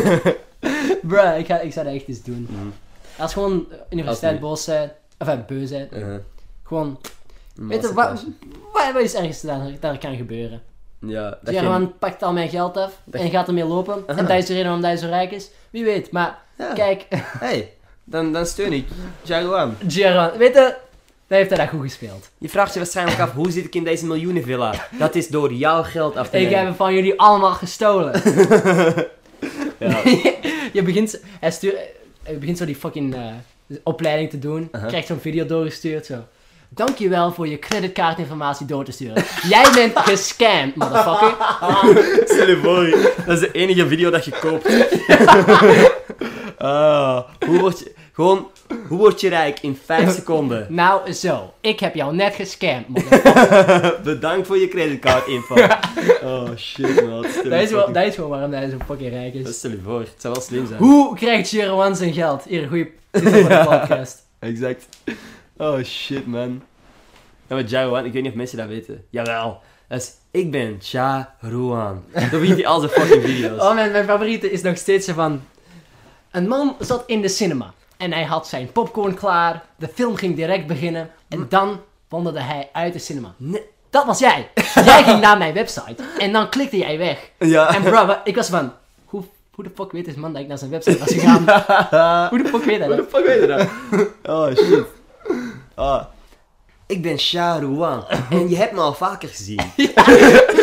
[1.02, 2.48] Bruh, ik, ga, ik zou dat echt eens doen.
[3.18, 6.06] Als gewoon universiteit boos zijn, of eh, beu zijn, eh,
[6.62, 7.00] gewoon...
[7.54, 8.24] Weet je, wat,
[8.72, 10.62] wat, wat is ergens daar, daar kan gebeuren?
[10.98, 14.04] Ja, dat GR1 pakt al mijn geld af Dat en gaat ermee lopen.
[14.06, 14.18] Aha.
[14.18, 15.50] En dat is de reden waarom hij zo rijk is.
[15.70, 16.72] Wie weet, maar Ja.
[16.72, 17.06] kijk,
[17.46, 17.72] hey,
[18.04, 18.86] dan, dan steun ik
[19.22, 19.68] Jaguar.
[19.72, 20.74] GR1, weet je,
[21.26, 22.30] daar heeft hij dat goed gespeeld.
[22.38, 24.74] Je vraagt je waarschijnlijk af, hoe zit ik in deze miljoenenvilla?
[24.98, 26.58] Dat is door jouw geld af te Ik nemen.
[26.58, 28.12] heb hem van jullie allemaal gestolen.
[29.78, 30.00] Ja.
[30.72, 31.76] je begint, hij, stuurt,
[32.24, 33.26] hij begint zo die fucking eh,
[33.82, 34.68] opleiding te doen.
[34.72, 34.86] Aha.
[34.86, 36.24] Krijgt zo'n video doorgestuurd zo.
[36.68, 39.24] Dankjewel voor je creditkaartinformatie door te sturen.
[39.48, 41.34] Jij bent gescamd, motherfucker.
[42.34, 44.68] Stel je voor, dat is de enige video dat je koopt.
[46.58, 48.50] Ah, hoe word je, gewoon,
[48.88, 50.66] hoe word je rijk in 5 seconden?
[50.68, 51.52] Nou, zo.
[51.60, 54.00] Ik heb jou net gescamd, motherfucker.
[54.04, 55.54] Bedankt voor je creditcardinfo.
[56.22, 57.22] Oh shit, man.
[57.22, 59.58] Dat, is wel, dat is gewoon waarom hij zo fucking rijk is.
[59.58, 60.80] Stel je voor, het zou wel slim zijn.
[60.80, 62.44] Hoe krijgt Jeroen zijn geld?
[62.44, 62.90] Hier, een goede
[63.64, 64.22] podcast.
[64.38, 64.88] Exact.
[65.56, 66.62] Oh shit, man.
[67.46, 69.04] Ja, maar Jaruan, ik weet niet of mensen dat weten.
[69.10, 69.60] Jawel.
[69.88, 72.04] Dat is, ik ben Jaruan.
[72.12, 73.60] Dan begint hij al zijn fucking video's.
[73.60, 75.42] Oh, mijn, mijn favoriete is nog steeds zo van...
[76.30, 77.74] Een man zat in de cinema.
[77.96, 79.62] En hij had zijn popcorn klaar.
[79.76, 81.10] De film ging direct beginnen.
[81.28, 83.34] En dan wandelde hij uit de cinema.
[83.36, 83.62] Nee.
[83.90, 84.50] Dat was jij.
[84.84, 85.96] Jij ging naar mijn website.
[86.18, 87.30] En dan klikte jij weg.
[87.38, 87.74] Ja.
[87.74, 88.72] En bro, ik was van...
[89.04, 89.22] Hoe,
[89.54, 91.38] hoe de fuck weet deze man dat ik naar zijn website was gegaan?
[92.30, 93.10] hoe de fuck weet hij Hoe dat?
[93.10, 94.34] de fuck weet je dat?
[94.34, 94.84] Oh shit.
[95.74, 96.04] Ah.
[96.86, 98.04] Ik ben Sharuan.
[98.30, 99.60] En je hebt me al vaker gezien.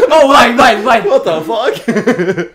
[0.09, 1.03] Oh, wacht, wacht, wacht.
[1.03, 2.51] What the fuck?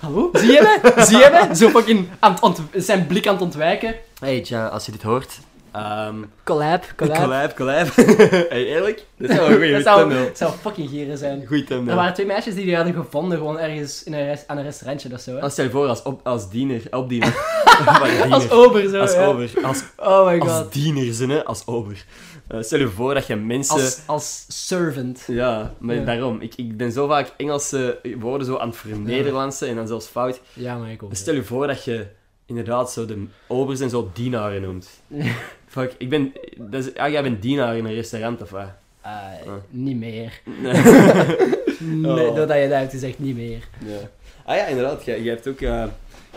[0.00, 0.30] Hallo?
[0.32, 1.04] Zie je me?
[1.04, 1.54] Zie je me?
[1.56, 2.36] Zo fucking aan
[2.74, 3.94] zijn blik aan het ontwijken.
[4.20, 5.38] Hey Ja, als je dit hoort.
[5.72, 7.16] ehm Collab, collab.
[7.22, 7.86] collab, collab.
[8.52, 9.04] hey, eerlijk?
[9.18, 10.24] Dat zou een goede Dat zou, thumbnail.
[10.26, 11.46] dat zou fucking gieren zijn.
[11.46, 11.96] Goeie Er thumbnail.
[11.96, 15.08] waren twee meisjes die die hadden gevonden, gewoon ergens in een res- aan een restaurantje
[15.12, 15.36] of zo.
[15.36, 15.50] Hè?
[15.50, 17.34] Stel je voor als, op, als diener, opdiener.
[18.30, 19.00] Als ober zo.
[19.00, 19.24] Als ja.
[19.26, 19.50] ober.
[19.62, 20.48] Als, Oh my god.
[20.50, 21.44] als diener, zin, hè.
[21.44, 22.04] Als ober.
[22.50, 23.74] Eh, stel je voor dat je mensen...
[23.74, 25.24] Als, als servant.
[25.26, 26.04] Ja, maar Ja.
[26.04, 26.40] daarom.
[26.40, 30.40] Ik, ik ben zo vaak Engelse woorden zo aan het vernederlandsen en dan zelfs fout.
[30.52, 31.14] Ja, maar ik ook.
[31.14, 32.06] Stel je voor dat je
[32.46, 34.88] inderdaad zo de obers en zo dienaren noemt.
[35.66, 36.32] Fuck, ik ben...
[36.56, 38.60] Dat is, ah, jij bent dienaar in een restaurant of wat?
[39.00, 39.10] Eh,
[39.46, 39.52] Ah.
[39.70, 40.40] Niet meer.
[40.62, 40.72] Nee.
[41.80, 42.34] Nee, Oh.
[42.36, 43.68] doordat je dat hebt gezegd, niet meer.
[43.84, 43.98] ja.
[44.44, 45.04] Ah ja, inderdaad.
[45.04, 45.84] Je, hebt ook, eh,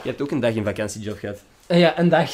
[0.01, 1.39] je hebt ook een dag in vakantiejob gehad.
[1.67, 2.31] Eh, Ja, een dag.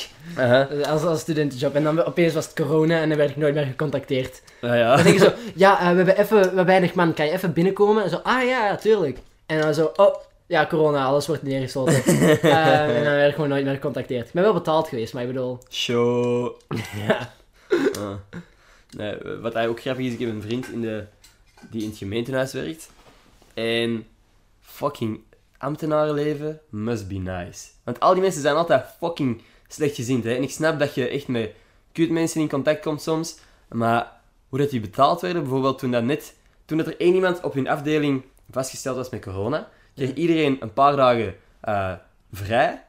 [0.87, 1.75] Als, als studentenjob.
[1.75, 4.41] En dan opeens was het corona en dan werd ik nooit meer gecontacteerd.
[4.61, 4.95] Ah ja.
[4.95, 8.03] Dan denk je zo, ja, eh, we hebben even weinig man, kan je even binnenkomen?
[8.03, 9.17] En zo, ah ja, ja, tuurlijk.
[9.45, 10.15] En dan zo, oh,
[10.47, 12.03] ja, corona, alles wordt neergesloten.
[12.41, 14.27] Eh, en dan werd ik gewoon nooit meer gecontacteerd.
[14.27, 16.55] Ik ben wel betaald geweest, maar ik bedoel, Show.
[17.07, 17.33] ja.
[17.99, 18.37] Ah.
[18.97, 21.03] Nee, wat hij ook grappig is, ik heb een vriend in de,
[21.69, 22.89] die in het gemeentehuis werkt.
[23.53, 24.07] En
[24.61, 25.19] fucking
[25.59, 27.67] ambtenarenleven must be nice.
[27.83, 30.23] Want al die mensen zijn altijd fucking slecht gezind.
[30.23, 30.35] Hè?
[30.35, 31.51] En ik snap dat je echt met
[31.91, 33.37] kut mensen in contact komt soms.
[33.69, 34.11] Maar
[34.49, 36.37] hoe dat die betaald werden, bijvoorbeeld toen dat net...
[36.65, 40.73] Toen dat er één iemand op hun afdeling vastgesteld was met corona, kreeg iedereen een
[40.73, 41.93] paar dagen eh,
[42.31, 42.83] vrij.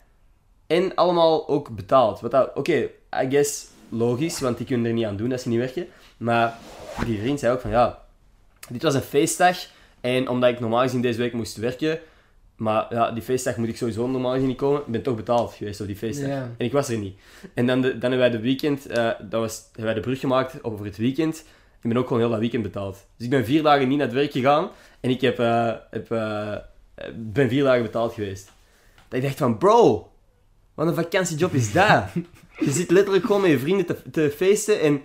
[0.66, 2.20] En allemaal ook betaald.
[2.20, 2.90] Wat dat, oké,
[3.22, 5.86] I guess logisch, want die kunnen er niet aan doen dat ze niet werken.
[6.16, 6.58] Maar
[7.04, 8.04] die vriend zei ook van, ja,
[8.68, 9.58] dit was een feestdag.
[10.00, 12.00] En omdat ik normaal gezien deze week moest werken,
[12.60, 15.52] maar ja, die feestdag moet ik sowieso normaal gezien niet komen, ik ben toch betaald
[15.52, 16.28] geweest op die feestdag.
[16.28, 16.50] Ja.
[16.56, 17.20] En ik was er niet.
[17.54, 20.20] En dan, de, dan hebben wij de weekend, eh, dat was, hebben wij de brug
[20.20, 21.44] gemaakt over het weekend.
[21.80, 23.06] Ik ben ook gewoon heel dat weekend betaald.
[23.16, 26.10] Dus ik ben vier dagen niet naar het werk gegaan en ik heb, eh, heb,
[26.10, 26.56] eh,
[27.16, 28.52] ben vier dagen betaald geweest.
[29.08, 30.10] Dat ik dacht van, bro,
[30.74, 32.04] wat een vakantiejob is dat?
[32.66, 35.02] je zit letterlijk gewoon met je vrienden te, te feesten en...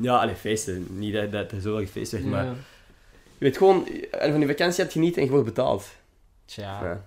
[0.00, 0.86] Ja, alleen feesten.
[0.90, 2.44] Niet dat, dat er zoveel gefeest werd, maar...
[2.44, 5.98] Je weet gewoon, en van die vakantie had genieten en je wordt betaald.
[6.50, 6.84] Tja.
[6.84, 7.04] Ja.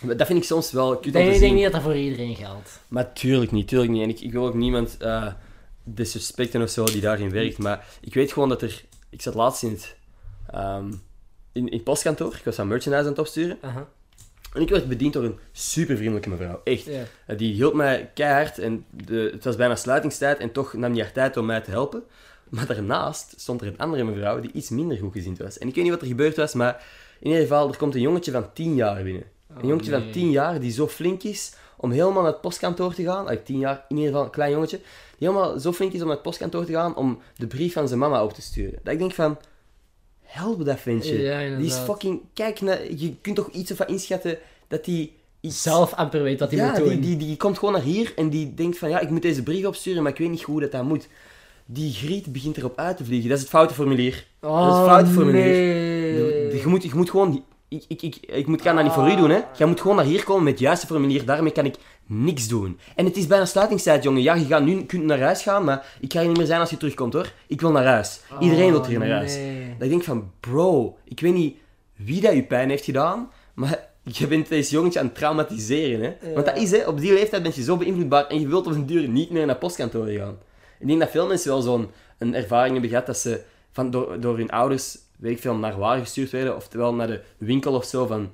[0.00, 1.72] Maar Dat vind ik soms wel kut Ik om denk, te ik denk niet dat
[1.72, 2.80] dat voor iedereen geldt.
[2.88, 4.02] Maar tuurlijk niet, tuurlijk niet.
[4.02, 5.26] En ik, ik wil ook niemand eh
[5.84, 7.58] disrespecten of zo die daarin werkt.
[7.58, 8.84] Maar ik weet gewoon dat er...
[9.10, 9.96] Ik zat laatst in het...
[10.50, 10.88] ehm,
[11.52, 12.34] in, in het postkantoor.
[12.34, 13.58] Ik was aan merchandise aan het opsturen.
[13.60, 13.88] Aha.
[14.54, 16.60] En ik werd bediend door een super vriendelijke mevrouw.
[16.64, 16.84] Echt.
[16.84, 17.02] Ja.
[17.26, 21.02] Eh, Die hielp mij keihard en de, het was bijna sluitingstijd en toch nam die
[21.02, 22.02] haar tijd om mij te helpen.
[22.48, 25.58] Maar daarnaast stond er een andere mevrouw die iets minder goed gezind was.
[25.58, 26.84] En ik weet niet wat er gebeurd was, maar
[27.22, 29.22] in ieder geval, er komt een jongetje van 10 jaar binnen.
[29.48, 30.00] Een Oh, jongetje nee.
[30.00, 33.26] van 10 jaar die zo flink is om helemaal naar het postkantoor te gaan.
[33.26, 34.76] Like tien jaar, in ieder geval een klein jongetje.
[35.18, 37.88] Die helemaal zo flink is om naar het postkantoor te gaan om de brief van
[37.88, 38.78] zijn mama op te sturen.
[38.82, 39.38] Dat ik denk van,
[40.22, 41.18] help dat ventje.
[41.22, 45.62] Ja, die is fucking, kijk, naar, je kunt toch iets ervan inschatten dat die iets...
[45.62, 46.88] Zelf amper weet wat hij ja, moet doen.
[46.88, 49.42] die, die, die komt gewoon naar hier en die denkt van, ja, ik moet deze
[49.42, 51.08] brief opsturen, maar ik weet niet hoe dat dat moet.
[51.72, 53.28] Die griet begint erop uit te vliegen.
[53.28, 54.26] Dat is het foute formulier.
[54.40, 56.60] oh, dat is fout voor me nee.
[56.60, 57.44] Je, moet, je moet gewoon...
[57.68, 59.40] Ik, ik, ik, ik moet, kan dat niet voor u doen, hè.
[59.56, 61.24] Jij moet gewoon naar hier komen met het juiste formulier.
[61.24, 61.74] Daarmee kan ik
[62.06, 62.78] niks doen.
[62.96, 64.22] En het is bijna sluitingstijd, jongen.
[64.22, 66.60] Ja, je gaat nu, kunt naar huis gaan, maar ik ga hier niet meer zijn
[66.60, 67.32] als je terugkomt, hoor.
[67.46, 68.20] Ik wil naar huis.
[68.40, 69.34] Iedereen wil hier naar huis.
[69.34, 69.74] Oh, nee.
[69.74, 71.56] Dat ik denk van, bro, ik weet niet
[71.96, 76.28] wie dat je pijn heeft gedaan, maar je bent deze jongetje aan het traumatiseren, hè.
[76.28, 76.34] Ja.
[76.34, 78.72] Want dat is, hè, op die leeftijd ben je zo beïnvloedbaar en je wilt op
[78.72, 80.38] een duur niet meer naar postkantoor gaan.
[80.82, 83.40] Ik denk dat veel mensen wel zo'n een ervaring hebben gehad dat ze
[83.72, 87.20] van, door, door hun ouders, weet ik veel, naar waar gestuurd werden, oftewel naar de
[87.38, 88.30] winkel of zo, van...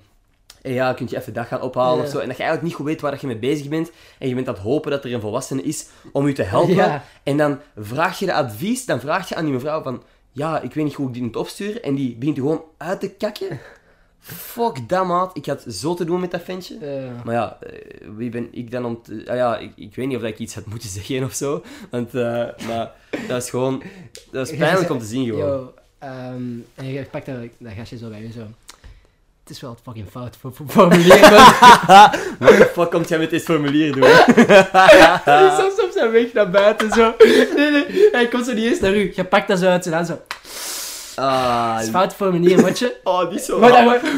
[0.62, 2.04] Hey, ja, kun je even dat gaan ophalen Ja.
[2.04, 2.18] of zo.
[2.18, 3.90] En dat je eigenlijk niet goed weet waar dat je mee bezig bent.
[4.18, 6.74] En je bent aan het hopen dat er een volwassene is om je te helpen.
[6.74, 7.04] Ja.
[7.22, 10.02] En dan vraag je de advies, dan vraag je aan die mevrouw van...
[10.32, 11.82] Ja, ik weet niet hoe ik die moet opsturen.
[11.82, 13.60] En die begint gewoon uit te kakken.
[14.20, 15.36] Fuck dat, maat.
[15.36, 16.78] Ik had zo te doen met dat ventje.
[17.24, 19.24] Maar ja, eh, wie ben ik dan om te...
[19.26, 21.64] ah ja, ik, ik weet niet of ik iets had moeten zeggen of zo.
[21.90, 22.92] Want, eh, maar
[23.28, 23.82] dat is gewoon...
[24.30, 25.48] Dat is pijnlijk om te zien, gewoon.
[25.48, 26.42] Yo, ehm,
[26.74, 28.46] en je pakt dat, dat gastje zo bij je zo.
[29.48, 31.20] Het is wel het fucking fout voor, voor formulier,
[32.38, 34.02] the fuck komt jij met dit formulier doen?
[35.58, 37.14] Soms op zijn weg naar buiten zo.
[37.56, 39.12] Nee, nee, hij komt zo niet eens naar u.
[39.14, 40.20] Je pakt dat zo uit zijn hand zo.
[41.18, 42.96] Ah, Het is fout formulier, matje.
[43.04, 43.58] oh, die is zo...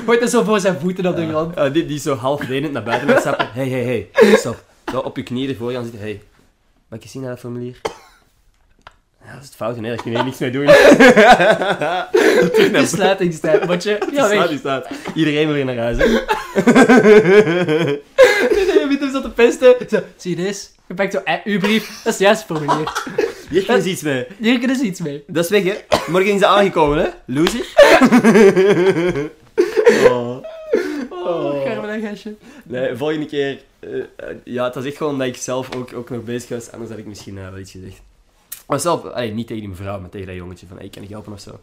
[0.07, 1.57] Gooit hij zo voor zijn voeten op de grond.
[1.57, 3.48] Ah, die, die zo half lenend naar buiten met stappen.
[3.53, 4.36] Hey, hey, hey.
[4.36, 4.64] Stop.
[4.92, 6.01] Zo op je knieën ervoor gaan zitten.
[6.01, 6.22] Hey,
[6.88, 7.76] mag ik eens zien naar dat formulier?
[9.24, 9.90] Ja, dat is het fout, nee.
[9.94, 10.64] Daar kun je niks mee doen.
[12.82, 13.98] Is sluitingstijd, matje.
[14.12, 14.48] Ja, weg.
[14.48, 14.88] die staat.
[15.14, 16.05] Iedereen wil hier naar huis, hè.
[18.55, 19.74] Nee, nee, je bent hem zo te pesten.
[19.90, 20.66] Zo, zie je deze?
[20.88, 21.86] Je pakt zo, eh, uw brief.
[21.86, 22.92] Dat is het juiste formulier.
[23.51, 24.26] Hier kunnen ze iets mee.
[24.38, 25.24] Hier kunnen ze iets mee.
[25.26, 25.74] Dat is weg, hè.
[26.11, 27.09] Morgen is ze aangekomen, hè.
[27.24, 27.66] Loser.
[30.11, 30.36] oh.
[31.11, 32.34] Oh, maar een gastje.
[32.64, 33.61] Nee, volgende keer...
[33.78, 34.05] eh, eh,
[34.44, 36.72] ja, het was echt gewoon dat ik zelf ook, ook nog bezig was.
[36.72, 38.01] Anders had ik misschien eh, wel iets gezegd.
[38.66, 40.66] Maar zelf, allee, niet tegen die mevrouw, maar tegen dat jongetje.
[40.66, 41.61] Van, hey, kan ik helpen of zo.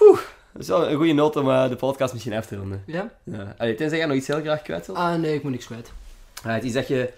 [0.00, 0.18] Oeh,
[0.52, 2.82] dat is wel een goede noot om eh, de podcast misschien af te ronden.
[2.86, 3.10] Ja?
[3.24, 3.54] Ja.
[3.58, 4.94] Allee, tenzij jij nog iets heel graag kwijt.
[4.94, 5.92] Ah, nee, ik moet niks kwijt.
[6.44, 7.10] Ah, het is dat je...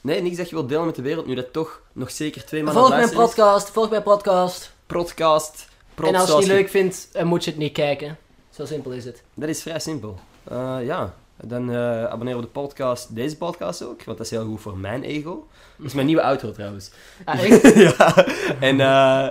[0.00, 2.62] Nee, niks dat je wilt delen met de wereld, nu dat toch nog zeker twee
[2.62, 3.34] maanden Volg mijn luisteren is.
[3.34, 4.72] podcast, volg mijn podcast.
[4.86, 5.68] Podcast.
[5.94, 8.18] Prot, en als je zoals het niet leuk vindt, eh, moet je het niet kijken.
[8.50, 9.22] Zo simpel is het.
[9.34, 10.18] Dat is vrij simpel.
[10.44, 14.44] Eh, ja, dan eh abonneer op de podcast, deze podcast ook, want dat is heel
[14.46, 15.46] goed voor mijn ego.
[15.76, 16.90] Dat is mijn nieuwe outro trouwens.
[17.24, 17.74] Ah, echt?
[17.74, 18.26] ja,
[18.60, 19.28] en eh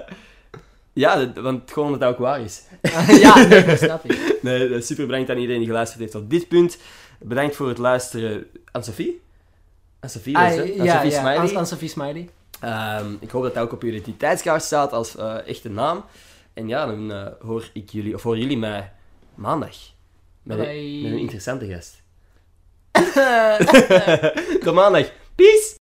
[0.93, 2.61] ja, dat- want gewoon dat het ook waar is.
[3.22, 4.38] Ja, nee, dat snap ik.
[4.41, 6.78] Nee, eh, super bedankt aan iedereen die geluisterd heeft tot dit punt.
[7.20, 9.22] Bedankt voor het luisteren aan Sophie.
[10.10, 10.60] Sophie, was Ah?
[10.60, 11.38] Aan ja, Sophie ja, Smiley.
[11.38, 12.30] aan, aan Sophie Smiley.
[12.60, 16.06] Ehm, ik hoop dat dat ook op jullie identiteitskaart staat als eh, echte naam.
[16.53, 18.91] En ja, dan eh, hoor ik jullie, of horen jullie mij
[19.36, 19.76] maandag.
[20.43, 21.01] Met, een, Bye.
[21.01, 22.01] met een interessante gast.
[24.64, 25.12] Tot maandag.
[25.36, 25.74] Peace!